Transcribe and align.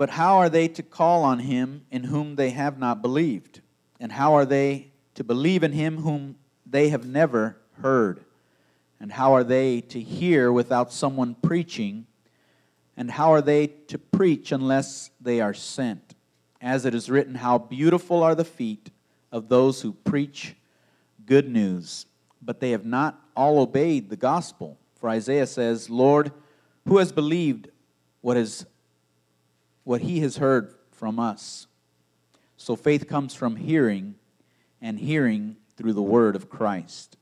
But 0.00 0.08
how 0.08 0.38
are 0.38 0.48
they 0.48 0.66
to 0.66 0.82
call 0.82 1.24
on 1.24 1.40
him 1.40 1.84
in 1.90 2.04
whom 2.04 2.36
they 2.36 2.48
have 2.52 2.78
not 2.78 3.02
believed? 3.02 3.60
And 4.00 4.10
how 4.10 4.32
are 4.32 4.46
they 4.46 4.92
to 5.14 5.22
believe 5.22 5.62
in 5.62 5.72
him 5.72 5.98
whom 5.98 6.36
they 6.64 6.88
have 6.88 7.04
never 7.04 7.58
heard? 7.82 8.24
And 8.98 9.12
how 9.12 9.34
are 9.34 9.44
they 9.44 9.82
to 9.82 10.00
hear 10.00 10.50
without 10.50 10.90
someone 10.90 11.34
preaching? 11.34 12.06
And 12.96 13.10
how 13.10 13.30
are 13.34 13.42
they 13.42 13.66
to 13.66 13.98
preach 13.98 14.52
unless 14.52 15.10
they 15.20 15.42
are 15.42 15.52
sent? 15.52 16.14
As 16.62 16.86
it 16.86 16.94
is 16.94 17.10
written, 17.10 17.34
How 17.34 17.58
beautiful 17.58 18.22
are 18.22 18.34
the 18.34 18.42
feet 18.42 18.90
of 19.30 19.50
those 19.50 19.82
who 19.82 19.92
preach 19.92 20.56
good 21.26 21.46
news. 21.46 22.06
But 22.40 22.60
they 22.60 22.70
have 22.70 22.86
not 22.86 23.20
all 23.36 23.60
obeyed 23.60 24.08
the 24.08 24.16
gospel. 24.16 24.78
For 24.94 25.10
Isaiah 25.10 25.46
says, 25.46 25.90
Lord, 25.90 26.32
who 26.88 26.96
has 26.96 27.12
believed 27.12 27.68
what, 28.22 28.38
is, 28.38 28.64
what 29.90 30.02
he 30.02 30.20
has 30.20 30.36
heard 30.36 30.72
from 30.92 31.18
us? 31.18 31.66
So 32.56 32.76
faith 32.76 33.08
comes 33.08 33.34
from 33.34 33.56
hearing, 33.56 34.14
and 34.80 35.00
hearing 35.00 35.56
through 35.76 35.94
the 35.94 36.02
word 36.16 36.36
of 36.36 36.48
Christ. 36.48 37.16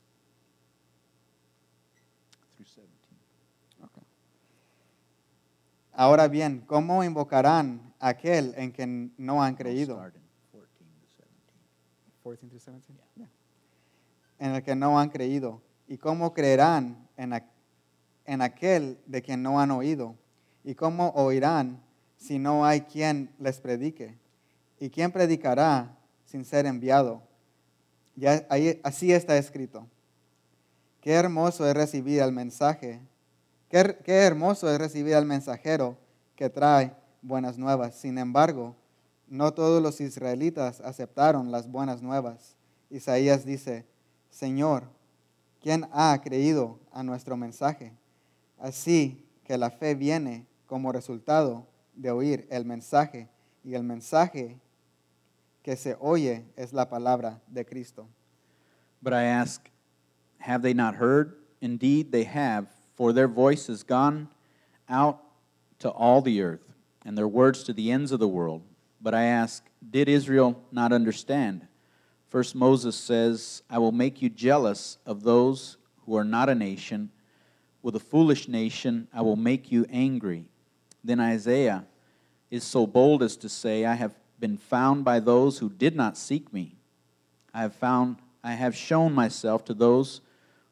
17. 2.59 2.85
Ahora 5.97 6.27
bien, 6.27 6.61
¿cómo 6.67 7.03
invocarán 7.03 7.91
a 7.99 8.09
aquel 8.09 8.53
en 8.55 8.71
quien 8.71 9.13
no 9.17 9.41
han 9.41 9.55
creído? 9.55 9.97
In 9.97 10.21
14 10.53 10.69
to 10.77 10.85
17. 11.17 11.27
14 12.23 12.49
through 12.49 12.59
17. 12.59 12.99
Yeah. 13.17 13.25
En 14.37 14.53
el 14.53 14.61
que 14.61 14.75
no 14.75 14.99
han 14.99 15.09
creído. 15.09 15.59
¿Y 15.87 15.97
cómo 15.97 16.35
creerán 16.35 17.07
en, 17.17 17.33
en 18.25 18.41
aquel 18.43 18.99
de 19.07 19.23
quien 19.23 19.41
no 19.41 19.59
han 19.59 19.71
oído? 19.71 20.15
¿Y 20.63 20.75
cómo 20.75 21.09
oirán 21.15 21.88
si 22.19 22.37
no 22.37 22.65
hay 22.65 22.81
quien 22.81 23.33
les 23.39 23.59
predique? 23.59 24.15
¿Y 24.79 24.89
quién 24.89 25.11
predicará 25.11 25.97
sin 26.25 26.45
ser 26.45 26.67
enviado? 26.67 27.23
Ya, 28.15 28.45
así 28.83 29.11
está 29.11 29.37
escrito. 29.37 29.87
Qué 31.01 31.13
hermoso 31.13 31.67
es 31.67 31.73
recibir 31.73 32.21
al 32.21 32.33
mensaje. 32.33 32.99
Qué, 33.69 33.97
qué 34.03 34.13
hermoso 34.13 34.69
es 34.69 34.77
recibir 34.77 35.15
al 35.15 35.25
mensajero 35.25 35.97
que 36.35 36.49
trae 36.49 36.93
buenas 37.21 37.57
nuevas. 37.57 37.95
Sin 37.95 38.17
embargo, 38.17 38.75
no 39.27 39.53
todos 39.53 39.81
los 39.81 40.01
israelitas 40.01 40.81
aceptaron 40.81 41.51
las 41.51 41.71
buenas 41.71 42.01
nuevas. 42.01 42.55
Isaías 42.89 43.45
dice, 43.45 43.85
Señor, 44.29 44.83
¿quién 45.61 45.87
ha 45.93 46.19
creído 46.21 46.79
a 46.91 47.03
nuestro 47.03 47.37
mensaje? 47.37 47.93
Así 48.57 49.25
que 49.45 49.57
la 49.57 49.69
fe 49.71 49.95
viene 49.95 50.45
como 50.65 50.91
resultado 50.91 51.65
de 51.99 52.09
oír 52.11 52.47
el 52.49 52.65
mensaje 52.65 53.27
y 53.63 53.75
el 53.75 53.83
mensaje 53.83 54.59
que 55.61 55.75
se 55.75 55.95
oye 55.99 56.45
es 56.55 56.73
la 56.73 56.89
palabra 56.89 57.41
de 57.47 57.65
Cristo. 57.65 58.07
But 59.01 59.13
I 59.13 59.23
ask, 59.23 59.69
have 60.39 60.61
they 60.61 60.73
not 60.73 60.95
heard? 60.95 61.35
Indeed, 61.61 62.11
they 62.11 62.23
have, 62.23 62.67
for 62.95 63.11
their 63.11 63.27
voice 63.27 63.67
has 63.67 63.83
gone 63.83 64.29
out 64.87 65.19
to 65.79 65.89
all 65.89 66.21
the 66.21 66.41
earth, 66.41 66.73
and 67.05 67.17
their 67.17 67.27
words 67.27 67.63
to 67.63 67.73
the 67.73 67.91
ends 67.91 68.11
of 68.11 68.19
the 68.19 68.27
world. 68.27 68.61
But 69.01 69.13
I 69.13 69.23
ask, 69.23 69.63
did 69.89 70.09
Israel 70.09 70.61
not 70.71 70.91
understand? 70.91 71.67
First 72.27 72.55
Moses 72.55 72.95
says, 72.95 73.63
I 73.69 73.79
will 73.79 73.91
make 73.91 74.21
you 74.21 74.29
jealous 74.29 74.97
of 75.05 75.23
those 75.23 75.77
who 76.05 76.15
are 76.15 76.23
not 76.23 76.49
a 76.49 76.55
nation. 76.55 77.11
With 77.81 77.95
a 77.95 77.99
foolish 77.99 78.47
nation, 78.47 79.07
I 79.13 79.21
will 79.21 79.37
make 79.37 79.71
you 79.71 79.85
angry. 79.89 80.49
Then 81.03 81.19
Isaiah 81.19 81.85
is 82.49 82.63
so 82.63 82.85
bold 82.85 83.23
as 83.23 83.37
to 83.37 83.49
say, 83.49 83.85
I 83.85 83.95
have 83.95 84.13
been 84.39 84.57
found 84.57 85.03
by 85.03 85.19
those 85.19 85.59
who 85.59 85.69
did 85.69 85.95
not 85.95 86.17
seek 86.17 86.51
me. 86.53 86.75
I 87.53 87.61
have 87.61 87.73
found 87.73 88.17
I 88.43 88.53
have 88.53 88.75
shown 88.75 89.13
myself 89.13 89.65
to 89.65 89.73
those 89.73 90.21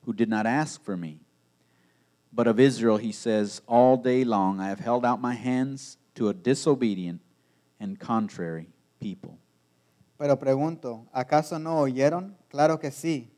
who 0.06 0.13
did 0.13 0.29
not 0.29 0.46
ask 0.46 0.81
for 0.81 0.96
me. 0.96 1.19
But 2.31 2.47
of 2.47 2.59
Israel 2.59 2.97
he 2.97 3.12
says, 3.12 3.62
All 3.68 3.97
day 3.97 4.24
long 4.24 4.59
I 4.59 4.69
have 4.69 4.79
held 4.79 5.06
out 5.06 5.22
my 5.22 5.34
hands 5.34 5.97
to 6.16 6.29
a 6.29 6.34
disobedient 6.34 7.22
and 7.79 8.00
contrary 8.00 8.69
people. 9.00 9.38
Pero 10.18 10.40
pregunto, 10.40 11.06
¿acaso 11.13 11.59
no 11.59 11.79
oyeron? 11.79 12.35
Claro 12.50 12.79
que 12.79 12.91
sí. 12.91 13.29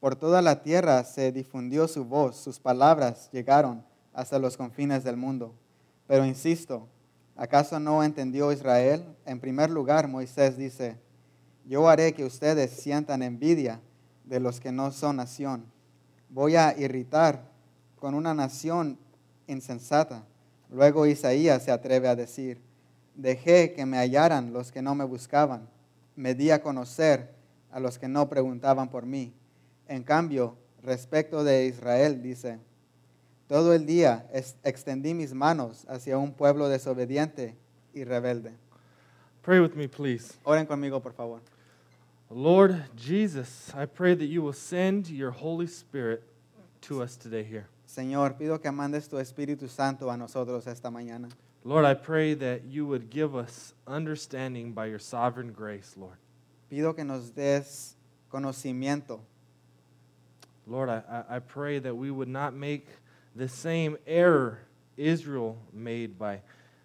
Por 0.00 0.14
toda 0.14 0.42
la 0.42 0.62
tierra 0.62 1.02
se 1.04 1.32
difundió 1.32 1.88
su 1.88 2.04
voz, 2.04 2.36
sus 2.36 2.60
palabras 2.60 3.30
llegaron 3.32 3.84
hasta 4.12 4.38
los 4.38 4.56
confines 4.56 5.04
del 5.04 5.16
mundo. 5.16 5.54
Pero 6.08 6.24
insisto, 6.24 6.88
¿acaso 7.36 7.78
no 7.78 8.02
entendió 8.02 8.50
Israel? 8.50 9.04
En 9.26 9.38
primer 9.38 9.70
lugar, 9.70 10.08
Moisés 10.08 10.56
dice, 10.56 10.96
yo 11.66 11.86
haré 11.86 12.14
que 12.14 12.24
ustedes 12.24 12.70
sientan 12.70 13.22
envidia 13.22 13.80
de 14.24 14.40
los 14.40 14.58
que 14.58 14.72
no 14.72 14.90
son 14.90 15.16
nación. 15.16 15.66
Voy 16.30 16.56
a 16.56 16.74
irritar 16.78 17.42
con 18.00 18.14
una 18.14 18.32
nación 18.32 18.98
insensata. 19.46 20.24
Luego 20.70 21.06
Isaías 21.06 21.62
se 21.62 21.70
atreve 21.70 22.08
a 22.08 22.16
decir, 22.16 22.58
dejé 23.14 23.74
que 23.74 23.84
me 23.84 23.98
hallaran 23.98 24.54
los 24.54 24.72
que 24.72 24.80
no 24.80 24.94
me 24.94 25.04
buscaban, 25.04 25.68
me 26.16 26.34
di 26.34 26.50
a 26.50 26.62
conocer 26.62 27.34
a 27.70 27.80
los 27.80 27.98
que 27.98 28.08
no 28.08 28.30
preguntaban 28.30 28.88
por 28.88 29.04
mí. 29.04 29.34
En 29.86 30.02
cambio, 30.04 30.56
respecto 30.82 31.44
de 31.44 31.66
Israel, 31.66 32.22
dice, 32.22 32.60
todo 33.48 33.72
el 33.74 33.86
día 33.86 34.26
extendí 34.62 35.14
mis 35.14 35.32
manos 35.32 35.84
hacia 35.88 36.18
un 36.18 36.32
pueblo 36.32 36.68
desobediente 36.68 37.56
y 37.94 38.04
rebelde. 38.04 38.52
Pray 39.42 39.60
with 39.60 39.74
me, 39.74 39.88
please. 39.88 40.34
Oren 40.44 40.66
conmigo, 40.66 41.00
por 41.02 41.12
favor. 41.12 41.40
Lord 42.30 42.76
Jesus, 42.94 43.72
I 43.74 43.86
pray 43.86 44.14
that 44.14 44.26
you 44.26 44.42
will 44.42 44.52
send 44.52 45.08
your 45.08 45.30
Holy 45.30 45.66
Spirit 45.66 46.22
to 46.82 47.02
us 47.02 47.16
today 47.16 47.42
here. 47.42 47.66
Señor, 47.86 48.36
pido 48.36 48.60
que 48.60 48.70
mandes 48.70 49.08
tu 49.08 49.16
Espíritu 49.16 49.66
Santo 49.68 50.10
a 50.10 50.16
nosotros 50.18 50.66
esta 50.66 50.90
mañana. 50.90 51.30
Lord, 51.64 51.86
I 51.86 51.94
pray 51.94 52.34
that 52.34 52.64
you 52.66 52.86
would 52.86 53.08
give 53.10 53.34
us 53.34 53.72
understanding 53.86 54.72
by 54.72 54.86
your 54.86 54.98
sovereign 54.98 55.52
grace, 55.52 55.96
Lord. 55.96 56.18
Pido 56.70 56.94
que 56.94 57.02
nos 57.04 57.30
des 57.30 57.94
conocimiento. 58.30 59.20
Lord, 60.66 60.90
I, 60.90 61.02
I- 61.08 61.36
I 61.36 61.38
pray 61.38 61.78
that 61.78 61.94
we 61.96 62.10
would 62.10 62.28
not 62.28 62.52
make 62.52 62.86
the 63.38 63.48
same 63.48 63.96
error 64.06 64.58
Israel 64.96 65.56
made 65.72 66.18
by, 66.18 66.40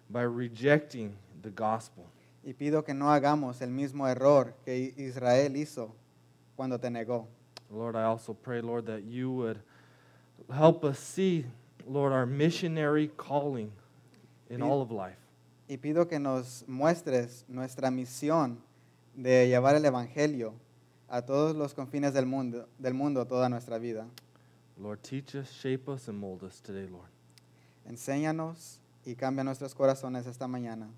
by 0.08 0.22
rejecting 0.22 1.16
the 1.42 1.50
gospel. 1.50 2.06
Y 2.46 2.52
pido 2.52 2.84
que 2.84 2.94
no 2.94 3.06
hagamos 3.06 3.60
el 3.60 3.70
mismo 3.70 4.06
error 4.06 4.54
que 4.64 4.94
Israel 4.96 5.56
hizo 5.56 5.90
cuando 6.56 6.78
te 6.78 6.88
negó. 6.88 7.26
Lord, 7.70 7.96
I 7.96 8.04
also 8.04 8.34
pray, 8.34 8.60
Lord, 8.60 8.86
that 8.86 9.02
you 9.02 9.30
would 9.32 9.58
help 10.54 10.84
us 10.84 10.98
see, 10.98 11.44
Lord, 11.86 12.12
our 12.12 12.26
missionary 12.26 13.10
calling 13.16 13.72
in 14.48 14.62
all 14.62 14.80
of 14.80 14.92
life. 14.92 15.18
Y 15.68 15.78
pido 15.78 16.06
que 16.08 16.20
nos 16.20 16.64
muestres 16.68 17.44
nuestra 17.48 17.90
misión 17.90 18.58
de 19.16 19.48
llevar 19.48 19.74
el 19.74 19.84
Evangelio 19.84 20.52
a 21.08 21.22
todos 21.22 21.56
los 21.56 21.74
confines 21.74 22.12
del 22.12 22.26
mundo, 22.26 22.68
del 22.78 22.94
mundo 22.94 23.26
toda 23.26 23.48
nuestra 23.48 23.78
vida. 23.78 24.06
Lord, 24.76 25.02
teach 25.02 25.36
us, 25.36 25.52
shape 25.52 25.88
us, 25.88 26.08
and 26.08 26.18
mold 26.18 26.42
us 26.42 26.60
today, 26.60 26.86
Lord. 26.90 27.08
Enséñanos 27.88 28.78
y 29.06 29.14
cambia 29.14 29.44
nuestros 29.44 29.74
corazones 29.74 30.26
esta 30.26 30.46
mañana. 30.48 30.88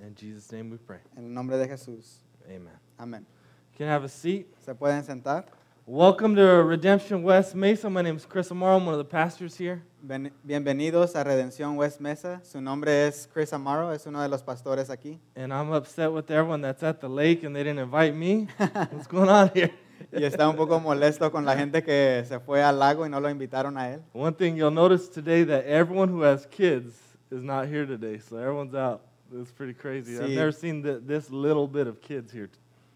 In 0.00 0.14
Jesus' 0.14 0.50
name 0.50 0.70
we 0.70 0.78
pray. 0.78 1.00
En 1.16 1.24
el 1.24 1.30
nombre 1.30 1.58
de 1.58 1.68
Jesús. 1.68 2.20
Amen. 2.46 2.72
Amén. 2.98 3.26
You 3.72 3.78
can 3.78 3.88
have 3.88 4.04
a 4.04 4.08
seat. 4.08 4.46
¿Se 4.64 4.72
pueden 4.72 5.04
sentar? 5.04 5.44
Welcome 5.84 6.34
to 6.36 6.64
Redemption 6.64 7.22
West 7.22 7.54
Mesa. 7.54 7.88
My 7.90 8.02
name 8.02 8.16
is 8.16 8.24
Chris 8.24 8.48
Amaro. 8.50 8.76
I'm 8.78 8.86
one 8.86 8.94
of 8.94 8.98
the 8.98 9.04
pastors 9.04 9.56
here. 9.56 9.82
Bienvenidos 10.02 11.14
a 11.14 11.22
Redención 11.22 11.76
West 11.76 12.00
Mesa. 12.00 12.40
Su 12.44 12.60
nombre 12.60 13.06
es 13.06 13.28
Chris 13.32 13.52
Amaro, 13.52 13.92
es 13.92 14.06
uno 14.06 14.20
de 14.22 14.28
los 14.28 14.42
pastores 14.42 14.88
aquí. 14.88 15.18
And 15.36 15.52
I'm 15.52 15.70
upset 15.70 16.10
with 16.10 16.30
everyone 16.30 16.62
that's 16.62 16.82
at 16.82 17.00
the 17.00 17.08
lake 17.08 17.44
and 17.44 17.54
they 17.54 17.62
didn't 17.62 17.78
invite 17.78 18.14
me. 18.14 18.48
What's 18.56 19.06
going 19.06 19.28
on 19.28 19.50
here? 19.54 19.70
Y 20.12 20.24
está 20.24 20.48
un 20.48 20.56
poco 20.56 20.80
molesto 20.80 21.30
con 21.30 21.44
la 21.44 21.56
gente 21.56 21.82
que 21.82 22.24
se 22.26 22.38
fue 22.40 22.62
al 22.62 22.78
lago 22.78 23.06
y 23.06 23.10
no 23.10 23.20
lo 23.20 23.28
invitaron 23.28 23.76
a 23.76 23.90
él. 23.90 24.02
One 24.14 24.32
thing 24.32 24.56
you'll 24.56 24.72
notice 24.72 25.08
today 25.08 25.44
that 25.44 25.64
everyone 25.66 26.08
who 26.08 26.22
has 26.22 26.46
kids 26.46 26.94
is 27.30 27.42
not 27.42 27.66
here 27.66 27.86
today, 27.86 28.18
so 28.18 28.36
everyone's 28.36 28.74
out. 28.74 29.02
It's 29.32 29.50
pretty 29.50 29.74
crazy. 29.74 30.16
I've 30.18 30.30
never 30.30 30.52
seen 30.52 30.82
th- 30.82 31.00
this 31.06 31.30
little 31.30 31.66
bit 31.66 31.86
of 31.86 32.00
kids 32.00 32.32
here. 32.32 32.48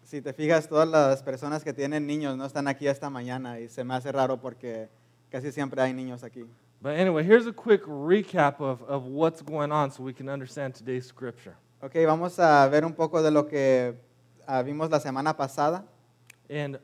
Si 0.03 0.21
te 0.21 0.33
fijas, 0.33 0.67
todas 0.67 0.87
las 0.87 1.21
personas 1.23 1.63
que 1.63 1.73
tienen 1.73 2.05
niños 2.05 2.37
no 2.37 2.45
están 2.45 2.67
aquí 2.67 2.87
esta 2.87 3.09
mañana 3.09 3.59
y 3.59 3.67
se 3.69 3.83
me 3.83 3.93
hace 3.93 4.11
raro 4.11 4.37
porque 4.37 4.89
casi 5.29 5.51
siempre 5.51 5.81
hay 5.81 5.93
niños 5.93 6.23
aquí. 6.23 6.45
But 6.81 6.97
anyway, 6.97 7.23
here's 7.23 7.45
a 7.45 7.53
quick 7.53 7.83
recap 7.85 8.59
of, 8.59 8.81
of 8.83 9.05
what's 9.05 9.41
going 9.41 9.71
on 9.71 9.91
so 9.91 10.03
we 10.03 10.13
can 10.13 10.27
understand 10.27 10.73
today's 10.73 11.05
scripture. 11.05 11.55
Ok, 11.81 11.95
vamos 12.05 12.39
a 12.39 12.67
ver 12.69 12.85
un 12.85 12.93
poco 12.93 13.21
de 13.21 13.31
lo 13.31 13.47
que 13.47 13.93
ah, 14.47 14.61
vimos 14.63 14.89
la 14.89 14.99
semana 14.99 15.35
pasada. 15.35 15.83
And 16.49 16.79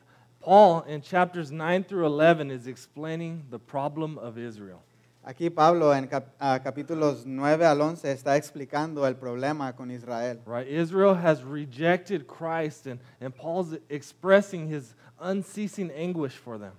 Paul, 0.47 0.83
in 0.83 1.01
chapters 1.01 1.51
9 1.51 1.83
through 1.83 2.05
11, 2.05 2.51
is 2.51 2.67
explaining 2.67 3.43
the 3.49 3.59
problem 3.59 4.17
of 4.17 4.37
Israel. 4.37 4.81
Aquí 5.27 5.53
Pablo 5.53 5.91
en 5.91 6.07
cap- 6.07 6.29
ah, 6.39 6.57
capítulos 6.57 7.25
9 7.25 7.65
al 7.65 7.81
11 7.81 8.09
está 8.09 8.37
explicando 8.37 9.05
el 9.05 9.15
problema 9.15 9.75
con 9.75 9.91
Israel. 9.91 10.39
Right? 10.45 10.65
Israel 10.65 11.15
has 11.15 11.43
rejected 11.43 12.27
Christ, 12.27 12.87
and, 12.87 13.01
and 13.19 13.35
Paul's 13.35 13.75
expressing 13.89 14.69
his 14.69 14.95
unceasing 15.19 15.91
anguish 15.91 16.37
for 16.37 16.57
them. 16.57 16.71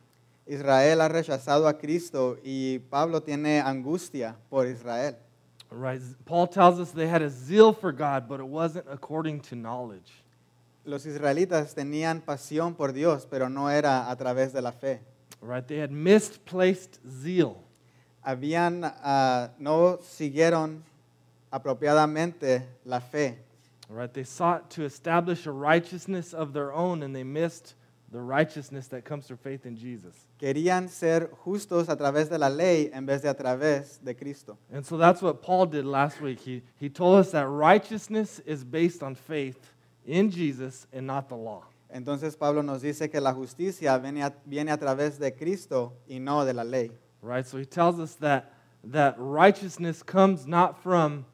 Israel 0.47 1.03
ha 1.03 1.09
rechazado 1.09 1.69
a 1.69 1.75
Cristo 1.75 2.39
y 2.43 2.81
Pablo 2.89 3.21
tiene 3.21 3.61
angustia 3.61 4.35
por 4.49 4.65
Israel. 4.65 5.15
Right? 5.71 6.01
Paul 6.25 6.47
tells 6.47 6.81
us 6.81 6.93
they 6.93 7.07
had 7.07 7.21
a 7.21 7.29
zeal 7.29 7.75
for 7.75 7.93
God, 7.93 8.31
but 8.31 8.41
it 8.41 8.49
wasn't 8.49 8.87
according 8.89 9.41
to 9.41 9.57
knowledge. 9.57 10.11
Los 10.89 11.05
israelitas 11.05 11.75
tenían 11.75 12.23
pasión 12.23 12.75
por 12.75 12.95
Dios, 12.95 13.27
pero 13.31 13.51
no 13.51 13.71
era 13.71 14.11
a 14.11 14.17
través 14.17 14.55
de 14.55 14.63
la 14.63 14.73
fe. 14.73 15.03
Right? 15.43 15.67
They 15.67 15.81
had 15.81 15.91
misplaced 15.91 16.99
zeal. 17.07 17.63
Habían, 18.25 18.85
ah, 19.05 19.51
no 19.59 19.99
siguieron 19.99 20.83
apropiadamente 21.51 22.65
la 22.87 23.01
fe. 23.01 23.37
Right? 23.91 24.11
They 24.11 24.25
sought 24.25 24.71
to 24.71 24.85
establish 24.85 25.47
a 25.47 25.53
righteousness 25.53 26.33
of 26.33 26.55
their 26.55 26.73
own, 26.73 27.03
and 27.03 27.15
they 27.15 27.23
missed 27.23 27.75
the 28.11 28.21
righteousness 28.23 28.89
that 28.89 29.05
comes 29.05 29.27
through 29.27 29.37
faith 29.37 29.67
in 29.67 29.77
Jesus. 29.77 30.15
Querían 30.41 30.89
ser 30.89 31.29
justos 31.45 31.91
a 31.91 31.97
través 31.97 32.31
de 32.31 32.39
la 32.39 32.49
ley 32.49 32.91
en 32.95 33.05
vez 33.05 33.21
de 33.21 33.29
a 33.29 33.35
través 33.35 34.03
de 34.03 34.15
Cristo. 34.15 34.57
And 34.73 34.87
so 34.87 34.97
that's 34.97 35.21
what 35.21 35.43
Paul 35.43 35.67
did 35.67 35.85
last 35.85 36.23
week. 36.23 36.41
He, 36.41 36.63
he 36.81 36.89
told 36.89 37.19
us 37.19 37.33
that 37.33 37.47
righteousness 37.47 38.41
is 38.47 38.65
based 38.65 39.03
on 39.03 39.15
faith 39.15 39.75
in 40.09 40.31
Jesus 40.31 40.87
and 40.93 41.07
not 41.07 41.29
the 41.29 41.37
law. 41.37 41.65
Entonces 41.95 42.37
Pablo 42.37 42.63
nos 42.63 42.83
dice 42.83 43.11
que 43.11 43.21
la 43.21 43.33
justicia 43.33 43.99
viene 43.99 44.23
a, 44.23 44.33
viene 44.47 44.71
a 44.71 44.77
través 44.77 45.19
de 45.19 45.31
Cristo 45.31 45.93
y 46.09 46.19
no 46.19 46.45
de 46.45 46.53
la 46.53 46.65
ley. 46.65 46.91
Right? 47.23 47.47
So 47.47 47.59
he 47.59 47.65
tells 47.65 48.01
us 48.01 48.15
that, 48.17 48.53
that 48.85 49.15
righteousness 49.19 50.03
comes 50.03 50.47
not 50.47 50.83
from, 50.83 51.25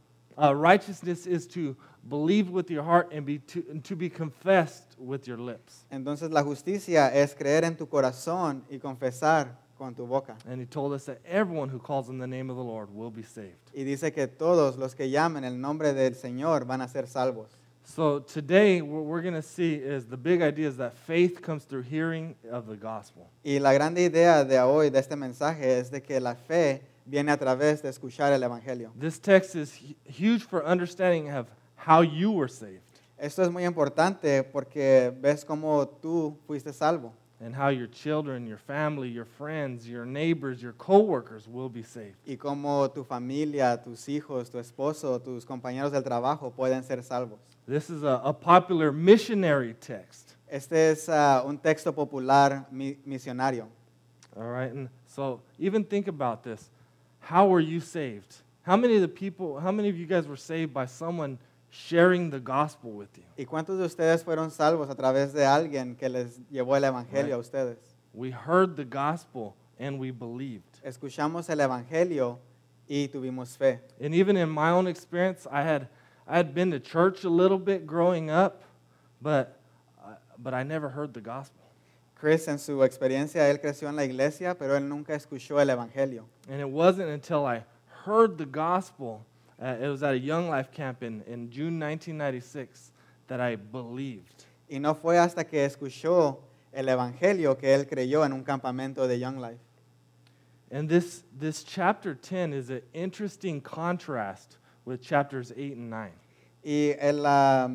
uh, 0.40 0.54
righteousness 0.54 1.26
is 1.26 1.46
to 1.48 1.76
believe 2.08 2.50
with 2.50 2.70
your 2.70 2.82
heart 2.82 3.10
and 3.12 3.24
be 3.24 3.38
to, 3.38 3.64
and 3.70 3.82
to 3.84 3.96
be 3.96 4.08
confessed 4.08 4.96
with 4.98 5.26
your 5.26 5.38
lips. 5.38 5.84
Entonces 5.90 6.30
la 6.30 6.42
justicia 6.42 7.10
es 7.12 7.34
creer 7.34 7.64
en 7.64 7.76
tu 7.76 7.86
corazón 7.86 8.62
y 8.70 8.78
confesar 8.78 9.48
con 9.76 9.94
tu 9.94 10.06
boca. 10.06 10.36
And 10.46 10.60
he 10.60 10.66
told 10.66 10.92
us 10.92 11.04
that 11.06 11.20
everyone 11.24 11.68
who 11.68 11.78
calls 11.78 12.08
on 12.08 12.18
the 12.18 12.26
name 12.26 12.48
of 12.50 12.56
the 12.56 12.62
Lord 12.62 12.94
will 12.94 13.10
be 13.10 13.22
saved. 13.22 13.70
Y 13.72 13.82
dice 13.84 14.12
que 14.12 14.26
todos 14.26 14.76
los 14.76 14.94
que 14.94 15.10
llamen 15.10 15.44
el 15.44 15.60
nombre 15.60 15.92
del 15.92 16.14
Señor 16.14 16.64
van 16.64 16.80
a 16.80 16.88
ser 16.88 17.06
salvos. 17.06 17.50
So 17.86 18.20
today, 18.20 18.80
what 18.80 19.04
we're 19.04 19.20
going 19.22 19.34
to 19.34 19.42
see 19.42 19.74
is 19.74 20.06
the 20.06 20.16
big 20.16 20.42
idea 20.42 20.68
is 20.68 20.78
that 20.78 20.96
faith 20.96 21.42
comes 21.42 21.64
through 21.64 21.82
hearing 21.82 22.34
of 22.50 22.66
the 22.66 22.76
gospel. 22.76 23.30
Y 23.44 23.58
la 23.58 23.72
grande 23.74 23.98
idea 23.98 24.44
de 24.44 24.58
hoy, 24.58 24.90
de 24.90 24.98
este 24.98 25.16
mensaje, 25.16 25.78
es 25.78 25.90
de 25.90 26.00
que 26.00 26.18
la 26.18 26.34
fe 26.34 26.80
viene 27.06 27.30
a 27.30 27.36
través 27.36 27.82
de 27.82 27.90
escuchar 27.90 28.32
el 28.32 28.42
Evangelio. 28.42 28.90
This 28.98 29.18
text 29.18 29.54
is 29.54 29.78
huge 30.04 30.42
for 30.42 30.64
understanding 30.64 31.30
of 31.30 31.46
how 31.76 32.00
you 32.00 32.32
were 32.32 32.48
saved 32.48 32.80
Esto 33.18 33.42
es 33.42 33.50
muy 33.50 33.64
importante 33.64 34.42
porque 34.42 35.12
ves 35.20 35.44
cómo 35.44 35.86
tú 35.86 36.36
fuiste 36.46 36.72
salvo 36.72 37.12
and 37.40 37.54
how 37.54 37.68
your 37.68 37.86
children, 37.86 38.46
your 38.46 38.58
family, 38.58 39.08
your 39.08 39.26
friends, 39.26 39.86
your 39.86 40.04
neighbors, 40.06 40.62
your 40.62 40.72
coworkers 40.72 41.46
will 41.46 41.68
be 41.68 41.82
saved. 41.82 42.16
y 42.26 42.36
cómo 42.36 42.90
tu 42.92 43.04
familia, 43.04 43.80
tus 43.82 44.08
hijos, 44.08 44.50
tu 44.50 44.58
esposo, 44.58 45.20
tus 45.20 45.44
compañeros 45.44 45.92
del 45.92 46.02
trabajo 46.02 46.50
pueden 46.50 46.82
ser 46.82 47.02
salvos. 47.02 47.38
This 47.66 47.88
is 47.88 48.02
a, 48.02 48.20
a 48.24 48.32
popular 48.32 48.92
missionary 48.92 49.74
text. 49.80 50.36
Este 50.50 50.72
es 50.72 51.08
ah, 51.08 51.42
un 51.46 51.58
texto 51.58 51.92
popular 51.92 52.66
mi- 52.70 52.96
misionario. 53.06 53.66
All 54.36 54.44
right, 54.44 54.72
and 54.72 54.88
so 55.06 55.40
even 55.58 55.84
think 55.84 56.08
about 56.08 56.42
this. 56.42 56.70
How 57.20 57.46
were 57.46 57.60
you 57.60 57.80
saved? 57.80 58.36
How 58.62 58.76
many 58.76 58.96
of 58.96 59.02
the 59.02 59.08
people, 59.08 59.58
how 59.60 59.70
many 59.72 59.88
of 59.88 59.96
you 59.96 60.06
guys 60.06 60.26
were 60.26 60.36
saved 60.36 60.74
by 60.74 60.86
someone 60.86 61.38
sharing 61.70 62.30
the 62.30 62.40
gospel 62.40 62.92
with 62.92 63.16
you? 63.16 63.24
¿Y 63.38 63.44
cuántos 63.44 63.78
de 63.78 63.84
ustedes 63.84 64.22
fueron 64.22 64.50
salvos 64.50 64.90
a 64.90 64.94
través 64.94 65.32
de 65.32 65.44
alguien 65.44 65.96
que 65.96 66.08
les 66.08 66.38
llevó 66.52 66.76
el 66.76 66.84
Evangelio 66.84 67.34
a 67.34 67.38
ustedes? 67.38 67.78
We 68.12 68.30
heard 68.30 68.76
the 68.76 68.84
gospel 68.84 69.56
and 69.78 69.98
we 69.98 70.10
believed. 70.10 70.80
Escuchamos 70.84 71.48
el 71.48 71.58
Evangelio 71.60 72.38
y 72.88 73.08
tuvimos 73.08 73.56
fe. 73.56 73.80
And 74.00 74.14
even 74.14 74.36
in 74.36 74.48
my 74.48 74.70
own 74.70 74.86
experience, 74.86 75.46
I 75.50 75.62
had, 75.62 75.88
I 76.26 76.36
had 76.36 76.54
been 76.54 76.70
to 76.70 76.80
church 76.80 77.24
a 77.24 77.28
little 77.28 77.58
bit 77.58 77.86
growing 77.86 78.30
up, 78.30 78.62
but, 79.20 79.60
uh, 80.02 80.14
but 80.38 80.54
I 80.54 80.62
never 80.62 80.88
heard 80.88 81.12
the 81.12 81.20
gospel. 81.20 81.60
Chris, 82.14 82.48
en 82.48 82.58
su 82.58 82.82
experiencia, 82.82 83.50
él 83.50 83.60
creció 83.60 83.88
en 83.88 83.96
la 83.96 84.04
iglesia, 84.04 84.54
pero 84.58 84.76
él 84.76 84.88
nunca 84.88 85.14
escuchó 85.14 85.60
el 85.60 85.68
Evangelio. 85.68 86.24
And 86.48 86.60
it 86.60 86.68
wasn't 86.68 87.10
until 87.10 87.44
I 87.44 87.64
heard 88.04 88.38
the 88.38 88.46
gospel, 88.46 89.26
uh, 89.62 89.76
it 89.80 89.88
was 89.88 90.02
at 90.02 90.14
a 90.14 90.18
Young 90.18 90.48
Life 90.48 90.72
camp 90.72 91.02
in, 91.02 91.22
in 91.26 91.50
June 91.50 91.78
1996, 91.78 92.92
that 93.26 93.40
I 93.40 93.56
believed. 93.56 94.46
Y 94.70 94.78
no 94.78 94.94
fue 94.94 95.18
hasta 95.18 95.44
que 95.44 95.58
escuchó 95.58 96.38
el 96.72 96.86
Evangelio 96.86 97.58
que 97.58 97.68
él 97.68 97.86
creyó 97.86 98.24
en 98.24 98.32
un 98.32 98.42
campamento 98.42 99.06
de 99.06 99.18
Young 99.18 99.38
Life. 99.38 99.60
And 100.70 100.88
this, 100.88 101.22
this 101.38 101.62
chapter 101.62 102.14
10 102.14 102.54
is 102.54 102.70
an 102.70 102.82
interesting 102.94 103.60
contrast 103.60 104.56
with 104.84 105.00
chapters 105.02 105.52
8 105.56 105.76
and 105.76 105.90
9. 105.90 106.12
Y 106.64 106.94
el, 106.98 107.24
ah, 107.26 107.68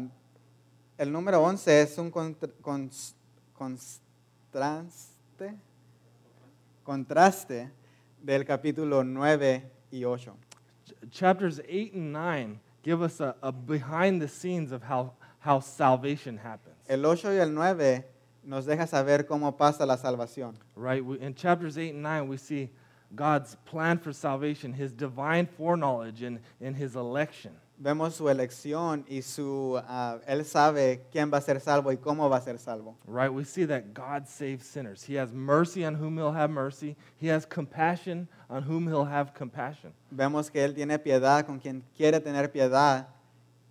el 0.97 1.11
número 1.11 1.41
11 1.43 1.81
es 1.81 1.97
un 1.97 2.11
contra- 2.11 2.49
cons- 2.61 3.13
contraste, 3.53 5.53
contraste 6.83 7.71
del 8.21 8.45
capítulo 8.45 9.03
9 9.03 9.71
y 9.91 10.03
8. 10.05 10.35
Ch- 10.85 11.09
Chapters 11.11 11.61
8 11.67 11.93
and 11.93 12.11
9 12.13 12.59
give 12.83 13.01
us 13.03 13.19
a, 13.21 13.35
a 13.41 13.51
behind 13.51 14.21
the 14.21 14.27
scenes 14.27 14.71
of 14.71 14.81
how, 14.83 15.13
how 15.39 15.59
salvation 15.59 16.37
happens. 16.37 16.75
El 16.87 17.05
8 17.05 17.33
y 17.33 17.37
el 17.39 17.53
9 17.53 18.05
nos 18.43 18.65
deja 18.65 18.87
saber 18.87 19.25
cómo 19.27 19.55
pasa 19.57 19.85
la 19.85 19.97
salvación. 19.97 20.55
Right? 20.75 21.03
We, 21.03 21.19
in 21.19 21.35
chapters 21.35 21.77
8 21.77 21.93
and 21.93 22.01
9, 22.03 22.27
we 22.27 22.37
see 22.37 22.69
God's 23.15 23.55
plan 23.65 23.97
for 23.97 24.13
salvation, 24.13 24.73
his 24.73 24.91
divine 24.91 25.47
foreknowledge, 25.47 26.21
and, 26.21 26.39
and 26.61 26.75
his 26.75 26.95
election. 26.95 27.51
Vemos 27.81 28.15
su 28.15 28.25
elección 28.25 29.05
y 29.09 29.21
su, 29.21 29.81
ah, 29.87 30.19
él 30.27 30.43
sabe 30.43 30.99
quién 31.11 31.31
va 31.31 31.37
a 31.37 31.41
ser 31.41 31.61
salvo 31.61 31.91
y 31.91 31.95
cómo 31.95 32.29
va 32.29 32.37
a 32.37 32.41
ser 32.41 32.57
salvo. 32.57 32.97
Right? 33.07 33.31
We 33.31 33.45
see 33.45 33.63
that 33.65 33.93
God 33.93 34.27
saves 34.27 34.65
sinners. 34.65 35.03
He 35.03 35.15
has 35.15 35.31
mercy 35.31 35.85
on 35.85 35.95
whom 35.95 36.17
he'll 36.17 36.33
have 36.33 36.51
mercy, 36.51 36.97
he 37.15 37.27
has 37.27 37.45
compassion 37.45 38.27
on 38.49 38.63
whom 38.63 38.85
he'll 38.85 39.05
have 39.05 39.33
compassion. 39.33 39.93
Vemos 40.11 40.51
que 40.51 40.61
él 40.61 40.75
tiene 40.75 40.99
piedad 40.99 41.45
con 41.45 41.57
quien 41.57 41.81
quiere 41.95 42.19
tener 42.19 42.49
piedad 42.49 43.07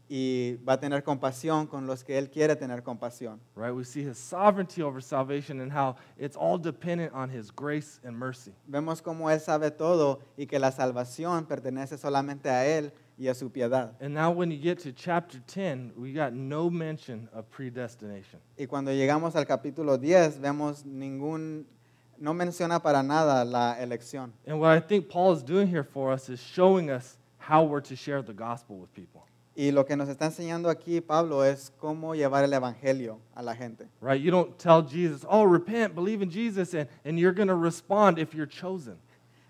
y 0.08 0.56
va 0.67 0.74
a 0.74 0.81
tener 0.81 1.03
compasión 1.03 1.67
con 1.67 1.86
los 1.86 2.03
que 2.03 2.17
él 2.17 2.31
quiere 2.31 2.56
tener 2.56 2.82
compasión. 2.82 3.41
Right? 3.55 3.74
We 3.74 3.84
see 3.84 4.03
his 4.03 4.17
sovereignty 4.17 4.82
over 4.82 5.03
salvation 5.03 5.60
and 5.60 5.70
how 5.70 5.96
it's 6.19 6.36
all 6.36 6.58
dependent 6.58 7.12
on 7.12 7.29
his 7.31 7.50
grace 7.50 8.00
and 8.05 8.17
mercy. 8.17 8.53
Vemos 8.67 9.03
cómo 9.03 9.31
él 9.31 9.41
sabe 9.41 9.70
todo 9.70 10.20
y 10.36 10.46
que 10.46 10.58
la 10.58 10.72
salvación 10.72 11.46
pertenece 11.46 11.98
solamente 11.98 12.48
a 12.48 12.67
él 12.67 12.93
y 13.19 13.29
a 13.29 13.34
su 13.34 13.50
piedad. 13.50 13.94
And 14.00 14.15
now, 14.15 14.31
when 14.31 14.50
you 14.50 14.58
get 14.58 14.79
to 14.81 14.93
chapter 14.93 15.41
10, 15.46 15.93
we 15.96 16.12
got 16.12 16.32
no 16.32 16.70
mention 16.70 17.29
of 17.34 17.50
predestination. 17.50 18.41
Y 18.56 18.67
cuando 18.67 18.93
llegamos 18.93 19.36
al 19.36 19.44
capítulo 19.44 19.98
10 19.98 20.41
vemos 20.41 20.84
ningún, 20.86 21.67
no 22.19 22.32
menciona 22.32 22.81
para 22.81 23.03
nada 23.03 23.44
la 23.44 23.77
elección. 23.79 24.32
And 24.46 24.58
what 24.58 24.70
I 24.70 24.81
think 24.81 25.08
Paul 25.08 25.32
is 25.34 25.43
doing 25.43 25.69
here 25.69 25.84
for 25.84 26.12
us 26.12 26.31
is 26.31 26.41
showing 26.41 26.91
us 26.91 27.19
how 27.38 27.65
we're 27.65 27.81
to 27.82 27.96
share 27.96 28.22
the 28.22 28.32
gospel 28.32 28.79
with 28.79 28.93
people. 28.94 29.28
Y 29.58 29.72
lo 29.72 29.84
que 29.84 29.96
nos 29.96 30.08
está 30.08 30.27
enseñando 30.27 30.70
aquí 30.70 31.00
Pablo 31.00 31.44
es 31.44 31.72
cómo 31.81 32.15
llevar 32.15 32.44
el 32.44 32.53
evangelio 32.53 33.19
a 33.34 33.43
la 33.43 33.56
gente. 33.56 33.88
Right? 34.00 34.22
You 34.22 34.31
don't 34.31 34.56
tell 34.56 34.82
Jesus, 34.82 35.27
oh, 35.29 35.44
repent, 35.44 35.96
believe 35.96 36.22
in 36.22 36.31
Jesus, 36.31 36.74
and, 36.74 36.88
and 37.05 37.19
you're 37.19 37.34
going 37.34 37.48
to 37.48 37.56
respond 37.56 38.20
if 38.20 38.32
you're 38.34 38.46
chosen. 38.46 38.96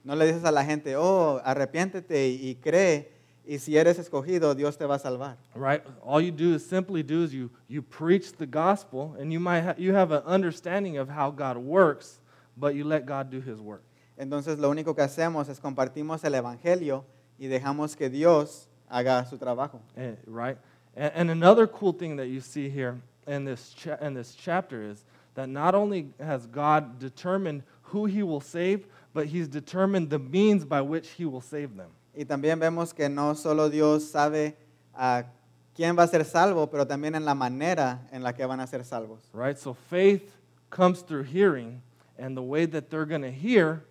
No 0.03 0.15
le 0.15 0.25
dices 0.25 0.45
a 0.45 0.50
la 0.50 0.65
gente, 0.65 0.97
oh, 0.97 1.43
arrepiéntete 1.45 2.27
y, 2.27 2.49
y 2.49 2.55
cree, 2.55 3.12
y 3.47 3.59
si 3.59 3.77
eres 3.77 3.99
escogido, 3.99 4.57
Dios 4.57 4.79
te 4.79 4.87
va 4.87 4.95
a 4.95 4.99
salvar. 4.99 5.37
Right? 5.55 5.83
All 6.03 6.23
you 6.23 6.33
do 6.33 6.55
is 6.55 6.67
simply 6.67 7.03
do 7.03 7.25
is 7.25 7.35
you, 7.35 7.50
you 7.69 7.83
preach 7.83 8.33
the 8.33 8.47
gospel, 8.47 9.15
and 9.21 9.31
you 9.31 9.41
might 9.41 9.61
ha- 9.61 9.75
you 9.77 9.93
have 9.93 10.11
an 10.11 10.23
understanding 10.25 10.97
of 10.97 11.11
how 11.11 11.31
God 11.31 11.59
works, 11.59 12.19
but 12.57 12.75
you 12.75 12.85
let 12.85 13.05
God 13.05 13.31
do 13.31 13.43
his 13.43 13.61
work. 13.61 13.83
Entonces 14.19 14.59
lo 14.59 14.71
único 14.71 14.95
que 14.95 15.05
hacemos 15.05 15.50
es 15.50 15.61
compartimos 15.61 16.25
el 16.25 16.33
evangelio 16.33 17.05
y 17.38 17.49
dejamos 17.49 17.95
que 17.95 18.09
Dios 18.09 18.68
haga 18.90 19.26
su 19.28 19.37
trabajo. 19.37 19.80
Eh, 19.97 20.12
right? 20.26 20.59
And, 20.97 21.12
and 21.14 21.30
another 21.30 21.66
cool 21.66 21.92
thing 21.92 22.16
that 22.16 22.28
you 22.28 22.40
see 22.40 22.68
here 22.68 23.00
in 23.26 23.45
this, 23.45 23.75
cha- 23.75 23.97
in 24.00 24.14
this 24.14 24.35
chapter 24.35 24.83
is 24.83 25.04
that 25.35 25.49
not 25.49 25.75
only 25.75 26.11
has 26.18 26.47
God 26.47 26.99
determined 26.99 27.62
who 27.83 28.07
he 28.07 28.23
will 28.23 28.40
save, 28.40 28.87
but 29.14 29.26
he's 29.26 29.49
determined 29.49 30.11
the 30.11 30.18
means 30.18 30.64
by 30.64 30.80
which 30.80 31.11
he 31.11 31.25
will 31.25 31.40
save 31.40 31.76
them. 31.76 31.90
Y 32.16 32.25
también 32.25 32.59
vemos 32.59 32.92
que 32.95 33.09
no 33.09 33.35
solo 33.35 33.68
Dios 33.68 34.11
sabe 34.11 34.54
a 34.95 35.25
quién 35.76 35.97
va 35.97 36.02
a 36.02 36.09
ser 36.09 36.25
salvo, 36.25 36.66
pero 36.68 36.85
también 36.85 37.14
en 37.14 37.25
la 37.25 37.35
manera 37.35 38.00
en 38.11 38.23
la 38.23 38.33
que 38.33 38.45
van 38.45 38.61
a 38.61 38.66
ser 38.66 38.83
salvos. 38.83 39.21
Right? 39.33 39.57
So 39.57 39.75
faith 39.75 40.37
comes 40.71 41.02
through 41.02 41.25
hearing, 41.25 41.80
and 42.18 42.37
the 42.37 42.42
way 42.42 42.66
that 42.66 42.90
they're 42.90 43.07
going 43.07 43.23
to 43.23 43.30
hear 43.30 43.85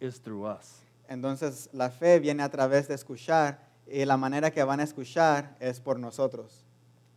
is 0.00 0.18
through 0.18 0.44
us. 0.44 0.80
Entonces 1.10 1.68
la 1.72 1.88
fe 1.88 2.18
viene 2.18 2.42
a 2.42 2.48
través 2.48 2.86
de 2.86 2.94
escuchar 2.94 3.56
y 3.86 4.04
la 4.04 4.16
manera 4.16 4.50
que 4.50 4.62
van 4.64 4.80
a 4.80 4.82
escuchar 4.82 5.56
es 5.60 5.80
por 5.80 5.98
nosotros. 5.98 6.64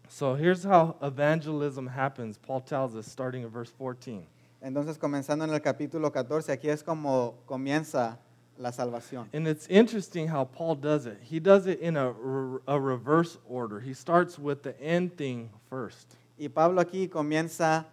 So 0.09 0.35
here's 0.35 0.63
how 0.63 0.95
evangelism 1.01 1.87
happens. 1.87 2.37
Paul 2.37 2.61
tells 2.61 2.95
us, 2.95 3.05
starting 3.05 3.43
in 3.43 3.49
verse 3.49 3.71
14. 3.71 4.27
Entonces 4.61 4.97
comenzando 4.97 5.45
en 5.45 5.51
el 5.53 5.61
capítulo 5.61 6.11
14, 6.11 6.51
aquí 6.51 6.69
es 6.69 6.83
como 6.83 7.35
comienza 7.45 8.17
la 8.57 8.71
salvación. 8.71 9.29
And 9.33 9.47
it's 9.47 9.67
interesting 9.69 10.27
how 10.27 10.45
Paul 10.45 10.75
does 10.75 11.05
it. 11.05 11.17
He 11.21 11.39
does 11.39 11.67
it 11.67 11.79
in 11.79 11.95
a, 11.95 12.11
re- 12.11 12.59
a 12.67 12.79
reverse 12.79 13.37
order. 13.47 13.79
He 13.79 13.93
starts 13.93 14.37
with 14.37 14.63
the 14.63 14.79
end 14.81 15.15
thing 15.15 15.49
first. 15.69 16.15
Y 16.37 16.47
Pablo 16.49 16.81
aquí 16.81 17.07
comienza, 17.07 17.85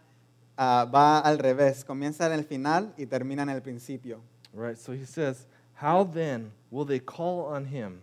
ah, 0.56 0.86
va 0.90 1.20
al 1.20 1.38
revés, 1.38 1.84
comienza 1.84 2.26
en 2.26 2.32
el 2.32 2.44
final 2.44 2.92
y 2.96 3.06
termina 3.06 3.42
en 3.42 3.50
el 3.50 3.60
principio. 3.60 4.20
Right? 4.52 4.78
So 4.78 4.92
he 4.92 5.04
says, 5.04 5.46
How 5.74 6.04
then 6.04 6.52
will 6.70 6.86
they 6.86 6.98
call 6.98 7.46
on 7.46 7.66
him 7.66 8.00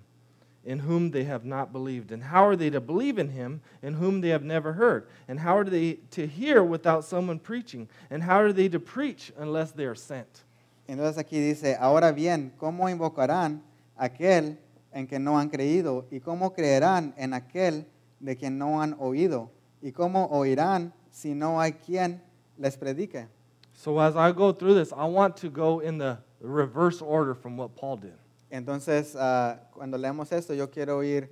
in 0.66 0.80
whom 0.80 1.12
they 1.12 1.24
have 1.26 1.46
not 1.46 1.72
believed? 1.72 2.12
And 2.12 2.24
how 2.24 2.46
are 2.46 2.56
they 2.56 2.70
to 2.70 2.80
believe 2.80 3.18
in 3.18 3.30
him 3.30 3.62
in 3.82 3.96
whom 3.96 4.22
they 4.22 4.30
have 4.30 4.44
never 4.44 4.74
heard? 4.74 5.08
And 5.28 5.40
how 5.40 5.58
are 5.58 5.64
they 5.64 5.94
to 6.12 6.26
hear 6.26 6.64
without 6.64 7.04
someone 7.04 7.40
preaching? 7.40 7.90
And 8.10 8.24
how 8.24 8.38
are 8.38 8.54
they 8.54 8.70
to 8.70 8.80
preach 8.80 9.32
unless 9.38 9.72
they 9.72 9.86
are 9.86 9.96
sent? 9.96 10.44
Entonces 10.88 11.18
aquí 11.18 11.40
dice, 11.40 11.78
ahora 11.80 12.12
bien, 12.12 12.52
¿cómo 12.60 12.90
invocarán 12.90 13.62
aquel 14.00 14.58
en 14.94 15.08
que 15.08 15.20
no 15.20 15.38
han 15.38 15.50
creído? 15.50 16.06
¿Y 16.12 16.20
cómo 16.20 16.54
creerán 16.54 17.14
en 17.18 17.34
aquel 17.34 17.86
de 18.20 18.36
quien 18.36 18.58
no 18.58 18.82
han 18.82 18.96
oído? 19.00 19.50
¿Y 19.82 19.92
cómo 19.92 20.30
oirán 20.32 20.94
si 21.12 21.34
no 21.34 21.60
hay 21.60 21.74
quien 21.74 22.22
les 22.58 22.78
predique? 22.78 23.28
So 23.74 24.00
as 24.00 24.16
I 24.16 24.32
go 24.32 24.52
through 24.54 24.76
this, 24.76 24.94
I 24.94 25.06
want 25.06 25.36
to 25.38 25.50
go 25.50 25.80
in 25.80 25.98
the 25.98 26.20
reverse 26.42 27.02
order 27.02 27.34
from 27.34 27.58
what 27.58 27.76
Paul 27.76 27.98
did. 27.98 28.23
Entonces, 28.54 29.16
ah, 29.20 29.60
cuando 29.72 29.98
leemos 29.98 30.32
esto, 30.32 30.54
yo 30.54 30.70
quiero 30.70 31.04
ir 31.04 31.28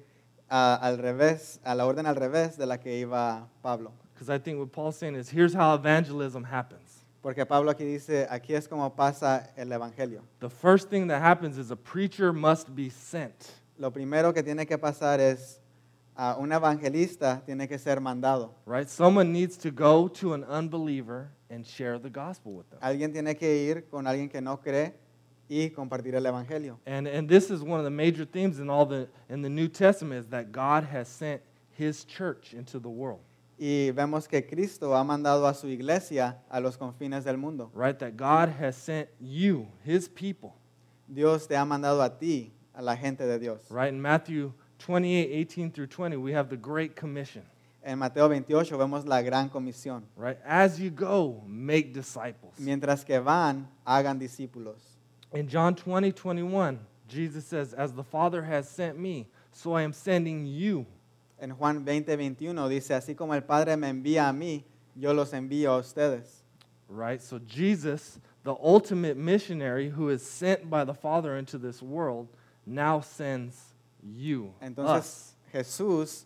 ah, 0.49 0.79
al 0.81 0.97
revés, 0.97 1.59
a 1.63 1.75
la 1.75 1.85
orden 1.85 2.07
al 2.07 2.15
revés 2.15 2.57
de 2.57 2.65
la 2.65 2.79
que 2.79 2.97
iba 2.97 3.47
Pablo. 3.61 3.93
Because 4.15 4.27
I 4.27 4.39
think 4.39 4.57
what 4.57 4.71
Paul's 4.71 4.95
saying 4.95 5.15
is 5.15 5.29
here's 5.29 5.53
how 5.53 5.75
evangelism 5.75 6.43
happens. 6.43 7.05
Porque 7.21 7.45
Pablo 7.45 7.69
aquí 7.69 7.85
dice, 7.85 8.27
aquí 8.27 8.55
es 8.55 8.67
como 8.67 8.89
pasa 8.89 9.51
el 9.55 9.71
Evangelio. 9.71 10.23
The 10.39 10.49
first 10.49 10.89
thing 10.89 11.05
that 11.09 11.21
happens 11.21 11.59
is 11.59 11.69
a 11.69 11.75
preacher 11.75 12.33
must 12.33 12.75
be 12.75 12.89
sent. 12.89 13.51
Lo 13.77 13.91
primero 13.91 14.33
que 14.33 14.41
tiene 14.41 14.65
que 14.65 14.79
pasar 14.79 15.19
es, 15.19 15.59
ah, 16.17 16.37
un 16.39 16.51
evangelista 16.51 17.43
tiene 17.45 17.67
que 17.67 17.77
ser 17.77 17.97
mandado. 17.99 18.55
Right? 18.65 18.89
Someone 18.89 19.31
needs 19.31 19.57
to 19.57 19.69
go 19.69 20.07
to 20.07 20.33
an 20.33 20.43
unbeliever 20.45 21.29
and 21.51 21.67
share 21.67 21.99
the 21.99 22.09
gospel 22.09 22.53
with 22.53 22.67
them. 22.71 22.79
Alguien 22.81 23.13
tiene 23.13 23.35
que 23.35 23.69
ir 23.69 23.87
con 23.91 24.07
alguien 24.07 24.27
que 24.27 24.41
no 24.41 24.57
cree 24.57 24.95
y 25.51 25.69
compartir 25.69 26.15
el 26.15 26.25
Evangelio. 26.25 26.79
And, 26.85 27.07
and 27.07 27.27
this 27.27 27.51
is 27.51 27.61
one 27.61 27.77
of 27.77 27.83
the 27.83 27.91
major 27.91 28.23
themes 28.23 28.59
in 28.59 28.69
all 28.69 28.85
the 28.85 29.09
in 29.27 29.41
the 29.41 29.49
New 29.49 29.67
Testament 29.67 30.21
is 30.21 30.27
that 30.27 30.53
God 30.53 30.85
has 30.85 31.09
sent 31.09 31.41
his 31.71 32.05
church 32.05 32.53
into 32.53 32.79
the 32.79 32.87
world. 32.89 33.19
Y 33.59 33.91
vemos 33.93 34.29
que 34.29 34.41
Cristo 34.41 34.93
ha 34.93 35.03
mandado 35.03 35.45
a 35.45 35.53
su 35.53 35.67
iglesia 35.67 36.37
a 36.49 36.61
los 36.61 36.77
confines 36.77 37.25
del 37.25 37.35
mundo. 37.35 37.69
Right? 37.73 37.99
That 37.99 38.15
God 38.15 38.47
has 38.47 38.77
sent 38.77 39.09
you, 39.19 39.67
his 39.83 40.07
people. 40.07 40.55
Dios 41.13 41.47
te 41.47 41.55
ha 41.55 41.65
mandado 41.65 42.01
a 42.01 42.09
ti, 42.09 42.53
a 42.73 42.81
la 42.81 42.95
gente 42.95 43.25
de 43.25 43.37
Dios. 43.37 43.59
Right? 43.69 43.89
In 43.89 44.01
Matthew 44.01 44.53
28, 44.79 45.31
18 45.31 45.71
through 45.71 45.87
20, 45.87 46.15
we 46.15 46.31
have 46.31 46.49
the 46.49 46.55
Great 46.55 46.95
Commission. 46.95 47.43
En 47.83 47.99
Mateo 47.99 48.29
28 48.29 48.77
vemos 48.77 49.05
la 49.05 49.21
gran 49.21 49.49
comisión. 49.49 50.03
Right? 50.15 50.37
As 50.45 50.79
you 50.79 50.91
go, 50.91 51.43
make 51.45 51.91
disciples. 51.93 52.53
Mientras 52.57 53.03
que 53.03 53.19
van, 53.19 53.67
hagan 53.85 54.17
discípulos. 54.17 54.90
In 55.33 55.47
John 55.47 55.75
20, 55.75 56.11
21, 56.11 56.79
Jesus 57.07 57.45
says, 57.45 57.73
As 57.73 57.93
the 57.93 58.03
Father 58.03 58.43
has 58.43 58.69
sent 58.69 58.99
me, 58.99 59.27
so 59.51 59.73
I 59.73 59.83
am 59.83 59.93
sending 59.93 60.45
you. 60.45 60.85
En 61.39 61.51
Juan 61.51 61.83
20, 61.83 62.15
21 62.15 62.69
dice, 62.69 62.89
así 62.89 63.15
como 63.15 63.33
el 63.33 63.41
Padre 63.41 63.75
me 63.75 63.89
envía 63.89 64.29
a 64.29 64.33
mí, 64.33 64.63
yo 64.95 65.11
los 65.11 65.31
envío 65.31 65.71
a 65.71 65.79
ustedes. 65.79 66.43
Right? 66.87 67.21
So 67.21 67.39
Jesus, 67.39 68.19
the 68.43 68.53
ultimate 68.61 69.17
missionary 69.17 69.89
who 69.89 70.09
is 70.09 70.25
sent 70.25 70.69
by 70.69 70.83
the 70.83 70.93
Father 70.93 71.37
into 71.37 71.57
this 71.57 71.81
world, 71.81 72.27
now 72.65 72.99
sends 72.99 73.73
you. 74.03 74.53
Entonces 74.61 74.89
us. 74.89 75.35
Jesús, 75.53 76.25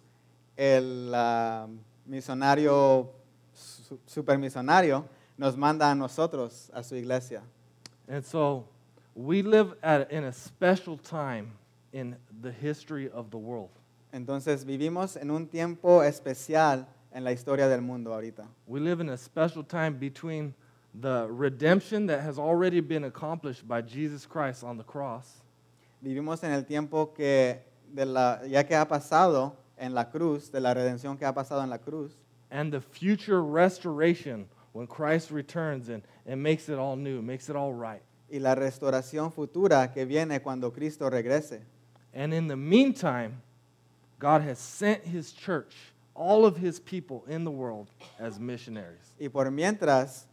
el 0.57 1.13
ah, 1.13 1.67
misionario, 2.09 3.07
su- 3.53 3.99
supermisionario, 4.07 5.05
nos 5.37 5.55
manda 5.55 5.89
a 5.89 5.95
nosotros, 5.95 6.69
a 6.73 6.83
su 6.83 6.95
iglesia. 6.95 7.41
And 8.07 8.25
so 8.25 8.67
we 9.15 9.41
live 9.41 9.73
at, 9.81 10.11
in 10.11 10.25
a 10.25 10.33
special 10.33 10.97
time 10.97 11.53
in 11.93 12.15
the 12.41 12.51
history 12.51 13.09
of 13.09 13.31
the 13.31 13.37
world. 13.37 13.71
Entonces 14.13 14.63
vivimos 14.63 15.19
en 15.19 15.31
un 15.31 15.47
tiempo 15.47 16.01
especial 16.01 16.85
en 17.13 17.23
la 17.23 17.31
historia 17.31 17.67
del 17.67 17.81
mundo 17.81 18.11
ahorita. 18.11 18.45
We 18.67 18.79
live 18.79 18.99
in 18.99 19.09
a 19.09 19.17
special 19.17 19.63
time 19.63 19.95
between 19.97 20.53
the 20.93 21.27
redemption 21.29 22.05
that 22.07 22.21
has 22.21 22.37
already 22.37 22.81
been 22.81 23.05
accomplished 23.05 23.67
by 23.67 23.81
Jesus 23.81 24.25
Christ 24.25 24.63
on 24.63 24.77
the 24.77 24.83
cross 24.83 25.41
Vivimos 26.05 26.43
en 26.43 26.51
el 26.51 26.65
tiempo 26.65 27.07
que, 27.07 27.61
de 27.91 28.05
la, 28.05 28.39
ya 28.45 28.63
que 28.63 28.75
ha 28.75 28.85
pasado 28.85 29.55
en 29.75 29.95
la 29.95 30.05
cruz, 30.05 30.49
de 30.49 30.59
la 30.59 30.73
redención 30.73 31.17
que 31.17 31.25
ha 31.25 31.33
pasado 31.33 31.63
en 31.63 31.69
la 31.71 31.79
cruz, 31.79 32.15
and 32.51 32.71
the 32.71 32.79
future 32.79 33.41
restoration 33.41 34.47
when 34.73 34.85
Christ 34.85 35.31
returns 35.31 35.89
and, 35.89 36.03
and 36.27 36.41
makes 36.41 36.69
it 36.69 36.77
all 36.77 36.95
new, 36.95 37.23
makes 37.23 37.49
it 37.49 37.55
all 37.55 37.73
right. 37.73 38.03
Y 38.29 38.39
la 38.39 38.55
restauración 38.55 39.31
futura 39.31 39.91
que 39.93 40.05
viene 40.05 40.41
cuando 40.41 40.71
Cristo 40.71 41.09
regrese. 41.09 41.61
And 42.13 42.33
in 42.33 42.47
the 42.47 42.55
meantime, 42.55 43.41
God 44.19 44.41
has 44.41 44.57
sent 44.57 45.03
his 45.03 45.31
church, 45.31 45.75
all 46.13 46.45
of 46.45 46.57
his 46.57 46.79
people 46.79 47.23
in 47.27 47.43
the 47.43 47.51
world, 47.51 47.87
as 48.19 48.39
missionaries. 48.39 49.15
Y 49.19 49.27
por 49.27 49.45
mientras, 49.51 50.25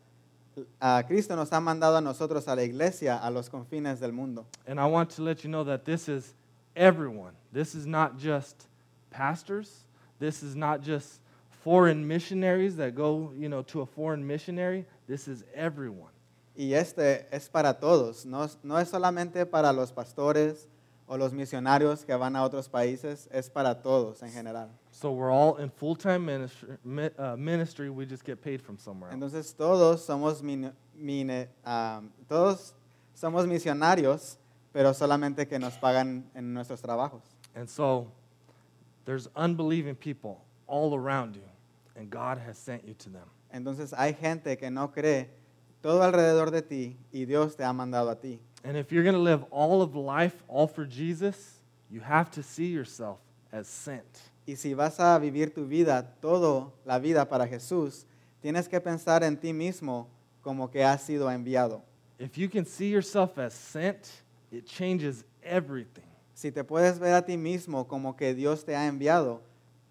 a 0.81 1.03
Cristo 1.07 1.35
nos 1.35 1.51
ha 1.51 1.61
mandado 1.61 1.97
a 1.97 2.01
nosotros 2.01 2.47
a 2.47 2.55
la 2.55 2.63
iglesia 2.63 3.19
a 3.23 3.31
los 3.31 3.49
confines 3.49 3.99
del 3.99 4.13
mundo. 4.13 4.47
And 4.67 4.79
I 4.79 4.87
want 4.87 5.11
to 5.11 5.23
let 5.23 5.45
you 5.45 5.51
know 5.51 5.65
that 5.65 5.85
this 5.85 6.09
is 6.09 6.35
everyone. 6.77 7.33
This 7.53 7.75
is 7.75 7.87
not 7.87 8.19
just 8.19 8.67
pastors. 9.11 9.85
This 10.19 10.43
is 10.43 10.55
not 10.55 10.83
just 10.83 11.21
foreign 11.65 12.07
missionaries 12.07 12.77
that 12.77 12.95
go, 12.95 13.33
you 13.37 13.49
know, 13.49 13.63
to 13.63 13.81
a 13.81 13.87
foreign 13.87 14.27
missionary. 14.27 14.85
This 15.09 15.27
is 15.27 15.45
everyone. 15.55 16.11
Y 16.55 16.75
este 16.75 17.27
es 17.35 17.49
para 17.49 17.79
todos, 17.81 18.27
no, 18.27 18.45
es- 18.45 18.59
no 18.63 18.79
es 18.79 18.89
solamente 18.89 19.47
para 19.47 19.73
los 19.73 19.91
pastores 19.93 20.69
o 21.07 21.17
los 21.17 21.33
misionarios 21.33 22.05
que 22.05 22.15
van 22.15 22.37
a 22.37 22.43
otros 22.45 22.69
países, 22.69 23.29
es 23.33 23.49
para 23.51 23.81
todos 23.83 24.23
en 24.23 24.31
general. 24.31 24.69
So 24.91 25.11
we're 25.13 25.31
all 25.33 25.59
in 25.61 25.71
full-time 25.71 26.19
ministry. 26.21 26.77
mi- 26.85 27.11
uh, 27.19 27.37
ministry. 27.37 27.89
We 27.89 28.07
just 28.07 28.25
get 28.25 28.41
paid 28.43 28.61
from 28.61 28.79
somewhere 28.79 29.11
else. 29.11 29.15
Entonces 29.15 29.55
todos 29.57 30.03
somos, 30.05 30.43
mini- 30.43 30.73
mine- 30.95 31.49
ah, 31.65 32.03
todos 32.29 32.75
somos 33.15 33.47
misionarios, 33.47 34.37
pero 34.73 34.93
solamente 34.95 35.47
que 35.49 35.59
nos 35.59 35.75
pagan 35.79 36.31
en 36.35 36.53
nuestros 36.55 36.81
trabajos. 36.83 37.23
And 37.55 37.67
so 37.69 38.07
there's 39.05 39.29
unbelieving 39.37 39.97
people 39.97 40.39
all 40.67 40.95
around 40.95 41.35
you, 41.35 41.43
and 41.97 42.11
God 42.11 42.39
has 42.39 42.57
sent 42.59 42.85
you 42.87 42.95
to 42.95 43.11
them. 43.11 43.29
Entonces 43.53 43.93
hay 43.95 44.15
gente 44.15 44.57
que 44.57 44.71
no 44.71 44.89
cree 44.93 45.29
todo 45.83 46.03
alrededor 46.03 46.51
de 46.51 46.63
ti 46.63 46.97
y 47.13 47.25
Dios 47.25 47.57
te 47.57 47.65
ha 47.65 47.73
mandado 47.73 48.11
a 48.11 48.15
ti. 48.17 48.41
And 48.65 48.77
if 48.77 48.93
you're 48.93 49.03
going 49.03 49.17
to 49.17 49.21
live 49.21 49.45
all 49.51 49.83
of 49.83 49.95
life 49.97 50.43
all 50.49 50.69
for 50.69 50.85
Jesus, 50.85 51.61
you 51.91 52.01
have 52.01 52.31
to 52.33 52.43
see 52.43 52.67
yourself 52.69 53.19
as 53.53 53.67
sent. 53.67 54.31
Y 54.47 54.55
si 54.55 54.75
vas 54.75 54.99
a 55.01 55.19
vivir 55.19 55.53
tu 55.55 55.67
vida, 55.67 56.05
toda 56.21 56.71
la 56.85 56.99
vida 56.99 57.25
para 57.29 57.47
Jesús, 57.47 58.05
tienes 58.43 58.69
que 58.69 58.81
pensar 58.81 59.23
en 59.23 59.37
ti 59.37 59.53
mismo 59.53 60.07
como 60.43 60.69
que 60.69 60.83
has 60.83 61.03
sido 61.03 61.29
enviado. 61.29 61.83
If 62.19 62.39
you 62.39 62.49
can 62.49 62.65
see 62.65 62.89
yourself 62.89 63.37
as 63.39 63.53
sent, 63.53 64.23
it 64.53 64.67
changes 64.67 65.25
everything, 65.43 66.05
Si 66.35 66.51
te 66.51 66.63
puedes 66.63 66.99
ver 66.99 67.15
a 67.15 67.23
ti 67.23 67.37
mismo 67.37 67.87
como 67.87 68.13
que 68.15 68.33
Dios 68.35 68.65
te 68.65 68.75
ha 68.75 68.87
enviado, 68.87 69.41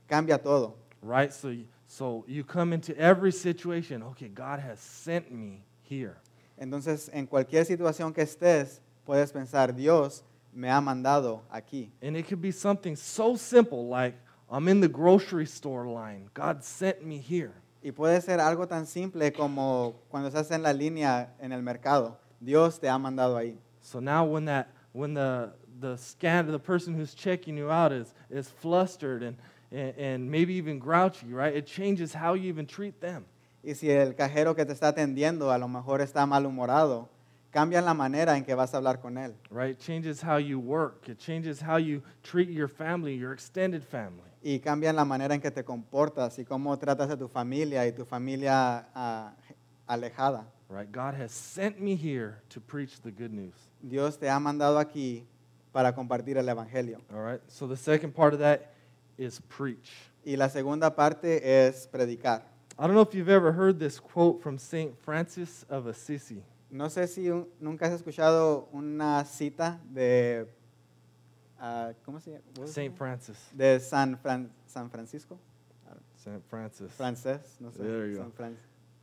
cambia 0.07 0.37
todo. 0.41 0.75
right? 1.01 1.33
So, 1.33 1.53
so 1.87 2.23
you 2.27 2.43
come 2.43 2.73
into 2.73 2.97
every 2.97 3.31
situation, 3.31 4.03
okay, 4.03 4.27
God 4.29 4.59
has 4.59 4.79
sent 4.79 5.31
me 5.31 5.63
here. 5.91 6.15
Entonces, 6.57 7.09
en 7.13 7.25
cualquier 7.25 7.65
situación 7.65 8.13
que 8.13 8.21
estés, 8.21 8.81
puedes 9.05 9.31
pensar, 9.31 9.75
Dios 9.75 10.23
me 10.53 10.69
ha 10.69 10.79
mandado 10.79 11.41
aquí. 11.51 11.91
And 12.01 12.15
it 12.15 12.27
could 12.27 12.41
be 12.41 12.51
something 12.51 12.95
so 12.95 13.35
simple 13.35 13.87
like, 13.87 14.15
I'm 14.49 14.67
in 14.67 14.81
the 14.81 14.87
grocery 14.87 15.45
store 15.45 15.87
line. 15.87 16.29
God 16.33 16.63
sent 16.63 17.03
me 17.03 17.17
here. 17.17 17.53
Y 17.83 17.91
puede 17.91 18.21
ser 18.21 18.39
algo 18.39 18.67
tan 18.67 18.85
simple 18.85 19.31
como 19.31 19.95
cuando 20.09 20.29
estás 20.29 20.51
en 20.51 20.61
la 20.61 20.71
línea 20.71 21.29
en 21.39 21.51
el 21.51 21.61
mercado. 21.61 22.17
Dios 22.39 22.77
te 22.79 22.87
ha 22.87 22.97
mandado 22.97 23.37
ahí. 23.37 23.57
So 23.81 23.99
now 23.99 24.25
when 24.25 24.45
that 24.45 24.69
when 24.93 25.13
the 25.13 25.53
the 25.79 25.97
scan 25.97 26.51
the 26.51 26.59
person 26.59 26.93
who's 26.93 27.15
checking 27.15 27.57
you 27.57 27.71
out 27.71 27.91
is 27.91 28.13
is 28.29 28.49
flustered 28.49 29.23
and, 29.23 29.37
and 29.71 29.97
and 29.97 30.31
maybe 30.31 30.53
even 30.53 30.79
grouchy, 30.79 31.33
right? 31.33 31.55
It 31.55 31.65
changes 31.65 32.13
how 32.13 32.35
you 32.35 32.49
even 32.49 32.67
treat 32.67 33.01
them. 33.01 33.25
Y 33.63 33.75
si 33.75 33.89
el 33.89 34.15
cajero 34.15 34.55
que 34.55 34.65
te 34.65 34.73
está 34.73 34.89
atendiendo 34.89 35.51
a 35.51 35.57
lo 35.57 35.67
mejor 35.67 36.01
está 36.01 36.25
malhumorado, 36.25 37.09
cambian 37.51 37.85
la 37.85 37.93
manera 37.93 38.37
en 38.37 38.43
que 38.43 38.55
vas 38.55 38.73
a 38.73 38.77
hablar 38.77 38.99
con 38.99 39.17
Él. 39.17 39.35
right? 39.51 39.77
Changes 39.77 40.23
how 40.23 40.37
you 40.37 40.59
work. 40.59 41.07
It 41.07 41.19
changes 41.19 41.61
how 41.61 41.77
you 41.77 42.01
treat 42.23 42.49
your 42.49 42.67
family, 42.67 43.15
your 43.15 43.33
extended 43.33 43.83
family. 43.83 44.29
Y 44.43 44.59
cambian 44.59 44.95
la 44.95 45.05
manera 45.05 45.35
en 45.35 45.41
que 45.41 45.51
te 45.51 45.63
comportas 45.63 46.39
y 46.39 46.45
cómo 46.45 46.75
tratas 46.79 47.11
a 47.11 47.17
tu 47.17 47.27
familia 47.27 47.85
y 47.85 47.91
tu 47.91 48.05
familia 48.05 48.87
ah, 48.95 49.33
alejada. 49.87 50.47
Right? 50.69 50.91
God 50.91 51.13
has 51.13 51.31
sent 51.31 51.79
me 51.79 51.95
here 51.95 52.41
to 52.49 52.61
preach 52.61 53.01
the 53.01 53.11
good 53.11 53.31
news. 53.31 53.53
Dios 53.81 54.17
te 54.17 54.29
ha 54.29 54.39
mandado 54.39 54.79
aquí 54.79 55.25
para 55.71 55.93
compartir 55.93 56.37
el 56.37 56.47
Evangelio. 56.47 56.99
All 57.13 57.21
right? 57.21 57.41
So 57.47 57.67
the 57.67 57.77
second 57.77 58.15
part 58.15 58.33
of 58.33 58.39
that 58.39 58.71
is 59.17 59.39
preach. 59.49 59.91
Y 60.25 60.35
la 60.35 60.47
segunda 60.47 60.95
parte 60.95 61.41
es 61.43 61.87
predicar. 61.87 62.50
I 62.81 62.87
don't 62.87 62.95
know 62.95 63.01
if 63.01 63.13
you've 63.13 63.29
ever 63.29 63.51
heard 63.51 63.77
this 63.77 63.99
quote 63.99 64.41
from 64.41 64.57
St. 64.57 64.97
Francis 65.03 65.63
of 65.69 65.85
Assisi. 65.85 66.41
No 66.71 66.85
sé 66.85 67.07
si 67.07 67.29
un- 67.29 67.45
nunca 67.59 67.85
has 67.85 68.01
escuchado 68.01 68.69
una 68.73 69.23
cita 69.23 69.79
de, 69.93 70.47
ah, 71.59 71.91
¿cómo 72.03 72.19
se 72.19 72.31
llama? 72.31 72.65
St. 72.67 72.97
Francis. 72.97 73.37
De 73.55 73.79
San, 73.79 74.17
Fran- 74.17 74.49
San 74.65 74.89
Francisco, 74.89 75.37
St. 76.15 76.41
Francis. 76.49 76.91
francés, 76.97 77.39
no 77.59 77.69
sé. 77.69 77.83
There 77.83 78.07
you 78.07 78.15
San 78.15 78.29
go. 78.29 78.31
Fran- 78.35 78.57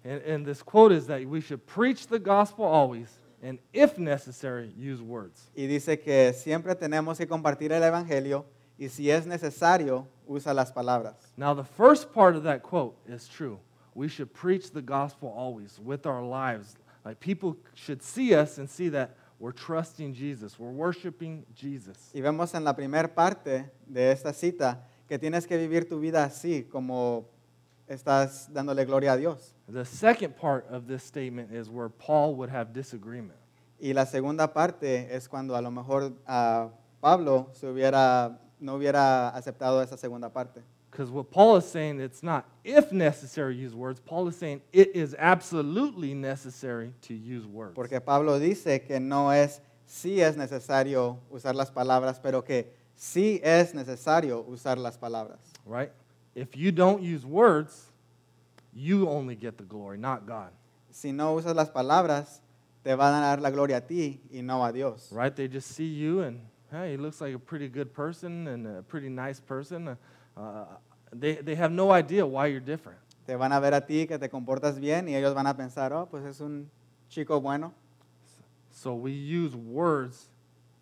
And, 0.05 0.23
and 0.23 0.45
this 0.45 0.61
quote 0.61 0.91
is 0.91 1.07
that 1.07 1.25
we 1.25 1.41
should 1.41 1.65
preach 1.65 2.09
the 2.09 2.19
gospel 2.19 2.65
always, 2.65 3.17
and 3.45 3.61
if 3.73 3.97
necessary, 3.97 4.73
use 4.77 5.01
words. 5.01 5.51
Y 5.57 5.67
dice 5.69 6.01
que 6.01 6.33
siempre 6.33 6.75
tenemos 6.75 7.17
que 7.19 7.29
compartir 7.29 7.71
el 7.71 7.83
Evangelio 7.85 8.45
y 8.77 8.89
si 8.89 9.09
es 9.09 9.25
necesario, 9.25 10.09
usa 10.27 10.53
las 10.53 10.73
palabras. 10.73 11.15
Now, 11.37 11.55
the 11.55 11.63
first 11.65 12.13
part 12.13 12.35
of 12.35 12.43
that 12.43 12.63
quote 12.65 12.97
is 13.07 13.29
true. 13.29 13.61
We 13.99 14.07
should 14.07 14.33
preach 14.33 14.71
the 14.71 14.81
gospel 14.81 15.35
always 15.37 15.81
with 15.85 16.07
our 16.07 16.23
lives. 16.23 16.77
Like 17.05 17.19
people 17.19 17.57
should 17.75 18.01
see 18.01 18.33
us 18.33 18.59
and 18.59 18.71
see 18.71 18.91
that 18.91 19.17
we're 19.41 19.51
trusting 19.51 20.15
Jesus, 20.15 20.57
we're 20.57 20.71
worshiping 20.71 21.45
Jesus. 21.53 22.13
Y 22.15 22.21
vemos 22.21 22.55
en 22.55 22.63
la 22.63 22.75
primera 22.75 23.13
parte 23.13 23.69
de 23.89 24.13
esta 24.13 24.33
cita 24.33 24.79
que 25.09 25.19
tienes 25.19 25.49
que 25.49 25.57
vivir 25.57 25.89
tu 25.89 25.99
vida 25.99 26.23
así, 26.23 26.63
como 26.71 27.27
estás 27.89 28.49
dándole 28.53 28.87
gloria 28.87 29.15
a 29.15 29.17
Dios. 29.17 29.53
The 29.69 29.85
second 29.85 30.37
part 30.37 30.69
of 30.71 30.87
this 30.87 31.03
statement 31.03 31.53
is 31.53 31.69
where 31.69 31.89
Paul 31.89 32.37
would 32.37 32.51
have 32.51 32.73
disagreement. 32.73 33.41
Y 33.81 33.93
la 33.95 34.05
segunda 34.05 34.47
parte 34.47 35.09
es 35.11 35.27
cuando 35.27 35.57
a 35.57 35.61
lo 35.61 35.73
mejor 35.73 36.13
ah, 36.25 36.69
Pablo 37.01 37.49
se 37.53 37.67
hubiera, 37.67 38.39
no 38.61 38.77
hubiera 38.77 39.31
aceptado 39.31 39.83
esa 39.83 39.97
segunda 39.97 40.33
parte. 40.33 40.63
Because 40.99 41.13
what 41.13 41.31
Paul 41.31 41.55
is 41.55 41.65
saying, 41.65 42.01
it's 42.01 42.25
not 42.25 42.45
if 42.65 42.91
necessary 42.91 43.55
use 43.55 43.73
words. 43.73 44.01
Paul 44.01 44.27
is 44.27 44.37
saying 44.37 44.63
it 44.73 44.97
is 44.97 45.15
absolutely 45.17 46.13
necessary 46.13 46.93
to 47.03 47.15
use 47.15 47.47
words. 47.47 47.77
Porque 47.77 48.01
Pablo 48.05 48.41
dice 48.41 48.85
que 48.85 48.99
no 48.99 49.31
es 49.31 49.61
si 49.87 50.21
es 50.21 50.35
necesario 50.35 51.19
usar 51.33 51.55
las 51.55 51.71
palabras, 51.71 52.21
pero 52.21 52.43
que 52.43 52.67
sí 52.97 53.41
es 53.45 53.75
necesario 53.75 54.45
usar 54.51 54.77
las 54.77 54.99
palabras. 54.99 55.39
Right? 55.65 55.93
If 56.35 56.57
you 56.57 56.73
don't 56.73 57.01
use 57.01 57.25
words, 57.25 57.93
you 58.75 59.09
only 59.09 59.37
get 59.37 59.57
the 59.57 59.63
glory, 59.63 59.99
not 59.99 60.27
God. 60.27 60.51
Si 60.91 61.13
no 61.13 61.37
usas 61.37 61.55
las 61.55 61.71
palabras, 61.71 62.41
te 62.83 62.93
van 62.97 63.15
a 63.15 63.21
dar 63.21 63.41
la 63.41 63.51
gloria 63.51 63.77
a 63.77 63.81
ti 63.83 64.21
y 64.35 64.41
no 64.41 64.65
a 64.65 64.73
Dios. 64.73 65.13
Right? 65.13 65.35
They 65.37 65.47
just 65.47 65.71
see 65.77 65.87
you 65.87 66.23
and, 66.23 66.41
hey, 66.73 66.91
he 66.91 66.97
looks 66.97 67.21
like 67.21 67.37
a 67.37 67.39
pretty 67.39 67.69
good 67.69 67.95
person 67.95 68.49
and 68.49 68.67
a 68.67 68.83
pretty 68.83 69.09
nice 69.09 69.39
person. 69.39 69.87
Uh, 69.87 69.95
uh, 70.37 70.65
they, 71.13 71.37
they 71.37 71.55
have 71.55 71.73
no 71.73 71.91
idea 71.93 72.25
why 72.27 72.47
you're 72.47 72.61
different. 72.65 72.99
Te 73.27 73.35
van 73.37 73.53
a 73.53 73.61
ver 73.61 73.75
a 73.75 73.81
ti 73.81 74.07
que 74.07 74.19
te 74.19 74.29
comportas 74.29 74.79
bien 74.81 75.09
y 75.09 75.15
ellos 75.15 75.35
van 75.35 75.47
a 75.47 75.55
pensar, 75.55 75.93
oh, 75.93 76.07
pues 76.07 76.25
es 76.25 76.41
un 76.41 76.71
chico 77.11 77.41
bueno. 77.41 77.73
So 78.71 78.95
we 78.95 79.13
use 79.13 79.55
words 79.55 80.29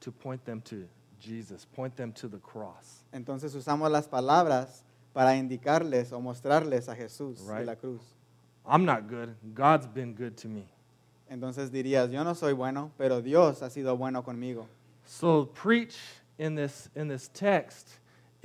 to 0.01 0.13
point 0.13 0.45
them 0.45 0.61
to 0.63 0.87
Jesus, 1.19 1.65
point 1.65 1.97
them 1.97 2.13
to 2.13 2.29
the 2.29 2.39
cross. 2.39 3.05
Entonces 3.13 3.55
usamos 3.55 3.91
las 3.91 4.07
palabras 4.07 4.83
para 5.13 5.35
indicarles 5.37 6.13
o 6.13 6.21
mostrarles 6.21 6.89
a 6.89 6.95
Jesús 6.95 7.41
y 7.41 7.51
Right. 7.53 7.67
la 7.67 7.75
cruz. 7.77 8.03
I'm 8.67 8.85
not 8.85 9.09
good. 9.09 9.35
God's 9.55 9.87
been 9.87 10.15
good 10.15 10.37
to 10.39 10.49
me. 10.49 10.67
Entonces 11.31 11.71
dirías, 11.71 12.11
yo 12.11 12.23
no 12.23 12.35
soy 12.35 12.53
bueno, 12.53 12.91
pero 12.99 13.21
Dios 13.23 13.63
ha 13.63 13.71
sido 13.71 13.97
bueno 13.97 14.23
conmigo. 14.23 14.67
So 15.05 15.47
preach 15.47 15.97
in 16.39 16.55
this 16.55 16.91
in 16.95 17.09
this 17.09 17.29
text 17.29 17.89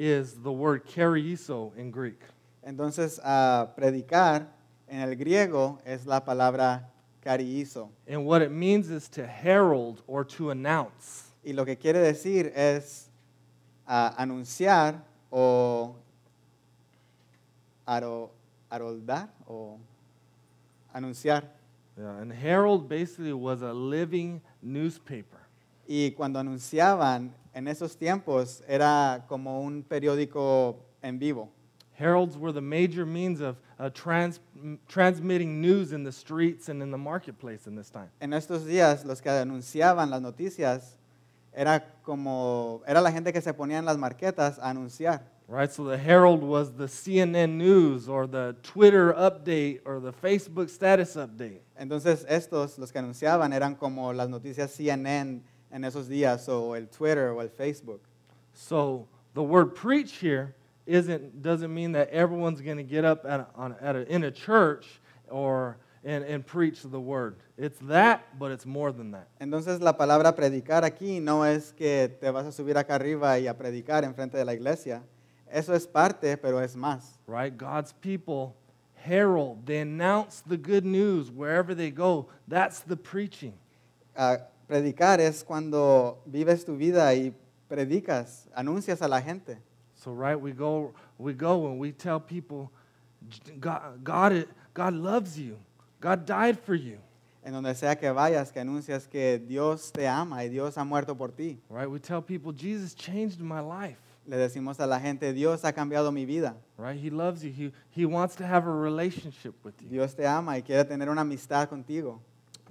is 0.01 0.33
the 0.41 0.51
word 0.51 0.83
kerizo 0.83 1.71
in 1.77 1.91
Greek. 1.91 2.19
Entonces, 2.65 3.19
a 3.23 3.69
predicar 3.77 4.47
en 4.87 5.01
el 5.01 5.15
griego 5.15 5.77
es 5.85 6.07
la 6.07 6.21
palabra 6.21 6.87
cariizo. 7.23 7.89
And 8.07 8.25
what 8.25 8.41
it 8.41 8.51
means 8.51 8.89
is 8.89 9.07
to 9.09 9.27
herald 9.27 10.01
or 10.07 10.23
to 10.23 10.49
announce. 10.49 11.29
Y 11.45 11.51
lo 11.53 11.65
que 11.65 11.75
quiere 11.75 11.99
decir 11.99 12.51
es 12.55 13.09
ah, 13.87 14.15
anunciar 14.17 15.03
o 15.31 15.95
aro- 17.87 18.31
aroldar 18.71 19.29
o 19.47 19.77
anunciar. 20.95 21.43
Yeah, 21.95 22.17
and 22.21 22.31
herald 22.31 22.89
basically 22.89 23.33
was 23.33 23.61
a 23.61 23.71
living 23.71 24.41
newspaper. 24.63 25.40
Y 25.87 26.11
cuando 26.11 26.39
anunciaban 26.39 27.33
en 27.53 27.67
esos 27.67 27.97
tiempos 27.97 28.63
era 28.67 29.25
como 29.27 29.61
un 29.61 29.83
periódico 29.83 30.77
en 31.01 31.19
vivo. 31.19 31.49
Heralds 31.93 32.37
were 32.37 32.51
the 32.51 32.61
major 32.61 33.05
means 33.05 33.41
of 33.41 33.57
uh, 33.79 33.89
trans- 33.89 34.39
transmitting 34.87 35.61
news 35.61 35.93
in 35.93 36.03
the 36.03 36.11
streets 36.11 36.69
and 36.69 36.81
in 36.81 36.89
the 36.89 36.97
marketplace 36.97 37.67
in 37.67 37.75
this 37.75 37.91
time. 37.91 38.09
En 38.19 38.31
estos 38.33 38.65
días 38.65 39.05
los 39.05 39.21
que 39.21 39.29
anunciaban 39.29 40.09
las 40.09 40.21
noticias 40.21 40.97
era 41.53 41.83
como 42.03 42.81
era 42.87 43.01
la 43.01 43.11
gente 43.11 43.31
que 43.31 43.41
se 43.41 43.53
ponía 43.53 43.77
en 43.77 43.85
las 43.85 43.97
marquetas 43.97 44.57
a 44.59 44.69
anunciar. 44.69 45.21
Right? 45.47 45.69
So 45.69 45.83
the 45.83 45.97
Herald 45.97 46.43
was 46.43 46.71
the 46.71 46.87
CNN 46.87 47.57
news 47.57 48.07
or 48.07 48.25
the 48.25 48.55
Twitter 48.63 49.13
update 49.13 49.81
or 49.85 49.99
the 49.99 50.13
Facebook 50.13 50.69
status 50.69 51.17
update. 51.17 51.61
Entonces 51.77 52.25
estos, 52.29 52.79
los 52.79 52.91
que 52.91 52.99
anunciaban, 52.99 53.51
eran 53.51 53.75
como 53.75 54.13
las 54.13 54.29
noticias 54.29 54.71
CNN 54.71 55.41
en 55.71 55.83
esos 55.83 56.07
días, 56.07 56.47
o 56.49 56.73
el 56.73 56.87
Twitter 56.87 57.29
o 57.29 57.39
el 57.39 57.49
Facebook. 57.49 57.99
So 58.53 59.07
the 59.33 59.43
word 59.43 59.75
preach 59.75 60.13
here 60.13 60.55
isn't, 60.85 61.41
doesn't 61.41 61.73
mean 61.73 61.93
that 61.93 62.09
everyone's 62.09 62.61
going 62.61 62.77
to 62.77 62.83
get 62.83 63.05
up 63.05 63.25
at 63.25 63.41
a, 63.41 63.47
on, 63.55 63.75
at 63.81 63.95
a, 63.95 64.13
in 64.13 64.23
a 64.23 64.31
church 64.31 64.85
or 65.29 65.77
and, 66.03 66.23
and 66.25 66.45
preach 66.45 66.81
the 66.83 66.99
word. 66.99 67.35
It's 67.57 67.77
that, 67.83 68.39
but 68.39 68.51
it's 68.51 68.65
more 68.65 68.91
than 68.91 69.11
that. 69.11 69.27
Entonces 69.39 69.79
la 69.79 69.93
palabra 69.93 70.35
predicar 70.35 70.83
aquí 70.83 71.21
no 71.21 71.43
es 71.43 71.71
que 71.71 72.09
te 72.19 72.31
vas 72.31 72.45
a 72.45 72.51
subir 72.51 72.75
acá 72.75 72.95
arriba 72.95 73.39
y 73.39 73.47
a 73.47 73.53
predicar 73.53 74.03
en 74.03 74.13
frente 74.13 74.37
de 74.37 74.45
la 74.45 74.53
iglesia. 74.53 75.03
Eso 75.47 75.73
es 75.73 75.85
parte, 75.85 76.37
pero 76.37 76.59
es 76.59 76.75
más. 76.75 77.19
Right? 77.27 77.55
God's 77.55 77.93
people 77.93 78.55
herald, 79.03 79.65
they 79.65 79.77
announce 79.77 80.41
the 80.41 80.57
good 80.57 80.85
news 80.85 81.31
wherever 81.31 81.73
they 81.73 81.91
go. 81.91 82.27
That's 82.47 82.79
the 82.79 82.95
preaching. 82.95 83.53
Ah, 84.17 84.37
predicar 84.71 85.19
es 85.19 85.43
cuando 85.43 86.21
vives 86.25 86.63
tu 86.63 86.77
vida 86.77 87.13
y 87.13 87.33
predicas, 87.67 88.47
anuncias 88.55 89.01
a 89.01 89.07
la 89.09 89.21
gente. 89.21 89.57
So 89.95 90.13
right, 90.13 90.39
we 90.39 90.53
go 90.53 90.93
we 91.17 91.33
go 91.33 91.67
and 91.67 91.77
we 91.77 91.91
tell 91.91 92.21
people 92.21 92.71
God 93.59 94.01
God, 94.01 94.47
God 94.73 94.93
loves 94.93 95.37
you. 95.37 95.57
God 95.99 96.25
died 96.25 96.57
for 96.57 96.75
you. 96.75 96.99
En 97.43 97.51
donde 97.51 97.75
sea 97.75 97.97
que 97.97 98.09
vayas, 98.13 98.49
que 98.49 98.61
anuncias 98.61 99.09
que 99.09 99.39
Dios 99.39 99.91
te 99.91 100.07
ama 100.07 100.45
y 100.45 100.47
Dios 100.47 100.77
ha 100.77 100.85
muerto 100.85 101.15
por 101.15 101.31
ti. 101.31 101.59
Right? 101.69 101.89
We 101.89 101.99
tell 101.99 102.21
people 102.21 102.53
Jesus 102.53 102.93
changed 102.95 103.41
my 103.41 103.59
life. 103.59 103.99
Le 104.25 104.37
decimos 104.37 104.79
a 104.79 104.87
la 104.87 104.99
gente, 105.01 105.33
Dios 105.33 105.65
ha 105.65 105.73
cambiado 105.73 106.13
mi 106.13 106.23
vida. 106.23 106.55
Right? 106.77 106.97
He 106.97 107.09
loves 107.09 107.43
you. 107.43 107.51
He, 107.51 107.73
he 107.89 108.05
wants 108.05 108.35
to 108.37 108.47
have 108.47 108.65
a 108.67 108.71
relationship 108.71 109.53
with 109.65 109.73
you. 109.81 109.89
Dios 109.89 110.13
te 110.13 110.25
ama 110.25 110.53
y 110.53 110.61
quiere 110.61 110.85
tener 110.85 111.09
una 111.09 111.21
amistad 111.21 111.67
contigo. 111.67 112.21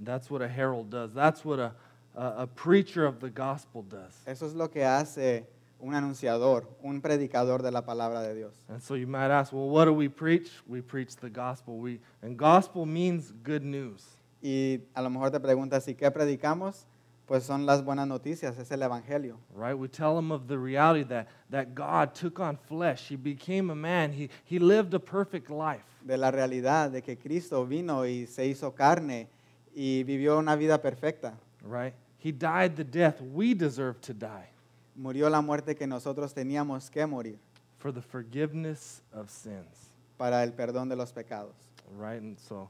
That's 0.02 0.30
what 0.30 0.40
a 0.40 0.48
herald 0.48 0.88
does. 0.90 1.12
That's 1.12 1.44
what 1.44 1.58
a, 1.58 1.72
a, 2.14 2.42
a 2.42 2.46
preacher 2.46 3.06
of 3.06 3.20
the 3.20 3.30
gospel 3.30 3.82
does. 3.82 4.22
Eso 4.26 4.46
es 4.46 4.54
lo 4.54 4.68
que 4.68 4.84
hace 4.84 5.46
un 5.80 5.94
anunciador, 5.94 6.66
un 6.82 7.00
predicador 7.00 7.62
de 7.62 7.70
la 7.70 7.82
palabra 7.82 8.22
de 8.22 8.34
Dios. 8.34 8.52
And 8.68 8.82
so 8.82 8.94
you 8.94 9.06
might 9.06 9.30
ask, 9.30 9.52
well, 9.52 9.68
what 9.68 9.86
do 9.86 9.92
we 9.92 10.08
preach? 10.08 10.50
We 10.66 10.82
preach 10.82 11.16
the 11.16 11.30
gospel. 11.30 11.78
We, 11.78 12.00
and 12.22 12.36
gospel 12.36 12.86
means 12.86 13.32
good 13.42 13.62
news. 13.62 14.04
Y 14.42 14.80
a 14.94 15.02
lo 15.02 15.10
mejor 15.10 15.30
te 15.30 15.38
preguntas, 15.38 15.86
¿y 15.88 15.94
qué 15.94 16.10
predicamos? 16.10 16.86
Pues 17.26 17.44
son 17.44 17.64
las 17.64 17.82
buenas 17.82 18.08
noticias, 18.08 18.58
es 18.58 18.70
el 18.72 18.82
Evangelio. 18.82 19.38
Right? 19.54 19.74
We 19.74 19.88
tell 19.88 20.16
them 20.16 20.32
of 20.32 20.48
the 20.48 20.58
reality 20.58 21.04
that, 21.04 21.28
that 21.50 21.74
God 21.74 22.14
took 22.14 22.40
on 22.40 22.56
flesh. 22.56 23.08
He 23.08 23.16
became 23.16 23.70
a 23.70 23.74
man. 23.74 24.12
He, 24.12 24.30
he 24.44 24.58
lived 24.58 24.92
a 24.94 24.98
perfect 24.98 25.48
life. 25.48 25.84
De 26.04 26.16
la 26.16 26.30
realidad 26.30 26.90
de 26.90 27.02
que 27.02 27.16
Cristo 27.16 27.64
vino 27.64 28.04
y 28.04 28.26
se 28.26 28.46
hizo 28.46 28.74
carne 28.74 29.28
y 29.74 30.02
vivió 30.02 30.38
una 30.38 30.56
vida 30.56 30.78
perfecta. 30.78 31.34
Right? 31.62 31.94
He 32.18 32.32
died 32.32 32.76
the 32.76 32.84
death 32.84 33.20
we 33.20 33.54
deserve 33.54 34.00
to 34.02 34.14
die 34.14 34.48
Murió 35.00 35.30
la 35.30 35.40
muerte 35.40 35.74
que 35.74 35.86
nosotros 35.86 36.34
teníamos 36.34 36.90
que 36.90 37.06
morir 37.06 37.38
for 37.78 37.92
the 37.92 38.02
forgiveness 38.02 39.00
of 39.12 39.30
sins. 39.30 39.90
para 40.18 40.42
el 40.42 40.52
perdón 40.52 40.88
de 40.88 40.96
los 40.96 41.12
pecados. 41.12 41.54
Right? 41.96 42.20
And 42.20 42.38
so 42.38 42.68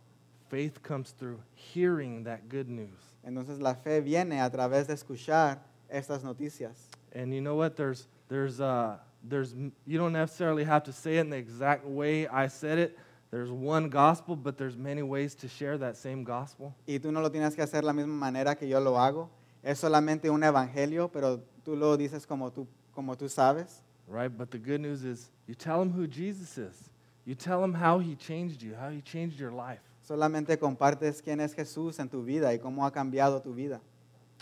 faith 0.48 0.82
comes 0.82 1.10
through 1.10 1.40
hearing 1.54 2.24
that 2.24 2.48
good 2.48 2.68
news. 2.68 3.16
Entonces 3.26 3.60
la 3.60 3.74
fe 3.74 4.00
viene 4.00 4.40
a 4.40 4.48
través 4.48 4.86
de 4.86 4.94
escuchar 4.94 5.58
estas 5.92 6.22
noticias. 6.22 6.76
And 7.12 7.34
you 7.34 7.40
know 7.40 7.56
what? 7.56 7.76
There's, 7.76 8.06
there's, 8.28 8.60
uh, 8.60 8.98
there's, 9.24 9.54
you 9.84 9.98
don't 9.98 10.12
necessarily 10.12 10.62
have 10.62 10.84
to 10.84 10.92
say 10.92 11.16
it 11.16 11.22
in 11.22 11.30
the 11.30 11.36
exact 11.36 11.84
way 11.84 12.28
I 12.28 12.46
said 12.46 12.78
it. 12.78 12.98
There's 13.30 13.50
one 13.50 13.88
gospel, 13.88 14.34
but 14.34 14.58
there's 14.58 14.76
many 14.76 15.02
ways 15.02 15.34
to 15.36 15.48
share 15.48 15.78
that 15.78 15.96
same 15.96 16.24
gospel. 16.24 16.74
Y 16.86 16.98
tú 16.98 17.12
no 17.12 17.20
lo 17.20 17.30
tienes 17.30 17.54
que 17.54 17.62
hacer 17.62 17.84
la 17.84 17.92
misma 17.92 18.14
manera 18.14 18.56
que 18.56 18.66
yo 18.66 18.80
lo 18.80 18.98
hago. 18.98 19.28
Es 19.62 19.78
solamente 19.78 20.30
un 20.30 20.42
evangelio, 20.42 21.10
pero 21.12 21.40
tú 21.64 21.76
lo 21.76 21.96
dices 21.96 22.26
como 22.26 22.50
tú, 22.50 22.66
como 22.92 23.14
tú 23.14 23.28
sabes. 23.28 23.82
right? 24.10 24.36
But 24.36 24.50
the 24.50 24.58
good 24.58 24.80
news 24.80 25.04
is 25.04 25.30
you 25.46 25.54
tell 25.54 25.78
them 25.78 25.92
who 25.92 26.06
Jesus 26.06 26.58
is. 26.58 26.90
You 27.24 27.34
tell 27.34 27.60
them 27.60 27.74
how 27.74 27.98
he 27.98 28.16
changed 28.16 28.62
you, 28.62 28.74
how 28.74 28.90
he 28.90 29.00
changed 29.00 29.38
your 29.38 29.52
life. 29.52 29.80
Solamente 30.08 30.56
compartes 30.58 31.22
quién 31.22 31.40
es 31.40 31.54
Jesús 31.54 32.00
en 32.00 32.08
tu 32.08 32.22
vida 32.24 32.52
y 32.52 32.58
cómo 32.58 32.84
ha 32.84 32.90
cambiado 32.90 33.40
tu 33.42 33.54
vida. 33.54 33.80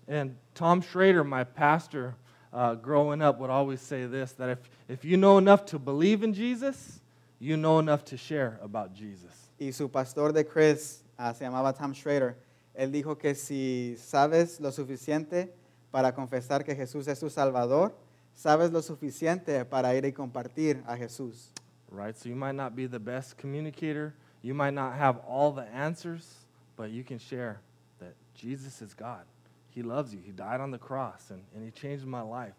And 0.07 0.37
Tom 0.55 0.81
Schrader, 0.81 1.23
my 1.23 1.45
pastor, 1.45 2.15
uh, 2.53 2.75
growing 2.77 3.21
up, 3.21 3.39
would 3.41 3.51
always 3.51 3.83
say 3.83 4.07
this 4.07 4.33
that 4.33 4.49
if, 4.49 4.59
if 4.89 5.05
you 5.05 5.19
know 5.19 5.37
enough 5.37 5.67
to 5.67 5.79
believe 5.79 6.23
in 6.23 6.33
Jesus, 6.33 6.98
you 7.39 7.57
know 7.57 7.79
enough 7.79 8.05
to 8.07 8.17
share 8.17 8.59
about 8.63 8.95
Jesus. 8.95 9.51
Y 9.59 9.71
su 9.73 9.89
pastor 9.89 10.33
de 10.33 10.45
Chris 10.45 11.03
ah, 11.19 11.33
se 11.33 11.45
llamaba 11.45 11.77
Tom 11.77 11.93
Schrader. 11.93 12.37
Él 12.77 12.93
dijo 12.93 13.19
que 13.19 13.35
si 13.35 13.97
sabes 13.99 14.61
lo 14.61 14.71
suficiente 14.71 15.53
para 15.91 16.13
confesar 16.13 16.65
que 16.65 16.75
Jesús 16.75 17.09
es 17.09 17.19
tu 17.19 17.29
Salvador, 17.29 17.93
sabes 18.35 18.71
lo 18.71 18.81
suficiente 18.83 19.65
para 19.65 19.95
ir 19.95 20.05
y 20.05 20.13
compartir 20.13 20.83
a 20.87 20.97
Jesús. 20.97 21.51
Right? 21.91 22.17
So 22.17 22.29
you 22.29 22.37
might 22.37 22.55
not 22.55 22.77
be 22.77 22.87
the 22.87 23.01
best 23.01 23.37
communicator, 23.37 24.15
you 24.43 24.55
might 24.55 24.75
not 24.75 24.95
have 24.95 25.19
all 25.27 25.53
the 25.53 25.67
answers, 25.75 26.47
but 26.77 26.91
you 26.91 27.03
can 27.03 27.19
share 27.19 27.61
that 27.99 28.15
Jesus 28.35 28.81
is 28.83 28.95
God. 28.95 29.25
He 29.71 29.83
loves 29.83 30.13
you. 30.13 30.21
He 30.25 30.33
died 30.33 30.61
on 30.61 30.71
the 30.71 30.79
cross 30.79 31.31
and, 31.31 31.43
and 31.55 31.65
He 31.65 31.71
changed 31.71 32.05
my 32.05 32.21
life. 32.21 32.55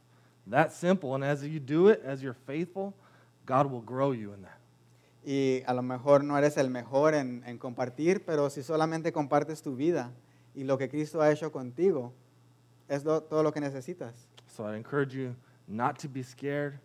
That 0.48 0.74
simple. 0.74 1.16
And 1.16 1.24
as 1.24 1.46
you 1.46 1.60
do 1.60 1.90
it, 1.90 2.02
as 2.04 2.24
you're 2.24 2.34
faithful, 2.34 2.94
God 3.46 3.70
will 3.70 3.82
grow 3.82 4.12
you 4.12 4.34
in 4.34 4.42
that. 4.42 4.59
Y 5.26 5.62
a 5.66 5.74
lo 5.74 5.82
mejor 5.82 6.24
no 6.24 6.38
eres 6.38 6.58
el 6.58 6.70
mejor 6.70 7.14
en, 7.14 7.44
en 7.46 7.58
compartir, 7.58 8.24
pero 8.26 8.50
si 8.50 8.64
solamente 8.64 9.12
compartes 9.12 9.62
tu 9.62 9.76
vida 9.76 10.12
y 10.56 10.64
lo 10.64 10.78
que 10.78 10.88
Cristo 10.90 11.22
ha 11.22 11.30
hecho 11.32 11.52
contigo, 11.52 12.14
es 12.88 13.04
lo- 13.04 13.22
todo 13.22 13.44
lo 13.44 13.52
que 13.52 13.60
necesitas. 13.60 14.28
So 14.48 14.66
I 14.66 14.78
encourage 14.78 15.14
you 15.14 15.36
not 15.68 16.00
to 16.00 16.08
be 16.10 16.24
scared. 16.24 16.80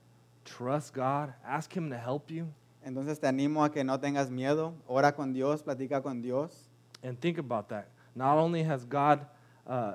Trust 0.44 0.94
God. 0.94 1.32
Ask 1.44 1.74
Him 1.74 1.88
to 1.90 1.96
help 1.96 2.30
you. 2.30 2.46
Entonces 2.84 3.18
te 3.18 3.26
animo 3.26 3.64
a 3.64 3.70
que 3.70 3.82
no 3.82 3.98
tengas 3.98 4.30
miedo, 4.30 4.74
ora 4.86 5.12
con 5.12 5.32
Dios, 5.32 5.62
platica 5.62 6.02
con 6.02 6.20
Dios. 6.20 6.68
And 7.02 7.18
think 7.18 7.38
about 7.38 7.68
that. 7.68 7.86
Not 8.14 8.36
only 8.36 8.62
has 8.62 8.84
God 8.84 9.26
uh, 9.66 9.94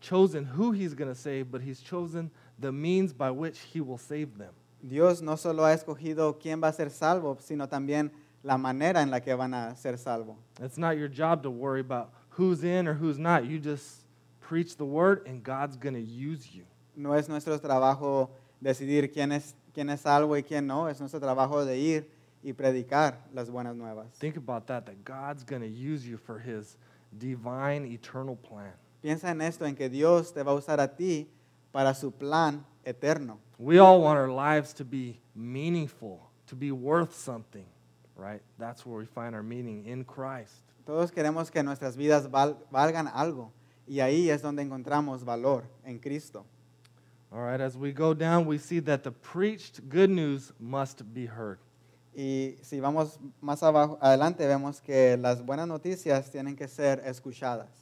chosen 0.00 0.44
who 0.44 0.72
He's 0.72 0.94
going 0.94 1.08
to 1.08 1.14
save, 1.14 1.50
but 1.52 1.60
He's 1.60 1.80
chosen 1.80 2.30
the 2.58 2.72
means 2.72 3.12
by 3.12 3.30
which 3.30 3.60
He 3.60 3.80
will 3.80 3.98
save 3.98 4.36
them. 4.38 4.52
Dios 4.82 5.22
no 5.22 5.36
solo 5.36 5.64
ha 5.64 5.72
escogido 5.72 6.38
quién 6.38 6.62
va 6.62 6.68
a 6.68 6.72
ser 6.72 6.90
salvo, 6.90 7.36
sino 7.40 7.68
también 7.68 8.12
la 8.42 8.56
manera 8.56 9.02
en 9.02 9.10
la 9.10 9.20
que 9.20 9.34
van 9.34 9.54
a 9.54 9.74
ser 9.76 9.98
salvo. 9.98 10.36
It's 10.62 10.78
not 10.78 10.96
your 10.96 11.08
job 11.08 11.42
to 11.42 11.50
worry 11.50 11.80
about 11.80 12.10
who's 12.30 12.62
in 12.62 12.86
or 12.86 12.94
who's 12.94 13.18
not. 13.18 13.44
You 13.44 13.58
just 13.58 14.04
preach 14.40 14.76
the 14.76 14.84
word, 14.84 15.26
and 15.26 15.42
God's 15.42 15.76
going 15.76 15.94
to 15.94 16.00
use 16.00 16.54
you. 16.54 16.64
No 16.96 17.12
es 17.14 17.28
nuestro 17.28 17.58
trabajo 17.58 18.30
decidir 18.60 19.12
quién 19.12 19.32
es, 19.32 19.54
quién 19.74 19.90
es 19.90 20.00
salvo 20.00 20.36
y 20.36 20.42
quién 20.42 20.66
no, 20.66 20.88
es 20.88 21.00
nuestro 21.00 21.20
trabajo 21.20 21.64
de 21.64 21.78
ir 21.78 22.10
y 22.42 22.52
predicar 22.52 23.18
las 23.34 23.50
buenas 23.50 23.76
nuevas. 23.76 24.06
Think 24.18 24.36
about 24.36 24.66
that, 24.66 24.86
that 24.86 25.04
God's 25.04 25.44
going 25.44 25.62
to 25.62 25.68
use 25.68 26.06
you 26.06 26.16
for 26.16 26.38
His 26.38 26.76
divine, 27.12 27.84
eternal 27.84 28.36
plan. 28.36 28.72
Piensa 29.02 29.30
en 29.30 29.40
esto, 29.42 29.64
en 29.64 29.74
que 29.74 29.88
Dios 29.88 30.32
te 30.32 30.42
va 30.42 30.52
a 30.52 30.54
usar 30.54 30.80
a 30.80 30.88
ti 30.88 31.28
para 31.72 31.94
su 31.94 32.10
plan 32.10 32.64
eterno. 32.88 33.38
We 33.58 33.78
all 33.78 34.00
want 34.00 34.18
our 34.18 34.28
lives 34.28 34.72
to 34.74 34.84
be 34.84 35.20
meaningful, 35.34 36.20
to 36.46 36.56
be 36.56 36.72
worth 36.72 37.14
something, 37.14 37.66
right? 38.16 38.40
That's 38.58 38.86
where 38.86 38.98
we 38.98 39.06
find 39.06 39.34
our 39.34 39.42
meaning 39.42 39.84
in 39.86 40.04
Christ. 40.04 40.62
Todos 40.86 41.10
queremos 41.10 41.50
que 41.50 41.62
nuestras 41.62 41.96
vidas 41.96 42.30
val- 42.30 42.56
valgan 42.72 43.08
algo 43.08 43.50
y 43.86 44.00
ahí 44.00 44.30
es 44.30 44.40
donde 44.42 44.62
encontramos 44.62 45.24
valor 45.24 45.64
en 45.84 45.98
Cristo. 45.98 46.44
All 47.30 47.42
right, 47.42 47.60
as 47.60 47.76
we 47.76 47.92
go 47.92 48.14
down, 48.14 48.46
we 48.46 48.56
see 48.56 48.80
that 48.80 49.02
the 49.02 49.10
preached 49.10 49.86
good 49.90 50.08
news 50.08 50.52
must 50.58 51.02
be 51.12 51.26
heard. 51.26 51.58
Y 52.16 52.56
si 52.62 52.80
vamos 52.80 53.18
más 53.42 53.62
abajo, 53.62 53.98
adelante, 54.00 54.46
vemos 54.46 54.80
que 54.80 55.16
las 55.18 55.42
buenas 55.42 55.68
noticias 55.68 56.30
tienen 56.30 56.56
que 56.56 56.66
ser 56.66 57.00
escuchadas. 57.04 57.77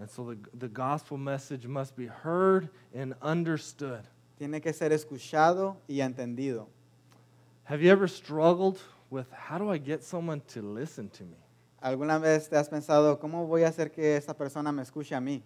And 0.00 0.10
so 0.10 0.24
the, 0.24 0.38
the 0.58 0.68
gospel 0.68 1.18
message 1.18 1.66
must 1.66 1.94
be 1.94 2.06
heard 2.06 2.70
and 2.94 3.14
understood. 3.20 4.00
Tiene 4.38 4.60
que 4.62 4.72
ser 4.72 4.88
escuchado 4.90 5.76
y 5.86 5.96
entendido. 5.96 6.66
Have 7.64 7.82
you 7.82 7.90
ever 7.90 8.08
struggled 8.08 8.80
with 9.10 9.30
how 9.30 9.58
do 9.58 9.70
I 9.70 9.76
get 9.76 10.02
someone 10.02 10.40
to 10.54 10.62
listen 10.62 11.10
to 11.10 11.24
me? 11.24 11.36
¿Alguna 11.82 12.18
vez 12.18 12.48
te 12.48 12.56
has 12.56 12.68
pensado, 12.68 13.18
cómo 13.20 13.46
voy 13.46 13.62
a 13.62 13.68
hacer 13.68 13.90
que 13.92 14.16
esa 14.16 14.32
persona 14.32 14.72
me 14.72 14.82
escuche 14.82 15.12
a 15.12 15.20
mí? 15.20 15.42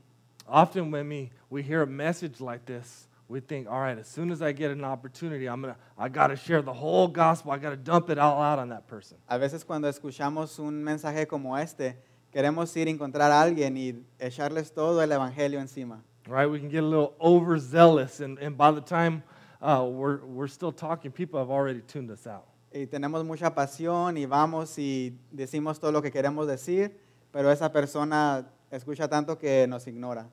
Often 0.46 0.92
when 0.92 1.08
we, 1.08 1.30
we 1.50 1.62
hear 1.62 1.82
a 1.82 1.86
message 1.86 2.40
like 2.40 2.64
this, 2.64 3.08
we 3.28 3.40
think, 3.40 3.68
all 3.68 3.80
right, 3.80 3.98
as 3.98 4.06
soon 4.06 4.30
as 4.30 4.40
I 4.40 4.52
get 4.52 4.70
an 4.70 4.84
opportunity, 4.84 5.46
I'm 5.46 5.62
gonna 5.62 5.76
I 5.98 6.08
gotta 6.08 6.36
share 6.36 6.62
the 6.62 6.72
whole 6.72 7.08
gospel. 7.08 7.50
I 7.50 7.58
gotta 7.58 7.76
dump 7.76 8.08
it 8.10 8.18
all 8.18 8.40
out 8.40 8.60
on 8.60 8.68
that 8.68 8.86
person. 8.86 9.16
A 9.28 9.36
veces 9.38 9.64
cuando 9.64 9.88
escuchamos 9.88 10.58
un 10.60 10.84
mensaje 10.84 11.26
como 11.26 11.56
este, 11.56 11.96
queremos 12.34 12.76
ir 12.76 12.88
a 12.88 12.90
encontrar 12.90 13.30
a 13.30 13.40
alguien 13.40 13.76
y 13.76 13.94
echarles 14.18 14.72
todo 14.72 15.00
el 15.00 15.12
evangelio 15.12 15.60
encima. 15.60 16.02
Right? 16.26 16.50
We 16.50 16.58
can 16.58 16.68
get 16.68 16.82
a 16.82 16.86
little 16.86 17.14
overzealous, 17.20 18.20
and, 18.20 18.38
and 18.40 18.56
by 18.56 18.72
the 18.72 18.80
time 18.80 19.22
uh, 19.62 19.86
we're, 19.88 20.24
we're 20.24 20.48
still 20.48 20.72
talking, 20.72 21.12
people 21.12 21.38
have 21.38 21.50
already 21.50 21.80
tuned 21.80 22.10
us 22.10 22.26
out. 22.26 22.46
Y 22.72 22.86
tenemos 22.86 23.24
mucha 23.24 23.54
pasión 23.54 24.18
y 24.18 24.26
vamos 24.26 24.76
y 24.78 25.12
decimos 25.32 25.78
todo 25.78 25.92
lo 25.92 26.02
que 26.02 26.10
queremos 26.10 26.48
decir, 26.48 26.90
pero 27.32 27.50
esa 27.50 27.70
persona 27.70 28.44
escucha 28.72 29.08
tanto 29.08 29.36
que 29.36 29.66
nos 29.68 29.86
ignora. 29.86 30.26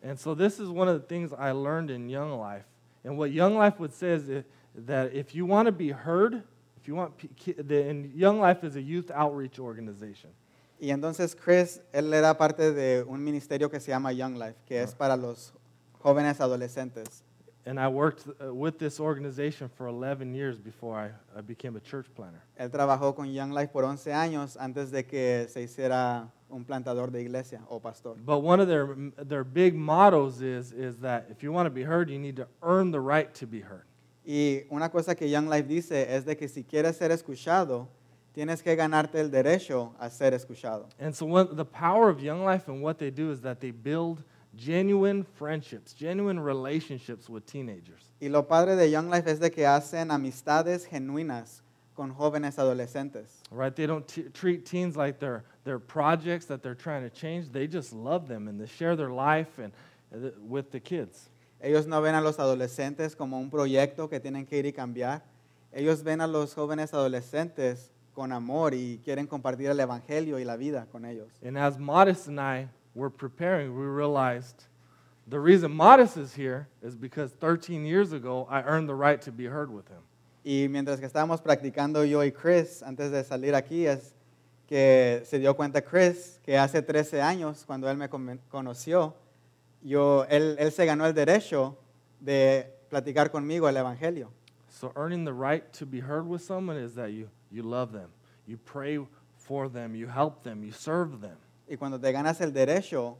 And 0.00 0.16
so 0.16 0.36
this 0.36 0.60
is 0.60 0.68
one 0.68 0.86
of 0.86 0.94
the 0.94 1.06
things 1.08 1.32
I 1.32 1.50
learned 1.50 1.90
in 1.90 2.08
Young 2.08 2.38
Life. 2.38 2.66
And 3.02 3.18
what 3.18 3.32
Young 3.32 3.56
Life 3.56 3.80
would 3.80 3.92
say 3.92 4.10
is 4.10 4.44
that 4.86 5.12
if 5.12 5.34
you 5.34 5.44
want 5.44 5.66
to 5.66 5.72
be 5.72 5.90
heard, 5.90 6.44
if 6.80 6.86
you 6.86 6.94
want, 6.94 7.14
and 7.68 8.12
Young 8.14 8.38
Life 8.38 8.62
is 8.62 8.76
a 8.76 8.82
youth 8.82 9.10
outreach 9.10 9.58
organization. 9.58 10.30
Y 10.80 10.90
entonces 10.90 11.34
Chris, 11.34 11.80
él 11.92 12.12
era 12.14 12.36
parte 12.38 12.72
de 12.72 13.02
un 13.02 13.22
ministerio 13.22 13.70
que 13.70 13.80
se 13.80 13.90
llama 13.90 14.12
Young 14.12 14.34
Life, 14.34 14.56
que 14.64 14.80
es 14.82 14.94
para 14.94 15.16
los 15.16 15.52
jóvenes 16.00 16.40
adolescentes. 16.40 17.24
And 17.66 17.78
I 17.78 17.88
worked 17.88 18.26
uh, 18.40 18.54
with 18.54 18.78
this 18.78 18.98
organization 18.98 19.68
for 19.68 19.88
11 19.88 20.34
years 20.34 20.58
before 20.58 20.96
I, 20.96 21.10
I 21.36 21.42
became 21.42 21.76
a 21.76 21.80
church 21.80 22.06
planner. 22.14 22.40
Él 22.56 22.70
trabajó 22.70 23.14
con 23.14 23.26
Young 23.30 23.52
Life 23.52 23.72
por 23.72 23.84
11 23.84 24.12
años 24.12 24.56
antes 24.56 24.90
de 24.90 25.04
que 25.04 25.46
se 25.50 25.62
hiciera 25.62 26.30
un 26.48 26.64
plantador 26.64 27.10
de 27.10 27.20
iglesia 27.20 27.60
o 27.68 27.78
pastor. 27.78 28.16
But 28.24 28.42
one 28.42 28.60
of 28.60 28.68
their, 28.68 28.86
their 29.22 29.44
big 29.44 29.74
mottos 29.74 30.40
is, 30.40 30.72
is 30.72 30.96
that 31.00 31.26
if 31.30 31.42
you 31.42 31.52
want 31.52 31.66
to 31.66 31.70
be 31.70 31.82
heard, 31.82 32.08
you 32.08 32.18
need 32.18 32.36
to 32.36 32.46
earn 32.62 32.90
the 32.90 33.00
right 33.00 33.34
to 33.34 33.46
be 33.46 33.60
heard. 33.60 33.84
Y 34.24 34.66
una 34.70 34.90
cosa 34.90 35.14
que 35.14 35.28
Young 35.28 35.48
Life 35.48 35.68
dice 35.68 36.14
es 36.14 36.24
de 36.24 36.36
que 36.36 36.48
si 36.48 36.62
quieres 36.64 36.96
ser 36.96 37.10
escuchado, 37.10 37.88
tienes 38.38 38.62
que 38.62 38.76
ganarte 38.76 39.18
el 39.18 39.32
derecho 39.32 39.96
a 39.98 40.08
ser 40.08 40.32
escuchado. 40.32 40.86
And 41.00 41.12
so 41.12 41.26
one, 41.26 41.56
the 41.56 41.64
power 41.64 42.08
of 42.08 42.22
Young 42.22 42.44
Life 42.44 42.68
and 42.68 42.80
what 42.80 42.96
they 42.96 43.10
do 43.10 43.32
is 43.32 43.40
that 43.40 43.58
they 43.58 43.72
build 43.72 44.22
genuine 44.54 45.24
friendships, 45.24 45.92
genuine 45.92 46.38
relationships 46.38 47.28
with 47.28 47.44
teenagers. 47.46 48.12
Y 48.20 48.28
lo 48.28 48.44
padre 48.44 48.76
de 48.76 48.88
Young 48.88 49.10
Life 49.10 49.26
es 49.26 49.40
de 49.40 49.50
que 49.50 49.64
hacen 49.64 50.12
amistades 50.12 50.86
genuinas 50.86 51.62
con 51.96 52.14
jóvenes 52.14 52.60
adolescentes. 52.60 53.42
Right? 53.50 53.74
They 53.74 53.86
don't 53.86 54.06
t- 54.06 54.28
treat 54.32 54.64
teens 54.64 54.96
like 54.96 55.18
they're, 55.18 55.42
they're 55.64 55.80
projects 55.80 56.46
that 56.46 56.62
they're 56.62 56.76
trying 56.76 57.02
to 57.02 57.10
change. 57.10 57.50
They 57.50 57.66
just 57.66 57.92
love 57.92 58.28
them 58.28 58.46
and 58.46 58.60
they 58.60 58.68
share 58.68 58.94
their 58.94 59.10
life 59.10 59.58
and, 59.58 59.72
uh, 60.14 60.30
with 60.46 60.70
the 60.70 60.78
kids. 60.78 61.28
Ellos 61.60 61.88
no 61.88 62.00
ven 62.00 62.14
a 62.14 62.20
los 62.20 62.36
adolescentes 62.36 63.16
como 63.16 63.36
un 63.36 63.50
proyecto 63.50 64.08
que 64.08 64.20
tienen 64.20 64.46
que 64.46 64.58
ir 64.58 64.66
y 64.66 64.70
cambiar. 64.70 65.22
Ellos 65.72 66.04
ven 66.04 66.20
a 66.20 66.28
los 66.28 66.54
jóvenes 66.54 66.94
adolescentes 66.94 67.90
con 68.18 68.32
amor 68.32 68.74
y 68.74 69.00
quieren 69.04 69.28
compartir 69.28 69.70
el 69.70 69.78
evangelio 69.78 70.40
y 70.40 70.44
la 70.44 70.56
vida 70.56 70.88
con 70.90 71.04
ellos. 71.04 71.28
And 71.40 71.56
as 71.56 71.78
Modest 71.78 72.26
and 72.26 72.40
I 72.40 72.66
were 72.92 73.10
preparing, 73.10 73.72
we 73.78 73.86
realized 73.86 74.64
the 75.28 75.38
reason 75.38 75.70
Modest 75.70 76.16
is 76.16 76.34
here 76.34 76.66
is 76.82 76.96
because 76.96 77.32
13 77.34 77.86
years 77.86 78.12
ago 78.12 78.48
I 78.50 78.62
earned 78.62 78.88
the 78.88 78.96
right 78.96 79.22
to 79.22 79.30
be 79.30 79.44
heard 79.44 79.70
with 79.70 79.86
him. 79.86 80.02
Y 80.44 80.66
mientras 80.68 80.98
que 80.98 81.06
estábamos 81.06 81.40
practicando 81.40 82.04
yo 82.04 82.24
y 82.24 82.32
Chris 82.32 82.82
antes 82.82 83.12
de 83.12 83.22
salir 83.22 83.54
aquí 83.54 83.86
es 83.86 84.16
que 84.66 85.22
se 85.24 85.38
dio 85.38 85.54
cuenta 85.54 85.80
Chris 85.80 86.40
que 86.42 86.58
hace 86.58 86.82
13 86.82 87.22
años 87.22 87.64
cuando 87.64 87.88
él 87.88 87.96
me 87.96 88.08
con- 88.08 88.40
conoció, 88.48 89.14
yo, 89.80 90.24
él, 90.28 90.56
él 90.58 90.72
se 90.72 90.84
ganó 90.86 91.06
el 91.06 91.14
derecho 91.14 91.78
de 92.18 92.68
platicar 92.90 93.30
conmigo 93.30 93.68
el 93.68 93.76
evangelio. 93.76 94.32
So 94.68 94.92
earning 94.96 95.24
the 95.24 95.32
right 95.32 95.62
to 95.74 95.86
be 95.86 96.00
heard 96.00 96.26
with 96.26 96.40
someone 96.42 96.76
is 96.76 96.96
that 96.96 97.12
you, 97.12 97.28
you 97.50 97.62
love 97.62 97.92
them. 97.92 98.10
You 98.46 98.58
pray 98.58 98.98
for 99.36 99.68
them, 99.68 99.94
you 99.94 100.06
help 100.06 100.42
them, 100.42 100.64
you 100.64 100.72
serve 100.72 101.20
them. 101.20 101.36
Y 101.68 101.76
cuando 101.76 101.98
te 101.98 102.10
ganas 102.12 102.40
el 102.40 102.52
derecho 102.52 103.18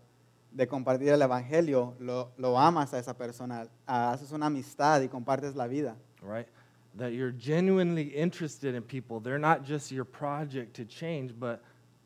de 0.51 0.67
compartir 0.67 1.09
el 1.09 1.21
Evangelio, 1.21 1.95
lo, 2.01 2.33
lo 2.39 2.59
amas 2.59 2.95
a 2.95 2.99
esa 2.99 3.15
persona, 3.15 3.69
ah, 3.87 4.13
haces 4.13 4.33
una 4.33 4.47
amistad 4.47 5.03
y 5.03 5.09
compartes 5.09 5.55
la 5.55 5.67
vida. 5.67 5.97
right? 6.23 6.49
That 6.97 7.13
you're 7.13 7.31
genuinely 7.31 8.09
interested 8.09 8.75
in 8.75 8.83
people. 8.83 9.21
They're 9.21 9.39
not 9.39 9.65
just 9.65 9.93
your 9.93 10.05
project 10.05 10.75
to 10.77 10.85
change, 10.85 11.33
but 11.39 11.63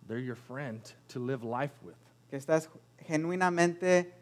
they're 0.06 0.18
your 0.18 0.36
friend 0.36 0.80
to 1.08 1.18
live 1.18 1.44
life 1.44 1.72
with. 1.82 1.96
Que 2.28 2.38
estás 2.38 2.68
genuinamente 2.98 4.12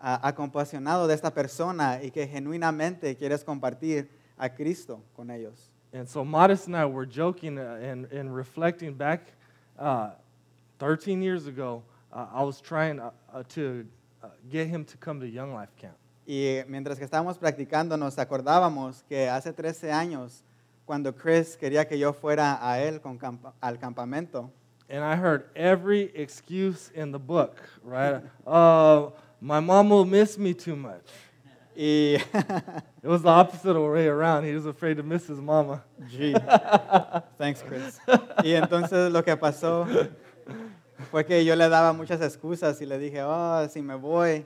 ah, 0.00 0.20
acompasionado 0.22 1.06
de 1.06 1.14
esta 1.14 1.32
persona 1.34 2.00
y 2.02 2.10
que 2.10 2.26
genuinamente 2.26 3.16
quieres 3.16 3.44
compartir 3.44 4.08
a 4.36 4.48
Cristo 4.54 5.02
con 5.14 5.30
ellos. 5.30 5.67
And 5.92 6.08
so 6.08 6.24
Modest 6.24 6.66
and 6.66 6.76
I 6.76 6.84
were 6.86 7.06
joking 7.06 7.58
uh, 7.58 7.78
and, 7.82 8.06
and 8.12 8.34
reflecting 8.34 8.92
back 8.94 9.22
uh, 9.78 10.10
13 10.78 11.22
years 11.22 11.46
ago. 11.46 11.82
Uh, 12.12 12.26
I 12.32 12.42
was 12.42 12.60
trying 12.60 13.00
uh, 13.00 13.10
uh, 13.32 13.42
to 13.50 13.86
uh, 14.22 14.28
get 14.50 14.68
him 14.68 14.84
to 14.84 14.96
come 14.98 15.20
to 15.20 15.26
Young 15.28 15.54
Life 15.54 15.70
Camp. 15.78 15.94
Y 16.26 16.62
mientras 16.68 16.98
que 16.98 17.06
estábamos 17.06 17.38
practicando, 17.38 17.96
nos 17.96 18.16
acordábamos 18.18 19.02
que 19.08 19.28
hace 19.28 19.52
13 19.52 19.90
años, 19.90 20.42
cuando 20.84 21.14
Chris 21.14 21.56
quería 21.56 21.86
que 21.88 21.98
yo 21.98 22.12
fuera 22.12 22.58
a 22.60 22.80
él 22.80 23.00
con 23.00 23.18
campa- 23.18 23.52
al 23.60 23.78
campamento, 23.78 24.50
And 24.90 25.04
I 25.04 25.16
heard 25.16 25.44
every 25.54 26.10
excuse 26.14 26.90
in 26.94 27.12
the 27.12 27.18
book, 27.18 27.60
right? 27.82 28.22
Uh, 28.46 29.10
my 29.40 29.60
mom 29.60 29.90
will 29.90 30.06
miss 30.06 30.38
me 30.38 30.54
too 30.54 30.74
much. 30.76 31.04
It 33.00 33.06
was 33.06 33.22
the 33.22 33.28
opposite 33.28 33.78
way 33.78 34.08
around. 34.08 34.44
He 34.44 34.52
was 34.52 34.66
afraid 34.66 34.96
to 34.96 35.04
miss 35.04 35.28
his 35.28 35.40
mama. 35.40 35.84
Gee. 36.10 36.34
Thanks, 37.38 37.62
Chris. 37.62 38.00
Y 38.42 38.50
entonces 38.54 39.12
lo 39.12 39.22
que 39.22 39.36
pasó 39.36 39.86
fue 41.12 41.24
que 41.24 41.44
yo 41.44 41.54
le 41.54 41.68
daba 41.68 41.92
muchas 41.92 42.20
excusas 42.20 42.80
y 42.82 42.86
le 42.86 42.98
dije, 42.98 43.22
oh, 43.22 43.68
si 43.68 43.80
me 43.80 43.94
voy, 43.94 44.44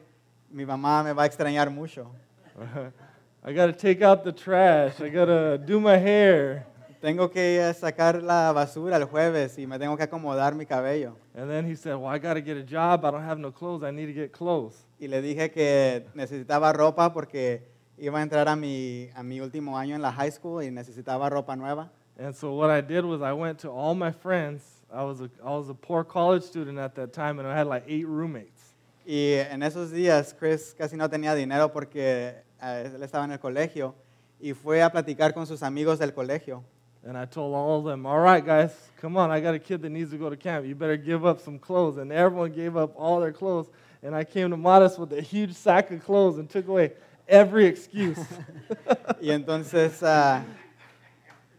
mi 0.51 0.67
mamá 0.67 1.03
me 1.03 1.15
va 1.15 1.23
a 1.23 1.27
extrañar 1.27 1.71
mucho. 1.71 2.11
I 3.45 3.55
got 3.55 3.67
to 3.67 3.73
take 3.73 4.03
out 4.03 4.25
the 4.25 4.33
trash. 4.33 5.01
I 5.01 5.09
got 5.09 5.25
to 5.25 5.57
do 5.57 5.81
my 5.81 5.97
hair. 5.97 6.67
Tengo 7.01 7.31
que 7.31 7.73
sacar 7.75 8.23
la 8.23 8.53
basura 8.53 8.97
el 8.97 9.07
jueves 9.07 9.59
y 9.59 9.67
me 9.67 9.79
tengo 9.79 9.97
que 9.97 10.05
acomodar 10.05 10.55
mi 10.55 10.67
cabello. 10.67 11.17
And 11.35 11.51
then 11.51 11.65
he 11.65 11.77
said, 11.77 11.97
Well, 11.97 12.09
I 12.09 12.19
got 12.19 12.35
to 12.35 12.43
get 12.43 12.59
a 12.59 12.63
job. 12.63 13.07
I 13.07 13.11
don't 13.11 13.25
have 13.25 13.39
no 13.39 13.51
clothes. 13.51 13.83
I 13.83 13.91
need 13.91 14.07
to 14.07 14.13
get 14.13 14.33
clothes. 14.33 14.85
Y 15.03 15.09
le 15.09 15.21
dije 15.21 15.51
que 15.51 16.07
necesitaba 16.15 16.73
ropa 16.73 17.13
porque 17.13 17.67
iba 17.99 18.21
a 18.21 18.23
entrar 18.23 18.49
a 18.49 18.55
mi, 18.55 19.11
a 19.17 19.25
mi 19.25 19.41
último 19.41 19.77
año 19.77 19.97
en 19.97 20.01
la 20.01 20.13
high 20.13 20.31
school 20.31 20.63
y 20.63 20.71
necesitaba 20.71 21.29
ropa 21.29 21.57
nueva. 21.57 21.91
And 22.21 22.33
so 22.33 22.53
what 22.53 22.71
I 22.71 22.81
did 22.81 23.05
was 23.05 23.21
I 23.21 23.33
went 23.33 23.59
to 23.63 23.69
all 23.73 23.97
my 23.97 24.13
friends. 24.13 24.63
I 24.95 25.03
was 25.03 25.21
a, 25.21 25.29
I 25.45 25.51
was 25.51 25.69
a 25.69 25.75
poor 25.75 26.05
college 26.05 26.45
student 26.45 26.79
at 26.79 26.95
that 26.95 27.13
time, 27.13 27.41
and 27.41 27.49
I 27.49 27.59
had 27.59 27.67
like 27.67 27.83
eight 27.89 28.07
roommates. 28.07 28.77
Y 29.05 29.41
en 29.51 29.65
esos 29.65 29.91
días 29.91 30.37
Chris 30.39 30.73
casi 30.73 30.97
no 30.97 31.09
tenía 31.09 31.35
dinero 31.35 31.73
porque 31.73 32.37
eh, 32.63 32.93
él 32.95 33.03
estaba 33.03 33.25
en 33.25 33.33
el 33.33 33.41
colegio 33.41 33.97
y 34.41 34.53
fue 34.53 34.85
a 34.85 34.93
platicar 34.93 35.35
con 35.35 35.49
sus 35.49 35.65
amigos 35.65 35.99
del 35.99 36.13
colegio. 36.13 36.63
And 37.05 37.19
I 37.19 37.25
told 37.25 37.57
all 37.57 37.81
of 37.81 37.85
them, 37.87 38.07
All 38.07 38.21
right, 38.21 38.47
guys, 38.47 38.71
come 39.01 39.17
on. 39.17 39.33
I 39.33 39.41
got 39.41 39.57
a 39.57 39.59
kid 39.59 39.83
that 39.83 39.91
needs 39.91 40.13
to 40.13 40.17
go 40.17 40.31
to 40.31 40.37
camp. 40.37 40.65
You 40.65 40.77
better 40.77 40.97
give 40.97 41.27
up 41.27 41.41
some 41.41 41.59
clothes. 41.59 41.97
And 41.97 42.13
everyone 42.13 42.53
gave 42.53 42.77
up 42.77 42.95
all 42.97 43.19
their 43.19 43.33
clothes. 43.33 43.69
And 44.03 44.17
I 44.17 44.25
came 44.25 44.51
to 44.51 44.57
Modest 44.57 44.99
with 44.99 45.13
a 45.13 45.21
huge 45.21 45.55
sack 45.55 45.91
of 45.93 46.05
clothes 46.05 46.39
and 46.39 46.49
took 46.51 46.67
away 46.67 46.93
every 47.29 47.67
excuse. 47.67 48.19
Y 49.21 49.31
entonces 49.31 50.03
ah, 50.03 50.43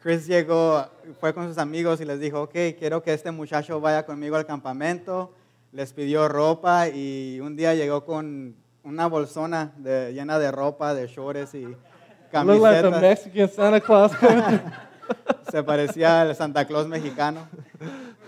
Chris 0.02 0.28
llegó, 0.28 0.86
fue 1.22 1.34
con 1.34 1.48
sus 1.48 1.58
amigos 1.58 2.02
y 2.02 2.06
les 2.06 2.20
dijo, 2.20 2.42
ok, 2.42 2.54
quiero 2.78 3.02
que 3.02 3.14
este 3.14 3.32
muchacho 3.32 3.80
vaya 3.80 4.06
conmigo 4.06 4.36
al 4.36 4.46
campamento. 4.46 5.34
Les 5.72 5.94
pidió 5.94 6.28
ropa 6.28 6.90
y 6.90 7.40
un 7.40 7.56
día 7.56 7.74
llegó 7.74 8.04
con 8.04 8.54
una 8.84 9.08
bolsona 9.08 9.72
de- 9.78 10.12
llena 10.14 10.38
de 10.38 10.52
ropa, 10.52 10.94
de 10.94 11.08
shorts 11.08 11.54
y 11.56 11.62
look 11.64 11.78
like 12.62 12.82
the 12.82 12.92
camisetas. 12.92 13.02
Mexican 13.02 13.50
Santa 13.50 13.80
Claus. 13.80 14.12
Se 15.52 15.64
parecía 15.64 16.22
al 16.22 16.36
Santa 16.36 16.66
Claus 16.66 16.88
mexicano. 16.88 17.48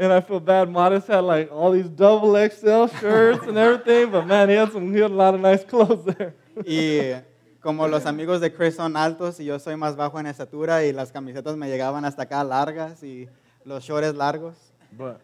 And 0.00 0.14
I 0.14 0.22
feel 0.22 0.40
bad. 0.40 0.70
Modest 0.70 1.08
had 1.08 1.24
like 1.24 1.52
all 1.52 1.72
these 1.72 1.86
double 1.86 2.32
XL 2.32 2.86
shirts 2.86 3.46
and 3.46 3.58
everything, 3.58 4.10
but 4.10 4.26
man, 4.26 4.48
he 4.48 4.54
had 4.54 4.72
some 4.72 4.94
he 4.94 4.98
had 4.98 5.10
a 5.10 5.14
lot 5.14 5.34
of 5.34 5.42
nice 5.42 5.62
clothes 5.68 6.06
there. 6.06 6.32
Y 6.66 7.20
como 7.60 7.86
los 7.86 8.06
amigos 8.06 8.40
de 8.40 8.48
Chris 8.48 8.76
son 8.76 8.96
altos 8.96 9.38
y 9.40 9.44
yo 9.44 9.58
soy 9.58 9.74
más 9.74 9.96
bajo 9.96 10.18
en 10.18 10.24
estatura 10.24 10.86
y 10.86 10.92
las 10.92 11.12
camisetas 11.12 11.54
me 11.54 11.68
llegaban 11.68 12.06
hasta 12.06 12.22
acá 12.22 12.42
largas 12.42 13.02
y 13.02 13.28
los 13.66 13.84
shorts 13.84 14.14
largos. 14.14 14.54
But 14.96 15.20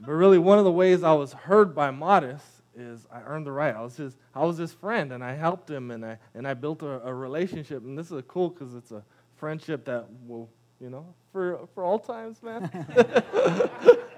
but 0.00 0.12
really 0.12 0.36
one 0.36 0.58
of 0.58 0.66
the 0.66 0.70
ways 0.70 1.02
I 1.02 1.14
was 1.14 1.32
heard 1.32 1.74
by 1.74 1.90
Modest 1.90 2.44
is 2.76 3.06
I 3.10 3.22
earned 3.22 3.46
the 3.46 3.52
right. 3.52 3.74
I 3.74 3.80
was 3.80 3.96
his 3.96 4.18
I 4.34 4.44
was 4.44 4.58
his 4.58 4.74
friend 4.74 5.12
and 5.12 5.24
I 5.24 5.34
helped 5.34 5.70
him 5.70 5.90
and 5.90 6.04
I 6.04 6.18
and 6.34 6.46
I 6.46 6.52
built 6.52 6.82
a, 6.82 7.00
a 7.06 7.14
relationship 7.14 7.82
and 7.82 7.96
this 7.96 8.10
is 8.10 8.22
cool 8.28 8.50
because 8.50 8.74
it's 8.74 8.92
a 8.92 9.02
friendship 9.38 9.86
that 9.86 10.04
will 10.26 10.50
you 10.78 10.90
know 10.90 11.06
for 11.32 11.66
for 11.74 11.84
all 11.84 11.98
times, 11.98 12.42
man. 12.42 12.68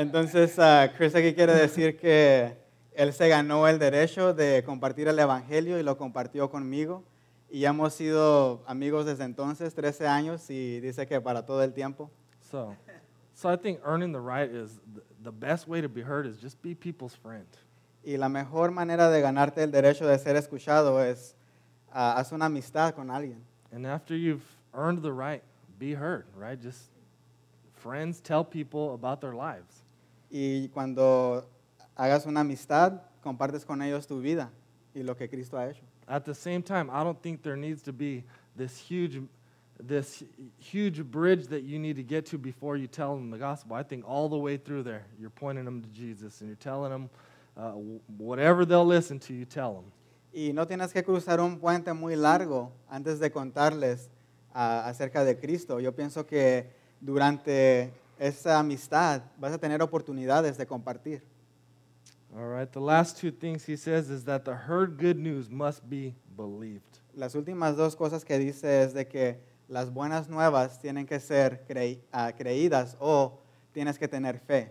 Entonces, 0.00 0.58
ah, 0.58 0.90
Chris 0.96 1.14
aquí 1.14 1.34
quiere 1.34 1.52
decir 1.52 1.98
que 1.98 2.56
él 2.94 3.12
se 3.12 3.28
ganó 3.28 3.68
el 3.68 3.78
derecho 3.78 4.32
de 4.32 4.64
compartir 4.64 5.08
el 5.08 5.18
Evangelio 5.18 5.78
y 5.78 5.82
lo 5.82 5.98
compartió 5.98 6.48
conmigo. 6.48 7.04
Y 7.50 7.66
hemos 7.66 7.92
sido 7.92 8.62
amigos 8.66 9.04
desde 9.04 9.24
entonces, 9.24 9.74
13 9.74 10.06
años, 10.06 10.48
y 10.48 10.80
dice 10.80 11.06
que 11.06 11.20
para 11.20 11.44
todo 11.44 11.62
el 11.62 11.74
tiempo. 11.74 12.10
so 12.50 12.74
so 13.34 13.52
I 13.52 13.58
think 13.58 13.80
earning 13.84 14.10
the 14.10 14.20
right 14.20 14.50
is 14.50 14.80
the, 15.22 15.30
best 15.30 15.68
way 15.68 15.82
to 15.82 15.88
be 15.88 16.00
heard 16.00 16.26
is 16.26 16.40
just 16.40 16.62
be 16.62 16.74
people's 16.74 17.14
friend. 17.14 17.46
Y 18.02 18.16
la 18.16 18.30
mejor 18.30 18.70
manera 18.70 19.10
de 19.10 19.20
ganarte 19.20 19.62
el 19.62 19.70
derecho 19.70 20.06
de 20.06 20.18
ser 20.18 20.34
escuchado 20.34 21.04
es 21.04 21.34
ah, 21.92 22.14
haz 22.16 22.32
una 22.32 22.46
amistad 22.46 22.94
con 22.94 23.10
alguien. 23.10 23.42
And 23.70 23.86
after 23.86 24.16
you've 24.16 24.46
earned 24.72 25.02
the 25.02 25.12
right, 25.12 25.42
be 25.78 25.92
heard, 25.92 26.24
right? 26.34 26.58
Just 26.58 26.88
friends 27.74 28.22
tell 28.22 28.42
people 28.42 28.94
about 28.94 29.20
their 29.20 29.34
lives. 29.34 29.79
Y 30.30 30.68
cuando 30.68 31.48
hagas 31.96 32.26
una 32.26 32.40
amistad, 32.40 33.02
compartes 33.22 33.64
con 33.64 33.82
ellos 33.82 34.06
tu 34.06 34.20
vida 34.20 34.50
y 34.94 35.02
lo 35.02 35.16
que 35.16 35.28
Cristo 35.28 35.58
ha 35.58 35.68
hecho. 35.68 35.82
At 36.06 36.24
the 36.24 36.34
same 36.34 36.62
time, 36.62 36.90
I 36.90 37.04
don't 37.04 37.20
think 37.20 37.42
there 37.42 37.56
needs 37.56 37.82
to 37.82 37.92
be 37.92 38.24
this 38.56 38.78
huge 38.78 39.20
this 39.78 40.22
huge 40.58 41.02
bridge 41.02 41.46
that 41.46 41.62
you 41.62 41.78
need 41.78 41.96
to 41.96 42.02
get 42.02 42.26
to 42.26 42.38
before 42.38 42.76
you 42.76 42.86
tell 42.86 43.14
them 43.14 43.30
the 43.30 43.38
gospel. 43.38 43.74
I 43.74 43.82
think 43.82 44.04
all 44.06 44.28
the 44.28 44.36
way 44.36 44.56
through 44.56 44.82
there, 44.82 45.06
you're 45.18 45.30
pointing 45.30 45.64
them 45.64 45.82
to 45.82 45.88
Jesus 45.88 46.40
and 46.40 46.48
you're 46.48 46.56
telling 46.56 46.90
them 46.90 47.10
uh, 47.56 47.72
whatever 48.18 48.64
they'll 48.64 48.86
listen 48.86 49.18
to, 49.20 49.32
you 49.32 49.44
tell 49.44 49.74
them. 49.74 49.92
Y 50.32 50.52
no 50.52 50.66
tienes 50.66 50.92
que 50.92 51.02
cruzar 51.02 51.40
un 51.40 51.58
puente 51.58 51.92
muy 51.92 52.14
largo 52.14 52.70
antes 52.88 53.18
de 53.18 53.30
contarles 53.30 54.10
ah, 54.54 54.86
acerca 54.86 55.24
de 55.24 55.36
Cristo. 55.36 55.80
Yo 55.80 55.92
pienso 55.92 56.26
que 56.26 56.70
durante 57.00 57.92
esa 58.20 58.58
amistad 58.58 59.22
vas 59.38 59.52
a 59.52 59.58
tener 59.58 59.80
oportunidades 59.80 60.56
de 60.58 60.66
compartir. 60.66 61.22
All 62.36 62.46
right, 62.46 62.70
the 62.70 62.80
last 62.80 63.18
two 63.18 63.32
things 63.32 63.64
he 63.64 63.76
says 63.76 64.08
is 64.10 64.24
that 64.24 64.44
the 64.44 64.54
heard 64.54 64.96
good 64.98 65.16
news 65.18 65.50
must 65.50 65.82
be 65.88 66.14
believed. 66.36 67.00
Las 67.14 67.34
últimas 67.34 67.76
dos 67.76 67.96
cosas 67.96 68.24
que 68.24 68.38
dice 68.38 68.82
es 68.84 68.92
de 68.92 69.04
que 69.08 69.40
las 69.68 69.90
buenas 69.90 70.28
nuevas 70.28 70.78
tienen 70.80 71.06
que 71.06 71.18
ser 71.18 71.64
crei- 71.66 71.98
ah, 72.12 72.30
creídas 72.32 72.96
o 73.00 73.40
tienes 73.72 73.98
que 73.98 74.06
tener 74.06 74.38
fe. 74.38 74.70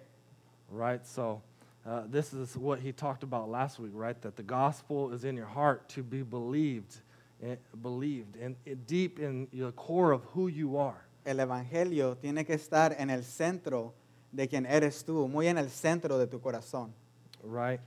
right? 0.71 1.03
So, 1.05 1.41
uh, 1.85 2.03
this 2.07 2.31
is 2.31 2.55
what 2.55 2.79
he 2.79 2.91
talked 2.93 3.23
about 3.23 3.49
last 3.49 3.79
week, 3.79 3.91
right? 3.95 4.21
That 4.21 4.35
the 4.35 4.43
gospel 4.43 5.11
is 5.11 5.23
in 5.23 5.35
your 5.35 5.47
heart 5.47 5.89
to 5.89 6.03
be 6.03 6.21
believed, 6.21 7.01
eh, 7.41 7.55
believed, 7.81 8.37
and 8.39 8.55
it- 8.65 8.85
deep 8.85 9.19
in 9.19 9.47
the 9.51 9.71
core 9.71 10.11
of 10.11 10.23
who 10.35 10.47
you 10.47 10.77
are. 10.77 11.08
El 11.25 11.39
Evangelio 11.39 12.15
tiene 12.17 12.45
que 12.45 12.53
estar 12.53 12.95
en 12.97 13.09
el 13.09 13.23
centro 13.23 13.93
de 14.31 14.47
quien 14.47 14.65
eres 14.65 15.03
tú, 15.03 15.27
muy 15.27 15.47
en 15.47 15.57
el 15.57 15.69
centro 15.69 16.17
de 16.17 16.27
tu 16.27 16.39
corazón. 16.39 16.93
right? 17.43 17.79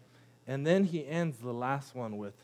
And 0.46 0.66
then 0.66 0.84
he 0.84 1.06
ends 1.06 1.38
the 1.38 1.52
last 1.52 1.94
one 1.94 2.16
with 2.16 2.34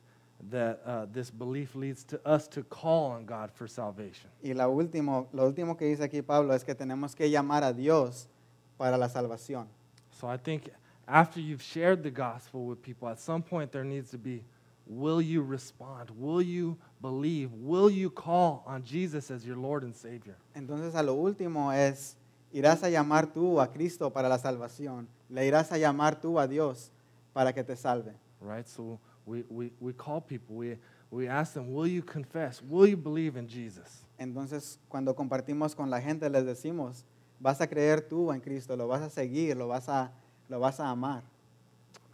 that 0.51 0.81
uh, 0.87 1.07
this 1.13 1.31
belief 1.31 1.75
leads 1.75 2.05
to 2.05 2.21
us 2.25 2.47
to 2.49 2.63
call 2.63 3.11
on 3.11 3.27
God 3.27 3.51
for 3.51 3.67
salvation. 3.67 4.31
Y 4.43 4.53
la 4.53 4.69
último, 4.69 5.27
lo 5.33 5.45
último 5.51 5.77
que 5.77 5.87
dice 5.87 6.05
aquí 6.05 6.23
Pablo 6.25 6.55
es 6.55 6.63
que 6.63 6.75
tenemos 6.75 7.15
que 7.17 7.29
llamar 7.29 7.65
a 7.65 7.73
Dios 7.73 8.29
para 8.77 8.97
la 8.97 9.09
salvación. 9.09 9.67
So 10.13 10.29
I 10.29 10.37
think 10.37 10.71
after 11.09 11.41
you've 11.41 11.63
shared 11.63 12.03
the 12.05 12.11
gospel 12.11 12.67
with 12.67 12.81
people, 12.83 13.09
at 13.09 13.19
some 13.19 13.43
point 13.43 13.73
there 13.73 13.85
needs 13.85 14.11
to 14.11 14.19
be 14.19 14.45
will 14.89 15.21
you 15.21 15.43
respond? 15.43 16.11
Will 16.19 16.43
you 16.43 16.77
believe? 17.01 17.53
Will 17.53 17.91
you 17.91 18.11
call 18.11 18.65
on 18.67 18.83
Jesus 18.83 19.31
as 19.31 19.45
your 19.45 19.57
Lord 19.57 19.85
and 19.85 19.95
Savior? 19.95 20.37
Entonces 20.57 20.95
a 20.95 21.03
lo 21.03 21.15
último 21.15 21.73
es, 21.73 22.17
irás 22.53 22.83
a 22.83 22.91
llamar 22.91 23.33
tú 23.33 23.61
a 23.61 23.69
Cristo 23.69 24.11
para 24.11 24.29
la 24.29 24.39
salvación, 24.39 25.07
le 25.29 25.47
irás 25.47 25.71
a 25.71 25.79
llamar 25.79 26.21
tú 26.21 26.39
a 26.39 26.47
Dios 26.47 26.91
para 27.35 27.53
que 27.53 27.63
te 27.63 27.77
salve. 27.77 28.15
right? 28.41 28.69
So 28.69 28.99
we, 29.27 29.45
we, 29.49 29.71
we 29.81 29.93
call 29.93 30.21
people, 30.21 30.57
we, 30.57 30.77
we 31.11 31.29
ask 31.29 31.55
them, 31.55 31.73
will 31.73 31.87
you 31.87 32.03
confess? 32.03 32.63
Will 32.63 32.87
you 32.87 32.97
believe 32.97 33.37
in 33.37 33.47
Jesus? 33.49 34.05
Entonces 34.19 34.79
cuando 34.89 35.15
compartimos 35.15 35.77
con 35.77 35.91
la 35.91 36.01
gente 36.01 36.29
les 36.29 36.45
decimos, 36.45 37.05
vas 37.41 37.61
a 37.61 37.67
creer 37.67 38.09
tú 38.09 38.33
en 38.33 38.41
Cristo, 38.41 38.77
lo 38.77 38.89
vas 38.89 39.03
a 39.03 39.11
seguir, 39.11 39.57
lo 39.57 39.69
vas 39.69 39.89
a, 39.89 40.11
lo 40.49 40.59
vas 40.59 40.81
a 40.81 40.89
amar. 40.89 41.23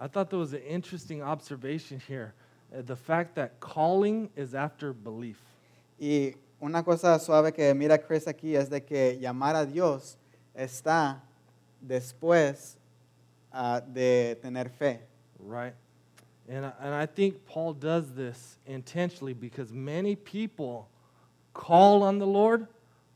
I 0.00 0.08
thought 0.08 0.28
there 0.28 0.40
was 0.40 0.52
an 0.52 0.62
interesting 0.62 1.22
observation 1.22 2.00
here. 2.00 2.34
Uh, 2.74 2.82
the 2.82 2.96
fact 2.96 3.34
that 3.36 3.60
calling 3.60 4.28
is 4.36 4.54
after 4.54 4.92
belief. 4.92 5.38
Y 5.98 6.34
una 6.60 6.82
cosa 6.82 7.18
suave 7.18 7.52
que 7.52 7.72
mira 7.74 7.98
Chris 7.98 8.26
aquí 8.26 8.56
es 8.56 8.68
de 8.68 8.80
que 8.80 9.18
llamar 9.20 9.54
a 9.54 9.64
Dios 9.64 10.16
está 10.54 11.20
después 11.80 12.76
ah, 13.52 13.80
de 13.80 14.36
tener 14.42 14.70
fe. 14.70 15.00
Right? 15.38 15.74
And 16.48 16.66
I, 16.66 16.72
and 16.80 16.94
I 16.94 17.06
think 17.06 17.44
Paul 17.46 17.74
does 17.74 18.12
this 18.12 18.58
intentionally 18.66 19.34
because 19.34 19.72
many 19.72 20.16
people 20.16 20.88
call 21.52 22.02
on 22.02 22.18
the 22.18 22.26
Lord, 22.26 22.66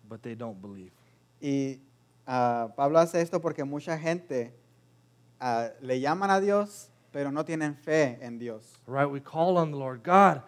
but 0.09 0.23
they 0.23 0.35
don't 0.35 0.61
believe. 0.61 0.93
Y 1.41 1.79
ah, 2.27 2.69
Pablo 2.77 2.99
hace 3.01 3.17
esto 3.17 3.41
porque 3.41 3.65
mucha 3.65 3.99
gente 3.99 4.53
ah, 5.41 5.71
le 5.81 6.01
llaman 6.01 6.31
a 6.31 6.41
Dios, 6.41 6.91
pero 7.13 7.31
no 7.31 7.45
tienen 7.45 7.75
fe 7.75 8.19
en 8.21 8.39
Dios. 8.39 8.63
Right? 8.87 9.11
We 9.11 9.21
call 9.21 9.57
on 9.57 9.71
the 9.71 9.77
Lord, 9.77 10.03
God, 10.03 10.43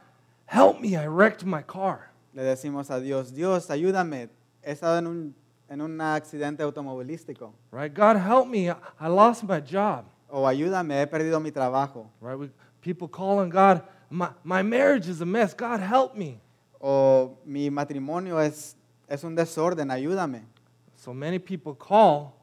help 0.46 0.80
me, 0.80 0.96
I 0.96 1.06
wrecked 1.06 1.44
my 1.44 1.62
car. 1.62 2.10
Le 2.34 2.42
decimos 2.42 2.90
a 2.90 3.00
Dios, 3.00 3.32
Dios, 3.32 3.68
ayúdame, 3.68 4.28
he 4.62 4.72
estado 4.72 4.98
en 4.98 5.06
un, 5.06 5.34
en 5.68 5.80
un 5.80 6.00
accidente 6.00 6.62
automovilístico. 6.62 7.52
Right? 7.70 7.92
God, 7.92 8.16
help 8.16 8.48
me, 8.48 8.70
I, 8.70 9.08
lost 9.08 9.44
my 9.44 9.60
job. 9.60 10.04
O 10.28 10.44
ayúdame, 10.46 11.00
he 11.00 11.06
perdido 11.06 11.40
mi 11.40 11.50
trabajo. 11.50 12.06
Right? 12.20 12.38
We, 12.38 12.50
people 12.80 13.08
call 13.08 13.38
on 13.38 13.50
God, 13.50 13.82
my, 14.08 14.30
my 14.44 14.62
marriage 14.62 15.08
is 15.08 15.20
a 15.20 15.26
mess. 15.26 15.54
God, 15.54 15.80
help 15.80 16.14
me. 16.14 16.40
O 16.80 17.36
mi 17.44 17.68
matrimonio 17.68 18.38
es, 18.38 18.74
es 19.08 19.24
un 19.24 19.34
desorden, 19.34 19.90
ayúdame. 19.90 20.42
So 20.96 21.14
many 21.14 21.38
people 21.38 21.74
call, 21.74 22.34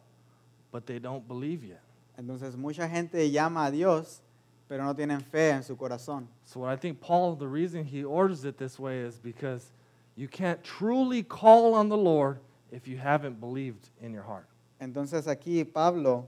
but 0.71 0.85
they 0.85 0.99
don't 0.99 1.27
believe 1.27 1.63
yet. 1.63 1.81
Entonces 2.17 2.57
mucha 2.57 2.89
gente 2.89 3.29
llama 3.29 3.65
a 3.65 3.71
Dios, 3.71 4.21
pero 4.67 4.83
no 4.83 4.95
tienen 4.95 5.21
fe 5.21 5.51
en 5.51 5.63
su 5.63 5.75
corazón. 5.77 6.27
So 6.43 6.61
what 6.61 6.73
I 6.73 6.75
think 6.75 6.99
Paul, 6.99 7.35
the 7.35 7.47
reason 7.47 7.85
he 7.85 8.03
orders 8.03 8.43
it 8.43 8.57
this 8.57 8.79
way 8.79 8.99
is 8.99 9.19
because 9.19 9.71
you 10.15 10.27
can't 10.27 10.61
truly 10.63 11.23
call 11.23 11.73
on 11.73 11.89
the 11.89 11.97
Lord 11.97 12.39
if 12.71 12.87
you 12.87 12.97
haven't 12.97 13.39
believed 13.39 13.89
in 14.01 14.13
your 14.13 14.23
heart. 14.23 14.47
Entonces 14.81 15.27
aquí 15.27 15.63
Pablo 15.63 16.27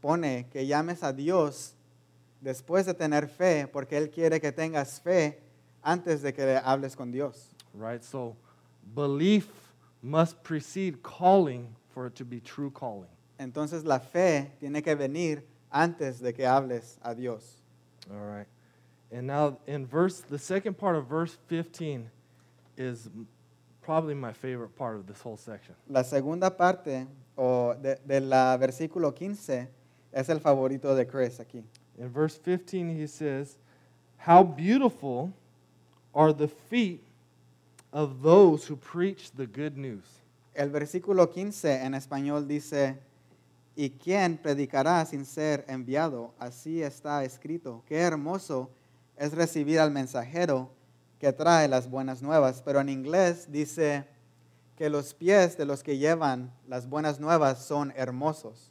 pone 0.00 0.46
que 0.50 0.64
llames 0.66 1.02
a 1.02 1.12
Dios 1.12 1.74
después 2.42 2.86
de 2.86 2.94
tener 2.94 3.28
fe, 3.28 3.66
porque 3.66 3.96
Él 3.96 4.10
quiere 4.10 4.40
que 4.40 4.52
tengas 4.52 5.00
fe 5.00 5.38
antes 5.82 6.22
de 6.22 6.32
que 6.32 6.44
le 6.44 6.58
hables 6.58 6.94
con 6.94 7.10
Dios. 7.10 7.54
Right? 7.74 8.02
So 8.02 8.36
belief 8.94 9.48
must 10.02 10.42
precede 10.42 11.02
calling 11.02 11.74
for 11.94 12.06
it 12.06 12.14
to 12.16 12.24
be 12.24 12.40
true 12.40 12.70
calling. 12.70 13.08
Entonces 13.40 13.84
la 13.84 13.98
fe 13.98 14.52
tiene 14.60 14.82
que 14.82 14.94
venir 14.94 15.42
antes 15.70 16.20
de 16.20 16.34
que 16.34 16.46
hables 16.46 16.98
a 17.02 17.14
Dios. 17.14 17.62
All 18.10 18.18
right. 18.18 18.46
And 19.10 19.26
now 19.26 19.58
in 19.66 19.86
verse 19.86 20.20
the 20.20 20.38
second 20.38 20.76
part 20.76 20.94
of 20.94 21.06
verse 21.06 21.38
15 21.48 22.10
is 22.76 23.08
probably 23.80 24.14
my 24.14 24.34
favorite 24.34 24.76
part 24.76 24.96
of 24.96 25.06
this 25.06 25.22
whole 25.22 25.38
section. 25.38 25.74
La 25.88 26.02
segunda 26.02 26.50
parte 26.50 27.06
o 27.34 27.74
de, 27.74 27.98
de 28.06 28.20
la 28.20 28.58
versículo 28.58 29.14
15 29.14 29.68
es 30.12 30.28
el 30.28 30.40
favorito 30.40 30.94
de 30.94 31.06
Chris 31.06 31.40
aquí. 31.40 31.64
In 31.98 32.10
verse 32.10 32.36
15 32.36 32.90
he 32.90 33.06
says, 33.06 33.56
"How 34.18 34.42
beautiful 34.42 35.32
are 36.14 36.34
the 36.34 36.48
feet 36.48 37.02
of 37.90 38.20
those 38.20 38.66
who 38.66 38.76
preach 38.76 39.30
the 39.30 39.46
good 39.46 39.78
news." 39.78 40.04
El 40.54 40.68
versículo 40.68 41.30
15 41.32 41.86
en 41.86 41.94
español 41.94 42.46
dice, 42.46 42.98
¿y 43.76 43.90
quién 43.90 44.38
predicará 44.38 45.04
sin 45.06 45.24
ser 45.24 45.64
enviado? 45.68 46.34
Así 46.38 46.82
está 46.82 47.24
escrito. 47.24 47.82
Qué 47.86 47.98
hermoso 47.98 48.70
es 49.16 49.32
recibir 49.32 49.80
al 49.80 49.90
mensajero 49.90 50.70
que 51.18 51.32
trae 51.32 51.68
las 51.68 51.88
buenas 51.88 52.22
nuevas. 52.22 52.62
Pero 52.62 52.80
en 52.80 52.88
inglés 52.88 53.50
dice 53.50 54.06
que 54.76 54.88
los 54.88 55.14
pies 55.14 55.56
de 55.58 55.66
los 55.66 55.82
que 55.82 55.98
llevan 55.98 56.52
las 56.66 56.88
buenas 56.88 57.20
nuevas 57.20 57.64
son 57.64 57.92
hermosos. 57.96 58.70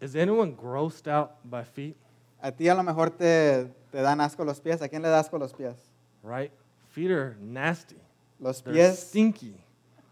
Is 0.00 0.14
anyone 0.14 0.54
grossed 0.54 1.08
out 1.08 1.30
by 1.44 1.64
feet? 1.64 1.96
A 2.40 2.52
ti 2.52 2.68
a 2.68 2.74
lo 2.74 2.82
mejor 2.82 3.10
te, 3.10 3.72
te 3.90 4.02
dan 4.02 4.20
asco 4.20 4.44
los 4.44 4.60
pies. 4.60 4.82
¿A 4.82 4.88
quién 4.88 5.02
le 5.02 5.08
da 5.08 5.20
asco 5.20 5.38
los 5.38 5.54
pies? 5.54 5.76
Right? 6.22 6.52
Feet 6.90 7.10
are 7.10 7.36
nasty. 7.40 7.96
Los 8.38 8.62
They're 8.62 8.74
pies 8.74 8.98
stinky, 8.98 9.56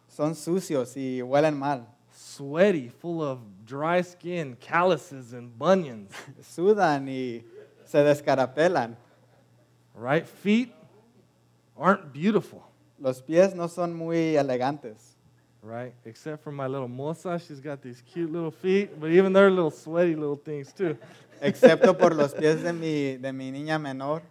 son 0.08 0.34
sucios 0.34 0.96
y 0.96 1.20
huelen 1.20 1.58
mal. 1.58 1.86
Sweaty, 2.36 2.88
full 2.88 3.22
of 3.22 3.38
dry 3.64 4.00
skin, 4.02 4.56
calluses 4.60 5.32
and 5.32 5.56
bunions. 5.58 6.12
Sudan 6.42 7.06
y 7.06 7.42
se 7.84 7.98
descarapelan. 7.98 8.96
Right? 9.94 10.26
Feet 10.26 10.74
aren't 11.76 12.12
beautiful. 12.12 12.62
Los 12.98 13.20
pies 13.20 13.54
no 13.54 13.66
son 13.66 13.94
muy 13.94 14.36
elegantes. 14.36 15.14
right? 15.64 15.94
Except 16.04 16.42
for 16.42 16.52
my 16.52 16.66
little 16.66 16.88
moza, 16.88 17.40
she's 17.44 17.60
got 17.60 17.80
these 17.82 18.02
cute 18.12 18.30
little 18.30 18.50
feet, 18.50 19.00
but 19.00 19.10
even 19.10 19.32
they're 19.32 19.50
little 19.50 19.70
sweaty 19.70 20.14
little 20.14 20.36
things 20.36 20.72
too. 20.72 20.96
excepto 21.40 21.98
por 21.98 22.14
los 22.14 22.34
pies 22.38 22.62
de 22.62 22.72
mi, 22.72 23.16
de 23.16 23.32
mi 23.32 23.50
niña 23.50 23.80
menor. 23.80 24.22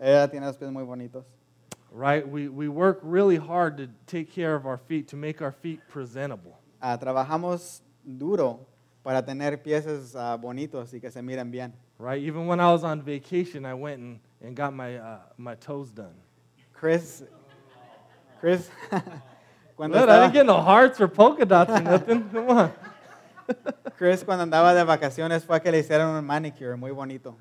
Ella 0.00 0.28
tiene 0.28 0.46
los 0.46 0.56
pies 0.56 0.70
muy 0.70 0.84
bonitos. 0.84 1.24
Right? 1.90 2.26
We, 2.26 2.48
we 2.48 2.68
work 2.68 3.00
really 3.02 3.36
hard 3.36 3.76
to 3.78 3.88
take 4.06 4.32
care 4.32 4.54
of 4.54 4.66
our 4.66 4.78
feet, 4.78 5.08
to 5.08 5.16
make 5.16 5.42
our 5.42 5.52
feet 5.52 5.80
presentable. 5.88 6.58
Ah, 6.84 6.98
trabajamos 6.98 7.80
duro 8.02 8.66
para 9.04 9.24
tener 9.24 9.62
pies 9.62 9.86
ah, 10.16 10.36
bonitos 10.36 10.92
y 10.92 11.00
que 11.00 11.12
se 11.12 11.22
miren 11.22 11.48
bien. 11.48 11.72
Right? 11.96 12.20
Even 12.20 12.48
when 12.48 12.58
I 12.58 12.72
was 12.72 12.82
on 12.82 13.00
vacation, 13.02 13.64
I 13.64 13.74
went 13.74 14.00
and, 14.00 14.18
and 14.42 14.56
got 14.56 14.74
my, 14.74 14.96
uh, 14.96 15.18
my 15.36 15.54
toes 15.54 15.92
done. 15.92 16.14
Chris, 16.72 17.22
Chris, 18.40 18.68
cuando, 19.76 20.00
Look, 20.00 20.08
I 20.08 20.22
didn't 20.22 20.32
get 20.32 20.44
no 20.44 20.60
hearts 20.60 21.00
or 21.00 21.06
polka 21.06 21.46
dots 21.46 21.70
or 21.70 21.80
nothing. 21.80 22.28
Come 22.32 22.48
on. 22.50 22.72
Chris 23.96 24.24
cuando 24.24 24.42
andaba 24.42 24.74
de 24.74 24.82
vacaciones 24.82 25.44
fue 25.44 25.60
que 25.60 25.70
le 25.70 25.78
hicieron 25.78 26.16
un 26.16 26.24
manicure 26.24 26.76
muy 26.76 26.90
bonito. 26.90 27.36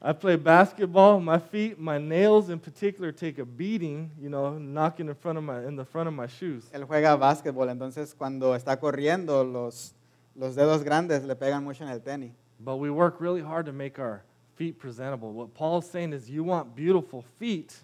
I 0.00 0.12
play 0.12 0.36
basketball. 0.36 1.20
My 1.20 1.38
feet, 1.38 1.78
my 1.78 1.98
nails 1.98 2.50
in 2.50 2.58
particular, 2.58 3.10
take 3.10 3.38
a 3.38 3.44
beating. 3.44 4.10
You 4.20 4.28
know, 4.28 4.58
knocking 4.58 5.08
in 5.08 5.14
front 5.14 5.38
of 5.38 5.44
my 5.44 5.64
in 5.64 5.76
the 5.76 5.84
front 5.84 6.08
of 6.08 6.14
my 6.14 6.26
shoes. 6.26 6.64
Él 6.72 6.86
juega 6.86 7.16
básquetbol, 7.16 7.68
entonces 7.70 8.14
cuando 8.14 8.54
está 8.54 8.78
corriendo 8.78 9.44
los, 9.44 9.94
los 10.36 10.54
dedos 10.54 10.84
grandes 10.84 11.24
le 11.24 11.34
pegan 11.34 11.64
mucho 11.64 11.84
en 11.84 11.90
el 11.90 12.00
tenis. 12.00 12.32
But 12.60 12.76
we 12.76 12.90
work 12.90 13.20
really 13.20 13.42
hard 13.42 13.66
to 13.66 13.72
make 13.72 13.98
our 13.98 14.22
feet 14.56 14.78
presentable. 14.78 15.32
What 15.32 15.54
Paul's 15.54 15.88
saying 15.88 16.12
is, 16.12 16.28
you 16.28 16.42
want 16.44 16.74
beautiful 16.74 17.24
feet, 17.38 17.76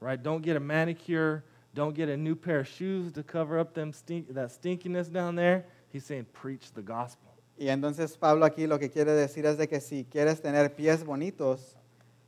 right? 0.00 0.22
Don't 0.22 0.42
get 0.42 0.56
a 0.56 0.60
manicure. 0.60 1.44
Don't 1.74 1.94
get 1.94 2.10
a 2.10 2.16
new 2.16 2.34
pair 2.34 2.60
of 2.60 2.68
shoes 2.68 3.12
to 3.12 3.22
cover 3.22 3.58
up 3.58 3.72
them 3.72 3.94
stink, 3.94 4.34
that 4.34 4.50
stinkiness 4.50 5.10
down 5.10 5.34
there. 5.36 5.64
He's 5.88 6.04
saying, 6.04 6.26
preach 6.32 6.72
the 6.72 6.82
gospel. 6.82 7.31
Y 7.62 7.68
entonces 7.68 8.18
Pablo 8.18 8.44
aquí 8.44 8.66
lo 8.66 8.80
que 8.80 8.90
quiere 8.90 9.12
decir 9.12 9.46
es 9.46 9.56
de 9.56 9.68
que 9.68 9.80
si 9.80 10.04
quieres 10.04 10.42
tener 10.42 10.74
pies 10.74 11.04
bonitos, 11.04 11.76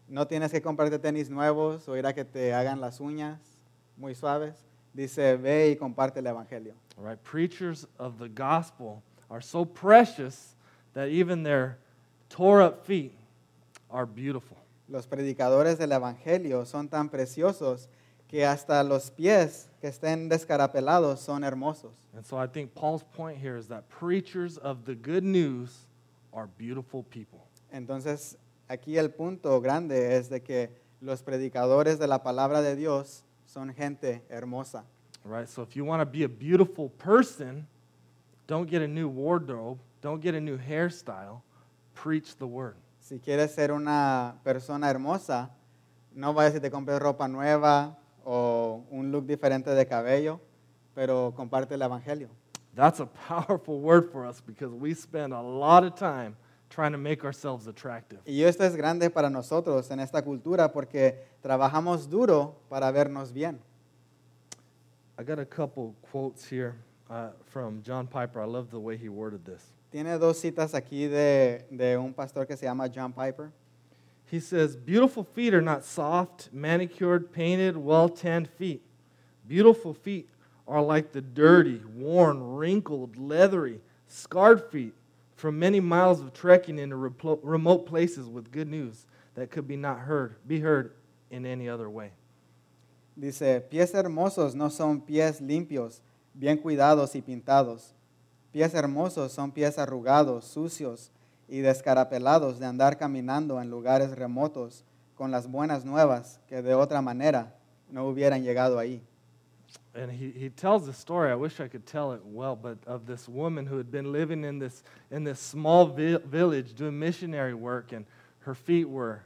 no 0.07 0.29
tienes 0.29 0.53
que 0.53 0.63
comprarte 0.63 0.97
tenis 1.01 1.29
nuevos 1.29 1.89
o 1.89 1.97
ir 1.97 2.07
a 2.07 2.13
que 2.13 2.25
te 2.25 2.55
hagan 2.55 2.81
las 2.81 3.01
uñas 3.01 3.41
muy 3.97 4.15
suaves. 4.15 4.55
Dice, 4.93 5.37
ve 5.37 5.71
y 5.71 5.77
comparte 5.77 6.21
el 6.21 6.29
Evangelio. 6.29 6.75
All 6.97 7.05
right? 7.05 7.19
Preachers 7.25 7.89
of 7.99 8.21
the 8.21 8.29
gospel 8.29 9.03
are 9.29 9.43
so 9.43 9.65
precious 9.65 10.55
that 10.93 11.09
even 11.09 11.43
their 11.43 11.79
tore 12.29 12.65
up 12.65 12.87
feet 12.87 13.19
are 13.91 14.07
beautiful. 14.07 14.57
Los 14.87 15.09
predicadores 15.09 15.79
del 15.79 15.91
Evangelio 15.91 16.65
son 16.65 16.89
tan 16.89 17.09
preciosos 17.09 17.89
que 18.35 18.45
hasta 18.45 18.83
los 18.83 19.13
pies 19.13 19.71
que 19.81 19.87
estén 19.87 20.29
descarapelados 20.29 21.21
son 21.21 21.45
hermosos. 21.45 21.93
And 22.17 22.27
so 22.27 22.37
I 22.37 22.49
think 22.49 22.75
Paul's 22.75 23.05
point 23.05 23.39
here 23.41 23.57
is 23.57 23.69
that 23.69 23.89
preachers 23.89 24.59
of 24.59 24.85
the 24.85 24.97
good 24.97 25.23
news 25.23 25.87
are 26.33 26.49
beautiful 26.59 27.05
people. 27.05 27.47
Entonces, 27.73 28.37
aquí 28.69 28.99
el 28.99 29.11
punto 29.11 29.61
grande 29.61 30.17
es 30.17 30.29
de 30.31 30.43
que 30.43 30.71
los 31.01 31.23
predicadores 31.23 32.01
de 32.01 32.09
la 32.09 32.25
palabra 32.25 32.61
de 32.61 32.75
Dios 32.75 33.23
son 33.47 33.73
gente 33.73 34.25
hermosa. 34.29 34.83
Right? 35.25 35.49
So 35.49 35.63
if 35.63 35.77
you 35.77 35.85
want 35.85 36.01
to 36.01 36.05
be 36.05 36.25
a 36.25 36.29
beautiful 36.29 36.89
person, 36.89 37.69
don't 38.49 38.69
get 38.69 38.83
a 38.83 38.89
new 38.89 39.07
wardrobe, 39.07 39.79
don't 40.03 40.21
get 40.21 40.35
a 40.35 40.41
new 40.41 40.59
hairstyle, 40.59 41.41
preach 41.95 42.35
the 42.39 42.49
word. 42.49 42.75
Si 42.99 43.21
quieres 43.21 43.55
ser 43.55 43.71
una 43.71 44.41
persona 44.43 44.91
hermosa, 44.91 45.51
no 46.13 46.35
vayas 46.35 46.57
y 46.57 46.59
te 46.59 46.69
compres 46.69 46.99
ropa 46.99 47.29
nueva 47.29 47.97
un 48.91 49.11
look 49.13 49.27
diferente 49.27 49.71
de 49.71 49.87
cabello, 49.87 50.41
pero 50.95 51.33
comparte 51.37 51.75
el 51.75 51.83
Evangelio. 51.83 52.29
That's 52.75 53.01
a 53.01 53.07
powerful 53.07 53.81
word 53.81 54.11
for 54.11 54.27
us 54.27 54.41
because 54.41 54.73
we 54.73 54.95
spend 54.95 55.33
a 55.33 55.41
lot 55.41 55.85
of 55.85 55.95
time 55.95 56.37
trying 56.71 56.93
to 56.93 56.99
make 56.99 57.25
ourselves 57.25 57.69
attractive. 57.69 58.19
Y 58.27 58.43
esto 58.43 58.65
es 58.65 58.75
grande 58.75 59.11
para 59.11 59.31
nosotros 59.31 59.91
en 59.91 60.01
esta 60.01 60.23
cultura 60.23 60.73
porque 60.73 61.25
trabajamos 61.41 62.09
duro 62.09 62.57
para 62.69 62.91
vernos 62.91 63.33
bien. 63.33 63.61
I 65.17 65.23
got 65.23 65.39
a 65.39 65.45
couple 65.45 65.95
quotes 66.11 66.45
here 66.45 66.75
uh, 67.09 67.29
from 67.47 67.83
John 67.83 68.09
Piper. 68.09 68.41
I 68.41 68.47
love 68.47 68.71
the 68.71 68.81
way 68.81 68.97
he 68.97 69.09
worded 69.09 69.45
this. 69.45 69.63
Tiene 69.93 70.19
dos 70.19 70.41
citas 70.41 70.75
aquí 70.75 71.07
de, 71.07 71.65
de 71.71 71.97
un 71.97 72.13
pastor 72.13 72.47
que 72.47 72.57
se 72.57 72.67
llama 72.67 72.89
John 72.89 73.13
Piper. 73.13 73.53
He 74.27 74.41
says, 74.41 74.77
Beautiful 74.77 75.25
feet 75.25 75.55
are 75.55 75.63
not 75.63 75.85
soft, 75.85 76.49
manicured, 76.53 77.33
painted, 77.33 77.77
well 77.77 78.09
tanned 78.09 78.49
feet. 78.49 78.83
Beautiful 79.47 79.95
feet 79.95 80.29
are 80.67 80.83
like 80.83 81.13
the 81.13 81.21
dirty, 81.21 81.81
worn, 81.95 82.55
wrinkled, 82.57 83.17
leathery, 83.17 83.81
scarred 84.09 84.71
feet 84.71 84.95
from 85.37 85.59
many 85.59 85.81
miles 85.81 86.21
of 86.21 86.33
trekking 86.33 86.79
into 86.79 86.97
remote 86.97 87.87
places 87.87 88.29
with 88.29 88.51
good 88.51 88.69
news 88.69 89.07
that 89.35 89.51
could 89.51 89.69
be 89.69 89.77
not 89.77 89.99
heard, 89.99 90.37
be 90.47 90.61
heard 90.61 90.93
in 91.31 91.45
any 91.45 91.69
other 91.69 91.91
way. 91.91 92.11
Dice, 93.19 93.63
pies 93.71 93.93
hermosos 93.93 94.55
no 94.55 94.69
son 94.69 95.01
pies 95.01 95.41
limpios, 95.41 96.01
bien 96.35 96.59
cuidados 96.59 97.15
y 97.15 97.21
pintados. 97.21 97.93
Pies 98.53 98.73
hermosos 98.73 99.31
son 99.31 99.53
pies 99.53 99.77
arrugados, 99.77 100.45
sucios 100.45 101.11
y 101.49 101.61
descarapelados 101.61 102.59
de 102.59 102.67
andar 102.67 102.97
caminando 102.97 103.61
en 103.61 103.71
lugares 103.71 104.11
remotos 104.17 104.85
con 105.15 105.31
las 105.31 105.47
buenas 105.47 105.85
nuevas 105.85 106.41
que 106.47 106.63
de 106.63 106.75
otra 106.75 107.01
manera 107.01 107.55
no 107.91 108.07
hubieran 108.07 108.43
llegado 108.43 108.79
ahí. 108.79 109.03
And 109.95 110.11
he, 110.11 110.31
he 110.31 110.51
tells 110.51 110.87
the 110.87 110.93
story, 110.93 111.31
I 111.31 111.37
wish 111.37 111.61
I 111.61 111.69
could 111.69 111.87
tell 111.87 112.13
it 112.13 112.21
well, 112.25 112.57
but 112.57 112.79
of 112.87 113.07
this 113.07 113.29
woman 113.29 113.65
who 113.65 113.77
had 113.77 113.93
been 113.93 114.11
living 114.11 114.45
in 114.45 114.59
this, 114.59 114.83
in 115.11 115.23
this 115.23 115.39
small 115.39 115.87
vi- 115.87 116.19
village 116.25 116.75
doing 116.75 116.99
missionary 116.99 117.55
work, 117.55 117.93
and 117.93 118.05
her 118.41 118.55
feet 118.55 118.89
were, 118.89 119.23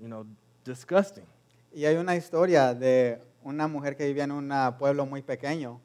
you 0.00 0.08
know, 0.08 0.26
disgusting. 0.64 1.24
Y 1.74 1.86
hay 1.86 1.96
una 1.96 2.14
historia 2.14 2.74
de 2.74 3.18
una 3.42 3.66
mujer 3.68 3.94
que 3.94 4.06
vivía 4.06 4.24
en 4.24 4.32
un 4.32 4.74
pueblo 4.78 5.06
muy 5.06 5.22
pequeño 5.22 5.80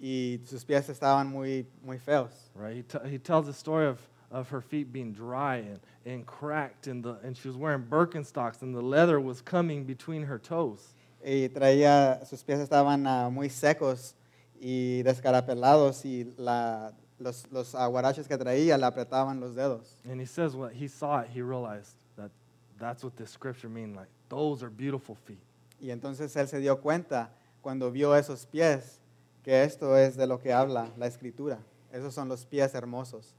y 0.00 0.38
sus 0.44 0.64
pies 0.64 0.88
estaban 0.88 1.26
muy, 1.26 1.66
muy 1.84 1.98
feos. 1.98 2.30
Right? 2.54 2.84
He, 3.04 3.10
he 3.10 3.18
tells 3.18 3.46
the 3.46 3.52
story 3.52 3.86
of, 3.86 3.98
of 4.34 4.48
her 4.48 4.60
feet 4.60 4.92
being 4.92 5.12
dry 5.12 5.56
and, 5.58 5.80
and 6.04 6.26
cracked, 6.26 6.88
and, 6.88 7.04
the, 7.04 7.16
and 7.22 7.36
she 7.36 7.46
was 7.46 7.56
wearing 7.56 7.84
Birkenstocks, 7.84 8.62
and 8.62 8.74
the 8.74 8.82
leather 8.82 9.20
was 9.20 9.40
coming 9.40 9.84
between 9.84 10.24
her 10.24 10.38
toes. 10.38 10.94
Y 11.24 11.48
traía, 11.48 12.26
sus 12.26 12.42
pies 12.42 12.58
estaban 12.58 13.06
ah, 13.06 13.30
muy 13.30 13.48
secos 13.48 14.14
y 14.60 15.02
descarapelados 15.04 16.04
y 16.04 16.26
la, 16.36 16.90
los, 17.18 17.46
los 17.52 17.74
aguaraches 17.74 18.26
que 18.26 18.36
traía 18.36 18.76
le 18.76 18.84
apretaban 18.84 19.40
los 19.40 19.54
dedos. 19.54 20.00
And 20.04 20.20
he 20.20 20.26
says 20.26 20.56
when 20.56 20.74
he 20.74 20.88
saw 20.88 21.20
it, 21.20 21.28
he 21.32 21.40
realized 21.40 21.94
that 22.16 22.30
that's 22.78 23.04
what 23.04 23.16
this 23.16 23.30
scripture 23.30 23.68
means. 23.68 23.96
Like, 23.96 24.08
those 24.28 24.64
are 24.64 24.68
beautiful 24.68 25.14
feet. 25.14 25.38
Y 25.80 25.90
entonces 25.90 26.34
él 26.36 26.48
se 26.48 26.58
dio 26.58 26.76
cuenta 26.76 27.30
cuando 27.62 27.90
vio 27.90 28.14
esos 28.14 28.46
pies 28.46 28.98
que 29.44 29.62
esto 29.62 29.96
es 29.96 30.16
de 30.16 30.26
lo 30.26 30.38
que 30.38 30.52
habla 30.52 30.90
la 30.98 31.06
escritura. 31.06 31.58
Esos 31.92 32.12
son 32.12 32.28
los 32.28 32.44
pies 32.44 32.74
hermosos. 32.74 33.32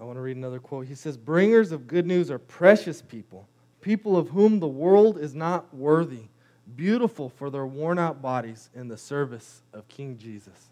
I 0.00 0.04
want 0.04 0.16
to 0.16 0.20
read 0.20 0.36
another 0.36 0.58
quote. 0.58 0.86
He 0.86 0.94
says, 0.94 1.16
Bringers 1.16 1.72
of 1.72 1.86
good 1.86 2.06
news 2.06 2.30
are 2.30 2.38
precious 2.38 3.00
people, 3.00 3.46
people 3.80 4.16
of 4.16 4.28
whom 4.28 4.60
the 4.60 4.66
world 4.66 5.18
is 5.18 5.34
not 5.34 5.72
worthy, 5.74 6.28
beautiful 6.76 7.28
for 7.28 7.50
their 7.50 7.66
worn 7.66 7.98
out 7.98 8.20
bodies 8.20 8.70
in 8.74 8.88
the 8.88 8.96
service 8.96 9.62
of 9.72 9.86
King 9.88 10.18
Jesus. 10.18 10.70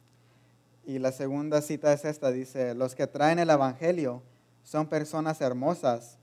Y 0.86 0.98
la 0.98 1.10
segunda 1.10 1.62
cita 1.62 1.92
es 1.92 2.04
esta, 2.04 2.32
dice, 2.32 2.74
los 2.74 2.94
que 2.94 3.06
traen 3.06 3.38
el 3.38 3.48
Evangelio 3.48 4.20
son 4.64 4.86
personas 4.86 5.40
hermosas, 5.40 6.16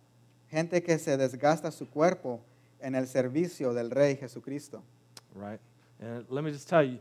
gente 0.50 0.82
que 0.82 0.98
se 0.98 1.16
desgasta 1.16 1.72
su 1.72 1.86
cuerpo 1.86 2.42
en 2.82 2.96
el 2.96 3.08
servicio 3.08 3.74
del 3.74 3.90
Rey 3.90 4.16
Jesucristo. 4.16 4.82
Right? 5.34 5.60
And 6.02 6.26
let 6.30 6.44
me 6.44 6.52
just 6.52 6.68
tell 6.68 6.84
you 6.84 7.00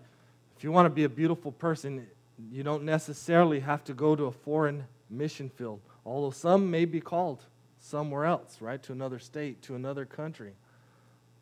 if 0.56 0.62
you 0.62 0.70
want 0.70 0.86
to 0.86 0.90
be 0.90 1.04
a 1.04 1.08
beautiful 1.08 1.50
person, 1.50 2.06
you 2.52 2.62
don't 2.62 2.84
necessarily 2.84 3.58
have 3.60 3.82
to 3.84 3.94
go 3.94 4.14
to 4.14 4.26
a 4.26 4.32
foreign 4.32 4.84
mission 5.10 5.48
field, 5.48 5.80
although 6.04 6.30
some 6.30 6.70
may 6.70 6.84
be 6.84 7.00
called 7.00 7.44
somewhere 7.78 8.24
else, 8.24 8.60
right? 8.60 8.82
To 8.82 8.92
another 8.92 9.18
state, 9.18 9.62
to 9.62 9.74
another 9.74 10.04
country. 10.04 10.52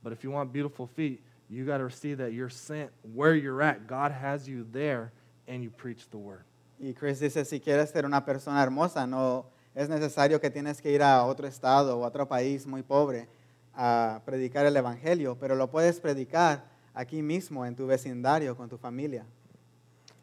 But 0.03 0.13
if 0.13 0.23
you 0.23 0.31
want 0.31 0.53
beautiful 0.53 0.87
feet, 0.87 1.23
you 1.49 1.65
got 1.65 1.79
to 1.79 1.91
see 1.91 2.15
that 2.15 2.33
you're 2.33 2.49
sent 2.49 2.91
where 3.15 3.35
you're 3.35 3.63
at. 3.63 3.87
God 3.87 4.13
has 4.13 4.49
you 4.49 4.67
there, 4.73 5.13
and 5.49 5.63
you 5.63 5.71
preach 5.71 6.09
the 6.11 6.19
word. 6.19 6.45
Y 6.79 6.93
Chris 6.93 7.21
dice, 7.21 7.45
si 7.45 7.61
quieres 7.61 7.93
ser 7.93 8.05
una 8.05 8.21
persona 8.21 8.63
hermosa, 8.63 9.07
no 9.07 9.47
es 9.75 9.89
necesario 9.89 10.41
que 10.41 10.51
tienes 10.51 10.81
que 10.81 10.93
ir 10.93 11.03
a 11.03 11.25
otro 11.25 11.47
estado 11.47 11.99
o 11.99 12.05
a 12.05 12.09
otro 12.09 12.27
país 12.27 12.67
muy 12.67 12.83
pobre 12.83 13.29
a 13.75 14.21
predicar 14.27 14.67
el 14.67 14.77
Evangelio, 14.77 15.37
pero 15.39 15.55
lo 15.55 15.69
puedes 15.69 16.01
predicar 16.01 16.65
aquí 16.95 17.23
mismo, 17.23 17.65
en 17.65 17.75
tu 17.75 17.87
vecindario, 17.87 18.57
con 18.57 18.69
tu 18.69 18.77
familia. 18.77 19.25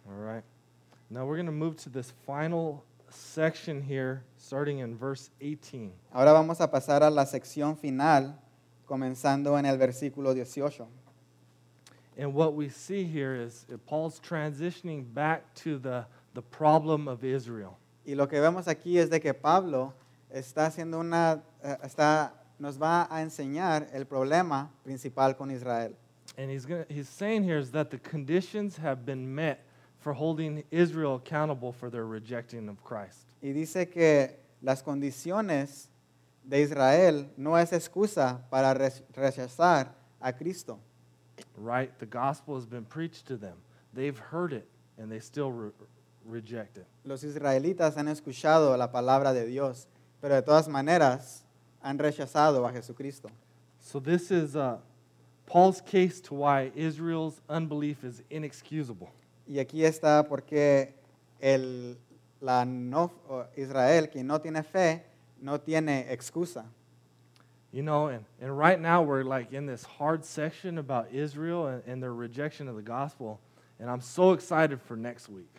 All 0.08 0.16
right. 0.16 0.44
Now 1.10 1.26
we're 1.26 1.38
going 1.38 1.46
to 1.46 1.52
move 1.52 1.78
to 1.84 1.90
this 1.90 2.12
final 2.26 2.84
section 3.14 3.82
here, 3.82 4.24
starting 4.38 4.80
in 4.80 4.96
verse 4.96 5.30
18. 5.40 5.92
Ahora 6.14 6.34
vamos 6.34 6.60
a 6.60 6.68
pasar 6.68 7.04
a 7.04 7.10
la 7.10 7.26
sección 7.26 7.78
final, 7.78 8.36
comenzando 8.88 9.58
en 9.58 9.66
el 9.66 9.78
versículo 9.78 10.34
18. 10.34 10.88
And 12.18 12.34
what 12.34 12.54
we 12.54 12.70
see 12.70 13.04
here 13.04 13.36
is 13.36 13.66
uh, 13.74 13.78
Paul's 13.78 14.20
transitioning 14.20 15.14
back 15.14 15.54
to 15.56 15.80
the, 15.80 16.06
the 16.34 16.42
problem 16.42 17.08
of 17.08 17.24
Israel. 17.24 17.78
Y 18.06 18.14
lo 18.16 18.28
que 18.28 18.40
vemos 18.40 18.68
aquí 18.68 18.98
es 18.98 19.10
de 19.10 19.20
que 19.20 19.34
Pablo 19.34 19.94
está 20.32 20.68
haciendo 20.68 21.00
una, 21.00 21.42
eh, 21.64 21.78
está, 21.84 22.34
nos 22.60 22.78
va 22.78 23.08
a 23.10 23.22
enseñar 23.22 23.88
el 23.94 24.06
problema 24.06 24.70
principal 24.84 25.36
con 25.36 25.50
Israel. 25.50 25.96
And 26.38 26.50
he's, 26.52 26.66
gonna, 26.66 26.86
he's 26.90 27.10
saying 27.10 27.44
here 27.44 27.58
is 27.58 27.72
that 27.72 27.90
the 27.90 27.98
conditions 27.98 28.78
have 28.78 29.06
been 29.06 29.34
met 29.34 29.66
for 30.04 30.14
holding 30.14 30.64
Israel 30.70 31.16
accountable 31.16 31.72
for 31.72 31.90
their 31.90 32.06
rejecting 32.06 32.68
of 32.68 32.84
Christ. 32.84 33.26
Y 33.42 33.54
dice 33.54 33.90
que 33.90 34.38
las 34.62 34.84
condiciones 34.84 35.88
de 36.44 36.62
Israel 36.62 37.30
no 37.38 37.56
es 37.56 37.72
excusa 37.72 38.42
para 38.50 38.74
re- 38.74 38.92
rechazar 39.16 39.88
a 40.22 40.34
Cristo. 40.34 40.80
Right? 41.58 41.98
The 42.00 42.06
gospel 42.06 42.56
has 42.56 42.66
been 42.66 42.84
preached 42.86 43.28
to 43.28 43.38
them. 43.38 43.56
They've 43.94 44.18
heard 44.18 44.52
it, 44.54 44.68
and 44.98 45.10
they 45.10 45.20
still 45.20 45.52
re- 45.52 45.72
reject 46.26 46.78
it. 46.78 46.86
Los 47.06 47.24
israelitas 47.24 47.96
han 47.96 48.08
escuchado 48.08 48.78
la 48.78 48.92
palabra 48.92 49.34
de 49.34 49.46
Dios, 49.46 49.88
pero 50.22 50.36
de 50.36 50.42
todas 50.42 50.68
maneras 50.68 51.44
han 51.82 51.98
rechazado 51.98 52.68
a 52.68 52.72
Jesucristo. 52.74 53.30
So 53.80 54.00
this 54.00 54.32
is 54.32 54.56
uh, 54.56 54.78
Paul's 55.46 55.82
case 55.82 56.20
to 56.22 56.34
why 56.34 56.72
Israel's 56.76 57.40
unbelief 57.50 58.04
is 58.04 58.22
inexcusable. 58.30 59.10
Y 59.48 59.60
aquí 59.60 59.84
está 59.84 60.24
porque 60.28 60.94
el, 61.40 61.98
la 62.42 62.66
no, 62.66 63.12
Israel, 63.56 64.10
quien 64.10 64.28
no 64.28 64.40
tiene 64.40 64.64
fe, 64.64 65.04
no 65.42 65.60
tiene 65.60 66.12
excusa. 66.12 66.66
You 67.72 67.82
know, 67.82 68.08
and, 68.08 68.24
and 68.40 68.56
right 68.58 68.80
now 68.80 69.02
we're 69.02 69.24
like 69.24 69.52
in 69.52 69.66
this 69.66 69.84
hard 69.84 70.24
section 70.24 70.78
about 70.78 71.12
Israel 71.12 71.68
and, 71.68 71.84
and 71.88 72.02
their 72.04 72.14
rejection 72.14 72.68
of 72.68 72.76
the 72.76 72.84
gospel. 72.84 73.40
And 73.80 73.90
I'm 73.90 74.00
so 74.02 74.34
excited 74.34 74.80
for 74.82 74.96
next 74.96 75.28
week. 75.28 75.50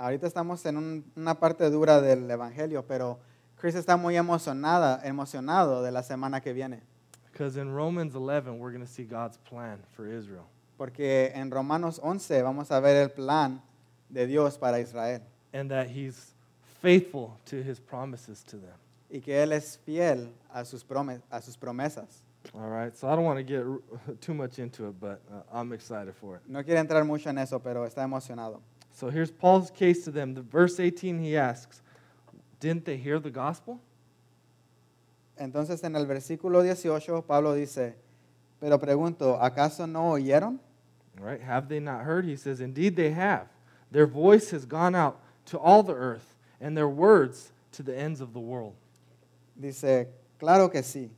Ahorita 0.00 0.26
estamos 0.26 0.64
en 0.66 0.76
un- 0.76 1.04
una 1.16 1.34
parte 1.34 1.70
dura 1.70 2.00
del 2.00 2.28
Evangelio, 2.30 2.82
pero 2.82 3.18
Chris 3.56 3.74
está 3.76 3.96
muy 3.96 4.16
emocionada, 4.16 5.00
emocionado 5.04 5.82
de 5.82 5.92
la 5.92 6.02
semana 6.02 6.40
que 6.40 6.52
viene, 6.52 6.80
Because 7.30 7.56
in 7.56 7.70
Romans 7.72 8.14
11, 8.14 8.58
we're 8.58 8.70
going 8.70 8.84
to 8.84 8.90
see 8.90 9.04
God's 9.04 9.36
plan 9.38 9.78
for 9.96 10.06
Israel. 10.06 10.46
Porque 10.76 11.32
en 11.34 11.50
Romanos 11.50 12.00
11 12.02 12.42
vamos 12.42 12.70
a 12.70 12.80
ver 12.80 12.96
el 12.96 13.10
plan 13.10 13.62
de 14.08 14.26
Dios 14.26 14.58
para 14.58 14.78
Israel 14.80 15.22
And 15.52 15.70
that 15.70 15.86
He's 15.88 16.34
faithful 16.82 17.36
to 17.46 17.56
His 17.56 17.78
promises 17.80 18.42
to 18.44 18.56
them. 18.58 18.74
y 19.10 19.20
que 19.20 19.40
Él 19.42 19.52
es 19.52 19.78
fiel 19.84 20.32
a 20.52 20.64
sus, 20.64 20.84
prome- 20.86 21.20
a 21.30 21.40
sus 21.40 21.56
promesas. 21.56 22.22
All 22.52 22.68
right, 22.68 22.94
so 22.96 23.08
I 23.08 23.16
don't 23.16 23.24
want 23.24 23.38
to 23.38 23.44
get 23.44 23.62
r- 23.64 23.80
too 24.20 24.34
much 24.34 24.58
into 24.58 24.88
it, 24.88 25.00
but 25.00 25.20
uh, 25.32 25.42
I'm 25.52 25.72
excited 25.72 26.14
for 26.14 26.36
it. 26.36 26.42
No 26.46 26.62
quiere 26.62 26.78
entrar 26.80 27.04
mucho 27.06 27.30
en 27.30 27.38
eso, 27.38 27.58
pero 27.60 27.84
está 27.86 28.02
emocionado. 28.02 28.60
So 28.92 29.08
here's 29.10 29.30
Paul's 29.30 29.70
case 29.70 30.04
to 30.04 30.10
them. 30.10 30.34
The 30.34 30.42
verse 30.42 30.78
18, 30.78 31.18
he 31.20 31.36
asks, 31.36 31.80
Didn't 32.60 32.84
they 32.84 32.96
hear 32.96 33.18
the 33.18 33.30
gospel? 33.30 33.80
Entonces 35.36 35.82
en 35.84 35.96
el 35.96 36.06
versículo 36.06 36.62
18 36.62 37.22
Pablo 37.22 37.54
dice, 37.54 37.96
pero 38.60 38.78
pregunto, 38.78 39.38
¿acaso 39.40 39.86
no 39.86 40.10
oyeron? 40.12 40.60
Right, 41.18 41.40
have 41.40 41.68
they 41.68 41.80
not 41.80 42.02
heard? 42.02 42.24
He 42.24 42.36
says, 42.36 42.60
Indeed, 42.60 42.96
they 42.96 43.10
have. 43.10 43.46
Their 43.90 44.06
voice 44.06 44.50
has 44.50 44.66
gone 44.66 44.94
out 44.94 45.20
to 45.46 45.58
all 45.58 45.82
the 45.82 45.94
earth, 45.94 46.34
and 46.60 46.76
their 46.76 46.88
words 46.88 47.52
to 47.72 47.82
the 47.82 47.96
ends 47.96 48.20
of 48.20 48.32
the 48.32 48.40
world. 48.40 48.74
Dice, 49.60 50.08
claro 50.38 50.68
que 50.68 50.80
sí. 50.80 51.08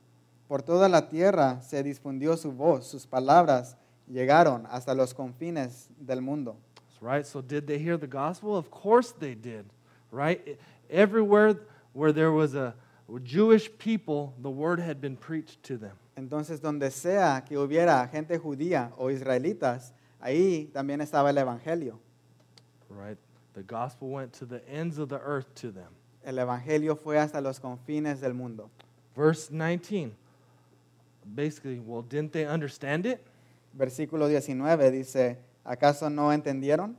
Por 0.49 0.59
toda 0.59 0.88
la 0.88 1.01
tierra 1.01 1.59
se 1.62 1.82
difundió 1.82 2.36
su 2.36 2.53
voz, 2.53 2.86
sus 2.86 3.07
palabras 3.07 3.74
llegaron 4.11 4.66
hasta 4.70 4.94
los 4.94 5.12
confines 5.12 5.88
del 5.99 6.20
mundo. 6.20 6.57
Right? 7.01 7.26
So, 7.26 7.40
did 7.40 7.66
they 7.66 7.78
hear 7.78 7.97
the 7.97 8.07
gospel? 8.07 8.57
Of 8.57 8.70
course 8.70 9.12
they 9.12 9.34
did. 9.34 9.66
Right? 10.11 10.59
Everywhere 10.90 11.57
where 11.92 12.12
there 12.12 12.32
was 12.32 12.55
a 12.55 12.74
Jewish 13.22 13.70
people, 13.78 14.34
the 14.40 14.51
word 14.51 14.80
had 14.80 15.01
been 15.01 15.16
preached 15.16 15.62
to 15.64 15.76
them. 15.76 15.97
Entonces, 16.17 16.61
donde 16.62 16.91
sea 16.91 17.45
que 17.47 17.59
hubiera 17.59 18.07
gente 18.09 18.39
judía 18.39 18.91
o 18.97 19.11
israelitas, 19.11 19.93
ahí 20.19 20.71
también 20.73 21.01
estaba 21.03 21.31
el 21.31 21.39
Evangelio. 21.39 22.01
right? 22.89 23.19
The 23.55 23.62
gospel 23.62 24.09
went 24.09 24.33
to 24.39 24.47
the 24.47 24.62
ends 24.69 24.99
of 24.99 25.09
the 25.09 25.19
earth 25.19 25.55
to 25.57 25.71
them. 25.71 25.93
El 26.25 26.39
Evangelio 26.39 26.97
fue 26.97 27.19
hasta 27.19 27.41
los 27.41 27.61
confines 27.61 28.21
del 28.21 28.35
mundo. 28.35 28.71
Verse 29.14 29.51
19. 29.51 30.12
Basically, 31.25 31.79
well, 31.79 32.03
didn't 32.03 32.33
they 32.33 32.47
understand 32.47 33.07
it? 33.07 33.21
Versículo 33.77 34.29
19 34.29 34.91
dice, 34.91 35.39
¿acaso 35.64 36.11
no 36.11 36.31
entendieron? 36.33 36.95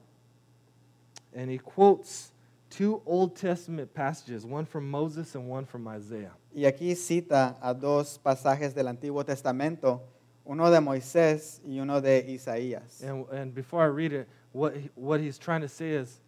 And 1.35 1.49
he 1.49 1.57
quotes 1.57 2.31
two 2.69 3.01
Old 3.05 3.35
Testament 3.35 3.93
passages, 3.93 4.45
one 4.45 4.65
from 4.65 4.89
Moses 4.89 5.35
and 5.35 5.47
one 5.47 5.65
from 5.65 5.87
Isaiah. 5.87 6.33
Y 6.57 6.65
aquí 6.65 6.95
cita 6.95 7.55
a 7.61 7.71
dos 7.71 8.17
pasajes 8.17 8.73
del 8.73 8.87
Antiguo 8.87 9.23
Testamento, 9.23 10.01
uno 10.43 10.71
de 10.71 10.79
Moisés 10.81 11.61
y 11.63 11.79
uno 11.79 12.01
de 12.01 12.25
Isaías. 12.27 13.03
And, 13.03 13.27
and 13.31 13.53
before 13.53 13.83
I 13.83 13.89
read 13.89 14.11
it, 14.11 14.27
what, 14.53 14.73
what 14.95 15.19
he's 15.19 15.37
trying 15.37 15.61
to 15.61 15.67
say 15.67 15.91
is 15.91 16.19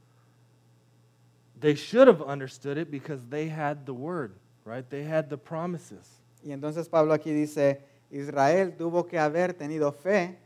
they 1.60 1.74
should 1.74 2.08
have 2.08 2.22
understood 2.22 2.78
it 2.78 2.92
because 2.92 3.26
they 3.28 3.48
had 3.48 3.88
the 3.88 3.94
word, 3.96 4.36
right? 4.66 4.88
They 4.88 5.02
had 5.02 5.32
the 5.32 5.38
promises. 5.38 6.22
Y 6.46 6.52
entonces 6.52 6.88
Pablo 6.88 7.16
aquí 7.16 7.34
dice, 7.34 7.82
Israel 8.12 8.74
tuvo 8.78 9.10
que 9.10 9.18
haber 9.18 9.54
tenido 9.54 9.92
fe 9.92 10.38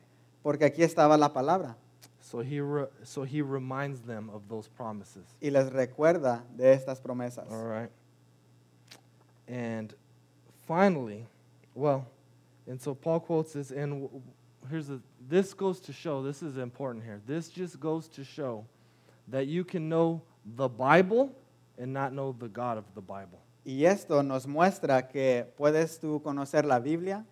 porque 0.41 0.63
aquí 0.63 0.81
estaba 0.81 1.17
la 1.17 1.33
palabra. 1.33 1.75
So 2.21 2.39
he, 2.39 2.61
re, 2.61 2.87
so 3.03 3.23
he 3.23 3.41
reminds 3.41 3.99
them 3.99 4.29
of 4.29 4.47
those 4.47 4.69
promises. 4.69 5.25
Y 5.41 5.49
les 5.49 5.73
recuerda 5.73 6.41
de 6.55 6.71
estas 6.71 7.01
promesas. 7.01 7.51
All 7.51 7.67
right. 7.67 7.89
And 9.53 9.93
finally, 10.65 11.27
well, 11.75 12.07
and 12.65 12.81
so 12.81 12.95
Paul 12.95 13.19
quotes 13.19 13.53
this, 13.53 13.69
and 13.69 14.09
here's 14.67 14.89
a, 14.89 14.99
this 15.29 15.53
goes 15.53 15.79
to 15.81 15.93
show, 15.93 16.23
this 16.23 16.41
is 16.41 16.57
important 16.57 17.05
here. 17.05 17.21
This 17.27 17.49
just 17.49 17.79
goes 17.79 18.07
to 18.09 18.23
show 18.23 18.65
that 19.27 19.45
you 19.45 19.63
can 19.63 19.87
know 19.87 20.23
the 20.55 20.67
Bible 20.67 21.37
and 21.77 21.93
not 21.93 22.13
know 22.13 22.35
the 22.39 22.47
God 22.47 22.79
of 22.79 22.85
the 22.95 23.01
Bible. 23.01 23.37
Y 23.63 23.85
esto 23.85 24.23
nos 24.23 24.47
muestra 24.47 25.07
que 25.07 25.45
puedes 25.55 25.99
tú 25.99 26.19
conocer 26.23 26.65
la 26.65 26.79
Biblia 26.79 27.23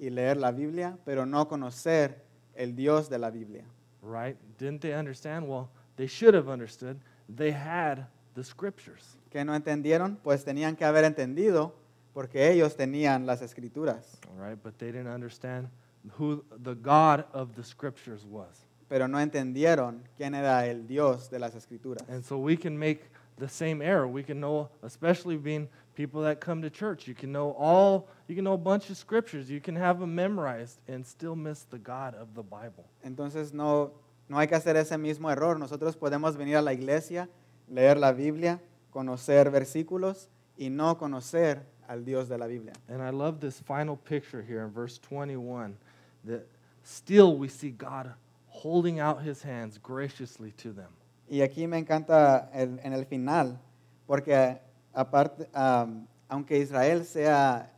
y 0.00 0.10
leer 0.10 0.36
la 0.36 0.52
Biblia, 0.52 0.96
pero 1.04 1.24
no 1.24 1.44
conocer 1.44 2.14
el 2.54 2.70
Dios 2.70 3.08
de 3.08 3.18
la 3.18 3.30
Biblia. 3.30 3.64
Right? 4.00 4.36
Didn't 4.58 4.80
they 4.80 4.92
understand? 4.92 5.48
Well, 5.48 5.68
they 5.96 6.06
should 6.06 6.34
have 6.34 6.48
understood. 6.48 7.00
They 7.28 7.50
had 7.50 8.06
the 8.36 8.44
scriptures. 8.44 9.16
¿Que 9.34 9.44
no 9.44 9.52
entendieron? 9.56 10.16
Pues 10.22 10.44
tenían 10.44 10.76
que 10.76 10.84
haber 10.84 11.02
entendido 11.02 11.74
porque 12.12 12.52
ellos 12.52 12.76
tenían 12.76 13.26
las 13.26 13.42
escrituras, 13.42 14.16
All 14.30 14.48
right, 14.48 14.56
but 14.62 14.78
they 14.78 14.92
didn't 14.92 15.12
understand 15.12 15.68
who 16.16 16.44
the 16.62 16.76
God 16.76 17.24
of 17.32 17.56
the 17.56 17.64
scriptures 17.64 18.24
was. 18.24 18.64
pero 18.88 19.08
no 19.08 19.18
entendieron 19.18 20.04
quién 20.16 20.36
era 20.36 20.68
el 20.68 20.86
Dios 20.86 21.28
de 21.30 21.40
las 21.40 21.56
escrituras. 21.56 22.08
And 22.08 22.24
so 22.24 22.38
we 22.38 22.56
can 22.56 22.78
make 22.78 23.10
the 23.36 23.48
same 23.48 23.82
error. 23.82 24.06
We 24.06 24.22
can 24.22 24.38
know, 24.38 24.68
especially 24.84 25.36
being 25.36 25.68
people 25.96 26.22
that 26.22 26.40
come 26.40 26.62
to 26.62 26.70
church, 26.70 27.08
you 27.08 27.14
can 27.16 27.32
know 27.32 27.56
all, 27.58 28.06
you 28.28 28.36
can 28.36 28.44
know 28.44 28.54
a 28.54 28.56
bunch 28.56 28.88
of 28.88 28.96
scriptures, 28.96 29.50
you 29.50 29.60
can 29.60 29.74
have 29.74 29.98
them 29.98 30.14
memorized 30.14 30.78
and 30.86 31.04
still 31.04 31.34
miss 31.34 31.64
the 31.70 31.78
God 31.80 32.14
of 32.14 32.36
the 32.36 32.42
Bible. 32.44 32.84
Entonces 33.04 33.52
no, 33.52 33.94
no 34.28 34.38
hay 34.38 34.46
que 34.46 34.56
hacer 34.56 34.76
ese 34.76 34.96
mismo 34.96 35.28
error. 35.28 35.58
Nosotros 35.58 35.96
podemos 35.96 36.36
venir 36.36 36.54
a 36.54 36.62
la 36.62 36.72
iglesia, 36.72 37.28
leer 37.68 37.96
la 37.98 38.12
Biblia, 38.12 38.60
conocer 38.94 39.50
versículos 39.50 40.28
y 40.56 40.70
no 40.70 40.96
conocer 40.96 41.66
al 41.88 42.04
Dios 42.04 42.28
de 42.28 42.38
la 42.38 42.46
Biblia. 42.46 42.72
And 42.88 43.02
I 43.02 43.10
love 43.10 43.40
this 43.40 43.60
final 43.60 43.96
picture 43.96 44.40
here 44.40 44.62
in 44.62 44.70
verse 44.70 44.98
21 44.98 45.76
that 46.24 46.46
still 46.84 47.36
we 47.36 47.48
see 47.48 47.70
God 47.70 48.14
holding 48.48 49.00
out 49.00 49.22
his 49.22 49.42
hands 49.42 49.78
graciously 49.78 50.52
to 50.52 50.72
them. 50.72 50.90
Y 51.28 51.40
aquí 51.42 51.66
me 51.66 51.78
encanta 51.78 52.48
el- 52.54 52.78
en 52.82 52.92
el 52.92 53.04
final, 53.04 53.58
porque 54.06 54.58
aparte, 54.94 55.48
am, 55.52 56.06
aunque 56.28 56.58
Israel 56.58 57.04
sea 57.04 57.70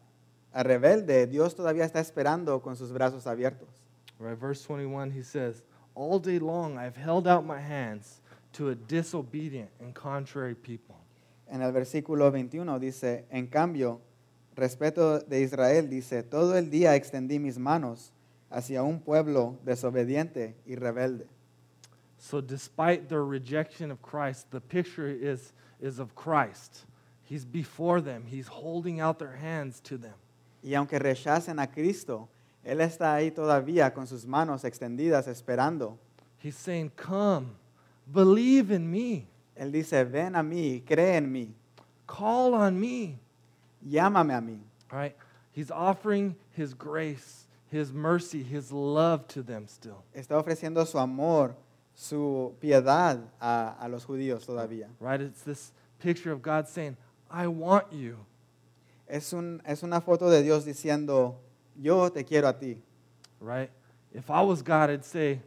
rebelde, 0.52 1.26
Dios 1.26 1.54
todavía 1.54 1.84
está 1.84 2.00
esperando 2.00 2.60
con 2.60 2.76
sus 2.76 2.92
brazos 2.92 3.26
abiertos. 3.26 3.68
Right, 4.18 4.38
verse 4.38 4.62
21, 4.62 5.10
he 5.10 5.22
says, 5.22 5.64
All 5.94 6.18
day 6.18 6.38
long 6.38 6.76
I've 6.76 6.96
held 6.96 7.26
out 7.26 7.44
my 7.44 7.58
hands 7.60 8.20
to 8.52 8.68
a 8.68 8.74
disobedient 8.74 9.70
and 9.80 9.94
contrary 9.94 10.54
people. 10.54 10.96
En 11.48 11.62
el 11.62 11.72
versículo 11.72 12.30
21 12.30 12.78
dice, 12.78 13.26
en 13.30 13.46
cambio, 13.46 14.00
respeto 14.54 15.20
de 15.20 15.42
Israel 15.42 15.88
dice, 15.88 16.22
todo 16.22 16.56
el 16.56 16.70
día 16.70 16.96
extendí 16.96 17.38
mis 17.38 17.58
manos 17.58 18.12
hacia 18.50 18.82
un 18.82 19.00
pueblo 19.00 19.58
desobediente 19.64 20.56
y 20.66 20.74
rebelde. 20.76 21.28
So, 22.18 22.40
despite 22.40 23.08
their 23.08 23.24
rejection 23.24 23.90
of 23.90 24.00
Christ, 24.00 24.50
the 24.50 24.60
picture 24.60 25.08
is, 25.08 25.52
is 25.80 25.98
of 25.98 26.14
Christ. 26.14 26.86
He's 27.22 27.44
before 27.44 28.00
them, 28.00 28.24
He's 28.26 28.48
holding 28.48 29.00
out 29.00 29.18
their 29.18 29.36
hands 29.36 29.80
to 29.82 29.98
them. 29.98 30.14
Y 30.62 30.74
aunque 30.74 30.98
rechacen 30.98 31.60
a 31.60 31.66
Cristo, 31.66 32.28
Él 32.64 32.80
está 32.80 33.14
ahí 33.14 33.30
todavía 33.30 33.92
con 33.92 34.06
sus 34.06 34.26
manos 34.26 34.64
extendidas 34.64 35.28
esperando. 35.28 35.98
He's 36.38 36.56
saying, 36.56 36.90
Come, 36.96 37.56
believe 38.06 38.70
in 38.70 38.90
me, 38.90 39.28
Él 39.56 39.72
dice, 39.72 40.04
ven 40.04 40.36
a 40.36 40.42
mí, 40.42 40.82
cree 40.86 41.16
en 41.16 41.30
mí, 41.30 41.54
call 42.06 42.54
on 42.54 42.78
me. 42.78 43.18
llámame 43.82 44.34
a 44.34 44.40
mí. 44.40 44.58
All 44.92 44.98
right? 44.98 45.16
He's 45.52 45.70
offering 45.70 46.36
His 46.56 46.74
grace, 46.74 47.46
His 47.70 47.92
mercy, 47.92 48.42
His 48.42 48.70
love 48.70 49.26
to 49.28 49.42
them 49.42 49.66
still. 49.66 50.02
Está 50.14 50.36
ofreciendo 50.36 50.86
su 50.86 50.98
amor, 50.98 51.54
su 51.94 52.54
piedad 52.60 53.20
a, 53.40 53.76
a 53.80 53.88
los 53.88 54.04
judíos 54.04 54.46
todavía. 54.46 54.88
Right? 55.00 55.20
It's 55.20 55.42
this 55.42 55.72
picture 55.98 56.32
of 56.32 56.42
God 56.42 56.68
saying, 56.68 56.96
I 57.30 57.46
want 57.46 57.92
you. 57.92 58.18
Es, 59.08 59.32
un, 59.32 59.62
es 59.64 59.82
una 59.82 60.00
foto 60.00 60.28
de 60.28 60.42
Dios 60.42 60.64
diciendo, 60.64 61.36
yo 61.80 62.08
te 62.10 62.24
quiero 62.24 62.48
a 62.48 62.52
ti. 62.52 62.82
Right? 63.40 63.70
If 64.12 64.30
I 64.30 64.42
was 64.42 64.62
God, 64.62 64.90
I'd 64.90 65.04
say, 65.04 65.40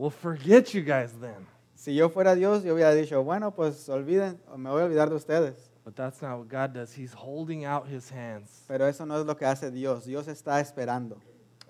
Well, 0.00 0.08
forget 0.08 0.72
you 0.72 0.80
guys 0.80 1.12
then. 1.20 1.46
Si 1.80 1.94
yo 1.94 2.10
fuera 2.10 2.34
Dios, 2.34 2.62
yo 2.62 2.74
hubiera 2.74 2.94
dicho, 2.94 3.24
bueno, 3.24 3.52
pues 3.52 3.88
olviden, 3.88 4.38
me 4.54 4.68
voy 4.68 4.82
a 4.82 4.84
olvidar 4.84 5.08
de 5.08 5.14
ustedes. 5.14 5.70
But 5.82 5.96
that's 5.96 6.20
not 6.20 6.38
what 6.38 6.48
God 6.50 6.74
does. 6.74 6.92
He's 6.92 7.14
holding 7.14 7.64
out 7.64 7.88
his 7.88 8.10
hands. 8.10 8.64
Pero 8.68 8.86
eso 8.86 9.06
no 9.06 9.18
es 9.18 9.24
lo 9.24 9.34
que 9.34 9.46
hace 9.46 9.70
Dios. 9.70 10.04
Dios 10.04 10.28
está 10.28 10.60
esperando. 10.60 11.16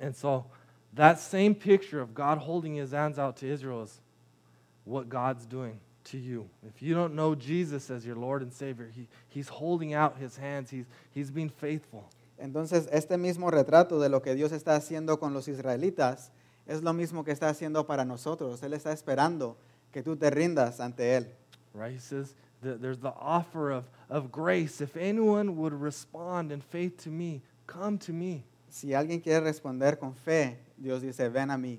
And 0.01 0.13
so 0.13 0.47
that 0.97 1.21
same 1.21 1.55
picture 1.55 2.01
of 2.01 2.13
God 2.13 2.39
holding 2.39 2.75
his 2.75 2.91
hands 2.91 3.21
out 3.21 3.37
to 3.37 3.47
Israel 3.47 3.85
is 3.85 4.01
what 4.85 5.09
God's 5.09 5.47
doing 5.47 5.79
to 6.07 6.19
you. 6.19 6.51
If 6.67 6.83
you 6.83 6.93
don't 6.93 7.15
know 7.15 7.37
Jesus 7.37 7.89
as 7.89 8.05
your 8.05 8.17
Lord 8.17 8.43
and 8.43 8.53
Savior, 8.53 8.91
he, 8.93 9.07
he's 9.29 9.47
holding 9.47 9.95
out 9.95 10.19
his 10.19 10.37
hands. 10.37 10.71
He's, 10.71 10.87
he's 11.13 11.31
being 11.31 11.51
faithful. 11.51 12.03
Entonces, 12.37 12.89
este 12.91 13.17
mismo 13.17 13.49
retrato 13.49 14.01
de 14.01 14.09
lo 14.09 14.23
que 14.23 14.35
Dios 14.35 14.51
está 14.51 14.75
haciendo 14.75 15.21
con 15.21 15.35
los 15.35 15.47
israelitas 15.47 16.33
es 16.67 16.83
lo 16.83 16.93
mismo 16.93 17.23
que 17.23 17.31
está 17.31 17.49
haciendo 17.49 17.87
para 17.87 18.05
nosotros. 18.05 18.61
Él 18.65 18.73
está 18.73 18.91
esperando 18.91 19.57
que 19.93 20.03
tú 20.03 20.16
te 20.16 20.30
rindas 20.30 20.80
ante 20.80 21.16
Él. 21.16 21.26
Right? 21.74 21.93
He 21.93 21.99
says 21.99 22.34
that 22.62 22.80
there's 22.80 22.99
the 22.99 23.12
offer 23.18 23.70
of, 23.70 23.88
of 24.09 24.30
grace. 24.30 24.80
If 24.80 24.97
anyone 24.97 25.57
would 25.57 25.72
respond 25.72 26.53
in 26.53 26.61
faith 26.61 27.03
to 27.05 27.09
me, 27.09 27.43
come 27.66 27.99
to 27.99 28.12
me. 28.12 28.45
Si 28.68 28.88
alguien 28.88 29.22
quiere 29.22 29.41
responder 29.41 29.99
con 29.99 30.14
fe, 30.14 30.57
Dios 30.80 31.03
dice, 31.03 31.28
ven 31.30 31.51
a 31.51 31.57
mí. 31.57 31.78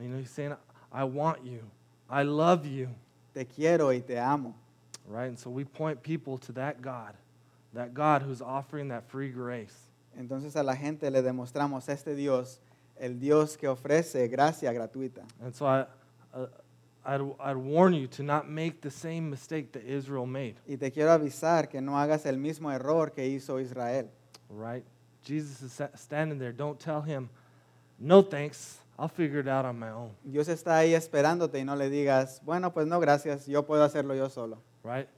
You 0.00 0.08
know, 0.08 0.18
he's 0.18 0.30
saying, 0.30 0.54
I 0.92 1.04
want 1.04 1.44
you. 1.44 1.60
I 2.08 2.22
love 2.22 2.64
you. 2.64 2.88
Te 3.34 3.44
quiero 3.44 3.88
y 3.88 4.00
te 4.00 4.16
amo. 4.16 4.54
Right? 5.06 5.26
And 5.26 5.38
so 5.38 5.50
we 5.50 5.64
point 5.64 6.02
people 6.02 6.38
to 6.38 6.52
that 6.52 6.80
God, 6.82 7.14
that 7.74 7.94
God 7.94 8.22
who's 8.22 8.40
offering 8.40 8.88
that 8.88 9.08
free 9.10 9.30
grace. 9.30 9.74
Entonces 10.18 10.56
a 10.56 10.62
la 10.62 10.74
gente 10.74 11.10
le 11.10 11.22
demostramos 11.22 11.88
este 11.88 12.14
Dios, 12.14 12.60
el 13.00 13.14
Dios 13.14 13.56
que 13.56 13.68
ofrece 13.68 14.28
gracia 14.30 14.72
gratuita. 14.72 15.22
And 15.42 15.54
so 15.54 15.66
I, 15.66 15.86
uh, 16.34 16.46
I'd, 17.04 17.20
I'd 17.40 17.56
warn 17.56 17.94
you 17.94 18.06
to 18.08 18.22
not 18.22 18.48
make 18.48 18.80
the 18.80 18.90
same 18.90 19.30
mistake 19.30 19.72
that 19.72 19.82
Israel 19.84 20.26
made. 20.26 20.56
Y 20.68 20.76
te 20.76 20.90
quiero 20.90 21.10
avisar 21.10 21.68
que 21.68 21.80
no 21.80 21.92
hagas 21.92 22.26
el 22.26 22.36
mismo 22.36 22.70
error 22.70 23.10
que 23.10 23.24
hizo 23.24 23.58
Israel. 23.60 24.08
Right? 24.50 24.84
Jesus 25.22 25.62
is 25.62 25.80
standing 25.94 26.38
there. 26.38 26.52
Don't 26.52 26.78
tell 26.78 27.02
him, 27.02 27.28
no 27.98 28.22
thanks. 28.22 28.78
I'll 28.98 29.08
figure 29.08 29.38
it 29.38 29.48
out 29.48 29.64
on 29.64 29.78
my 29.78 29.90
own. 29.90 30.10
Dios 30.24 30.48
está 30.48 30.78
ahí 30.78 30.92
esperándote 30.92 31.58
y 31.58 31.64
no 31.64 31.76
le 31.76 31.88
digas, 31.88 32.40
bueno, 32.44 32.72
pues 32.72 32.86
no, 32.86 32.98
gracias, 32.98 33.46
yo 33.46 33.64
puedo 33.64 33.84
hacerlo 33.84 34.14
yo 34.14 34.28
solo. 34.28 34.58
Right? 34.82 35.08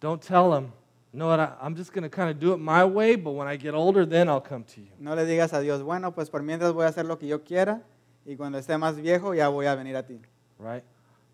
Don't 0.00 0.20
tell 0.20 0.52
him, 0.52 0.72
no, 1.14 1.30
I'm 1.30 1.74
just 1.74 1.92
going 1.92 2.02
to 2.02 2.10
kind 2.10 2.28
of 2.28 2.38
do 2.38 2.52
it 2.52 2.58
my 2.58 2.84
way, 2.84 3.16
but 3.16 3.32
when 3.32 3.48
I 3.48 3.56
get 3.56 3.74
older, 3.74 4.04
then 4.04 4.28
I'll 4.28 4.40
come 4.40 4.64
to 4.64 4.80
you. 4.80 4.88
No 4.98 5.14
le 5.14 5.24
digas 5.24 5.54
a 5.54 5.60
Dios, 5.60 5.82
bueno, 5.82 6.12
pues 6.12 6.28
por 6.28 6.42
mientras 6.42 6.72
voy 6.72 6.84
a 6.84 6.88
hacer 6.88 7.06
lo 7.06 7.18
que 7.18 7.26
yo 7.26 7.42
quiera 7.42 7.82
y 8.26 8.36
cuando 8.36 8.58
esté 8.58 8.76
más 8.76 8.96
viejo 8.96 9.32
ya 9.34 9.48
voy 9.48 9.66
a 9.66 9.74
venir 9.74 9.96
a 9.96 10.02
ti. 10.02 10.20
Right? 10.58 10.84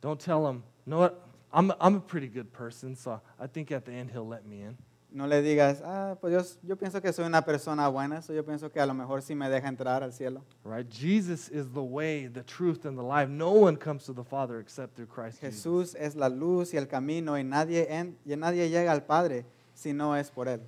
Don't 0.00 0.20
tell 0.20 0.46
him, 0.46 0.62
no, 0.86 0.98
what, 0.98 1.26
I'm, 1.52 1.72
I'm 1.80 1.96
a 1.96 2.00
pretty 2.00 2.28
good 2.28 2.52
person, 2.52 2.94
so 2.94 3.20
I 3.40 3.46
think 3.46 3.72
at 3.72 3.84
the 3.84 3.92
end 3.92 4.10
he'll 4.10 4.26
let 4.26 4.46
me 4.46 4.62
in. 4.62 4.76
No 5.10 5.26
le 5.26 5.42
digas, 5.42 5.80
ah, 5.82 6.16
pues 6.20 6.32
yo, 6.62 6.68
yo 6.68 6.76
pienso 6.76 7.00
que 7.00 7.10
soy 7.14 7.24
una 7.24 7.40
persona 7.40 7.88
buena, 7.88 8.20
so 8.20 8.34
yo 8.34 8.42
pienso 8.42 8.70
que 8.70 8.78
a 8.78 8.84
lo 8.84 8.92
mejor 8.92 9.22
sí 9.22 9.34
me 9.34 9.48
deja 9.48 9.66
entrar 9.66 10.02
al 10.02 10.12
cielo. 10.12 10.42
Right? 10.64 10.86
Jesus 10.90 11.48
is 11.48 11.66
the 11.72 11.82
way, 11.82 12.26
the 12.26 12.42
truth, 12.42 12.84
and 12.84 12.96
the 12.98 13.02
life. 13.02 13.30
No 13.30 13.52
one 13.52 13.76
comes 13.76 14.04
to 14.04 14.12
the 14.12 14.22
Father 14.22 14.60
except 14.60 14.94
through 14.94 15.06
Christ 15.06 15.40
Jesus. 15.40 15.64
Jesús 15.64 15.94
es 15.98 16.14
la 16.14 16.28
luz 16.28 16.74
y 16.74 16.76
el 16.78 16.86
camino 16.86 17.32
y 17.38 17.42
nadie, 17.42 17.86
en- 17.88 18.16
y 18.26 18.34
nadie 18.36 18.68
llega 18.68 18.92
al 18.92 19.00
Padre 19.04 19.46
si 19.74 19.92
no 19.94 20.12
es 20.14 20.28
por 20.30 20.46
Él. 20.46 20.60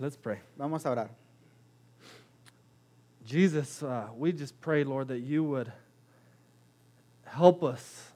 Let's 0.00 0.16
pray. 0.16 0.40
Vamos 0.58 0.84
a 0.84 0.90
orar. 0.90 1.10
Jesus, 3.24 3.80
uh, 3.84 4.08
we 4.16 4.32
just 4.32 4.60
pray, 4.60 4.82
Lord, 4.82 5.06
that 5.08 5.20
you 5.20 5.44
would 5.44 5.70
help 7.26 7.62
us 7.62 8.09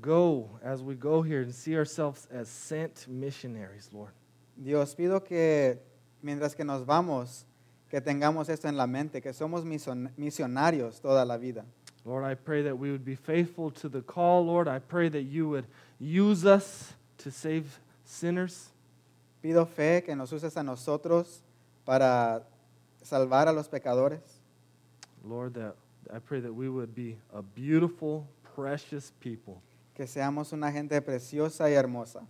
go 0.00 0.50
as 0.62 0.82
we 0.82 0.94
go 0.94 1.22
here 1.22 1.42
and 1.42 1.54
see 1.54 1.76
ourselves 1.76 2.26
as 2.30 2.48
sent 2.48 3.06
missionaries, 3.08 3.90
Lord. 3.92 4.12
Dios, 4.56 4.94
pido 4.94 5.24
que 5.24 5.78
mientras 6.22 6.54
que 6.54 6.64
nos 6.64 6.84
vamos, 6.84 7.44
que 7.90 8.00
tengamos 8.00 8.48
esto 8.48 8.68
en 8.68 8.76
la 8.76 8.86
mente, 8.86 9.20
que 9.20 9.32
somos 9.32 9.64
mision- 9.64 10.10
misionarios 10.16 11.00
toda 11.00 11.24
la 11.24 11.36
vida. 11.36 11.64
Lord, 12.04 12.24
I 12.24 12.34
pray 12.34 12.62
that 12.62 12.76
we 12.76 12.90
would 12.90 13.04
be 13.04 13.14
faithful 13.14 13.70
to 13.72 13.88
the 13.88 14.02
call, 14.02 14.46
Lord. 14.46 14.68
I 14.68 14.78
pray 14.78 15.08
that 15.08 15.22
you 15.22 15.48
would 15.48 15.66
use 15.98 16.44
us 16.44 16.94
to 17.18 17.30
save 17.30 17.78
sinners. 18.04 18.70
Pido 19.42 19.66
fe 19.66 20.02
que 20.04 20.14
nos 20.14 20.32
uses 20.32 20.56
a 20.56 20.62
nosotros 20.62 21.42
para 21.84 22.42
salvar 23.02 23.48
a 23.48 23.52
los 23.52 23.68
pecadores. 23.68 24.20
Lord, 25.24 25.54
that 25.54 25.74
I 26.12 26.18
pray 26.18 26.40
that 26.40 26.52
we 26.52 26.68
would 26.68 26.94
be 26.94 27.16
a 27.32 27.42
beautiful, 27.42 28.26
precious 28.54 29.12
people, 29.20 29.60
que 29.98 30.06
seamos 30.06 30.52
una 30.52 30.70
gente 30.72 31.02
preciosa 31.02 31.68
y 31.68 31.74
hermosa, 31.74 32.20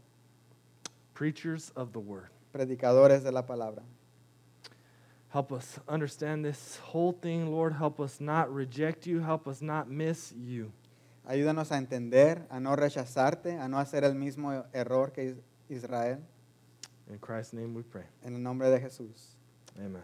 preachers 1.12 1.70
of 1.76 1.92
the 1.92 1.98
word. 2.00 2.30
predicadores 2.50 3.22
de 3.22 3.30
la 3.30 3.42
palabra. 3.46 3.82
Help 5.28 5.52
us 5.52 5.78
understand 5.86 6.42
this 6.42 6.78
whole 6.78 7.12
thing, 7.12 7.50
Lord. 7.52 7.74
Help 7.74 8.00
us 8.00 8.18
not 8.20 8.50
reject 8.52 9.06
you. 9.06 9.20
Help 9.20 9.46
us 9.46 9.60
not 9.60 9.86
miss 9.86 10.32
you. 10.32 10.72
Ayúdanos 11.28 11.70
a 11.70 11.76
entender, 11.76 12.46
a 12.48 12.58
no 12.58 12.74
rechazarte, 12.74 13.60
a 13.60 13.68
no 13.68 13.78
hacer 13.78 14.02
el 14.04 14.14
mismo 14.14 14.64
error 14.72 15.12
que 15.12 15.24
Is- 15.32 15.36
Israel. 15.68 16.20
In 17.10 17.18
Christ's 17.18 17.52
name 17.52 17.74
we 17.74 17.82
pray. 17.82 18.06
En 18.24 18.34
el 18.34 18.40
nombre 18.42 18.70
de 18.70 18.80
Jesús. 18.80 19.36
Amen. 19.76 20.02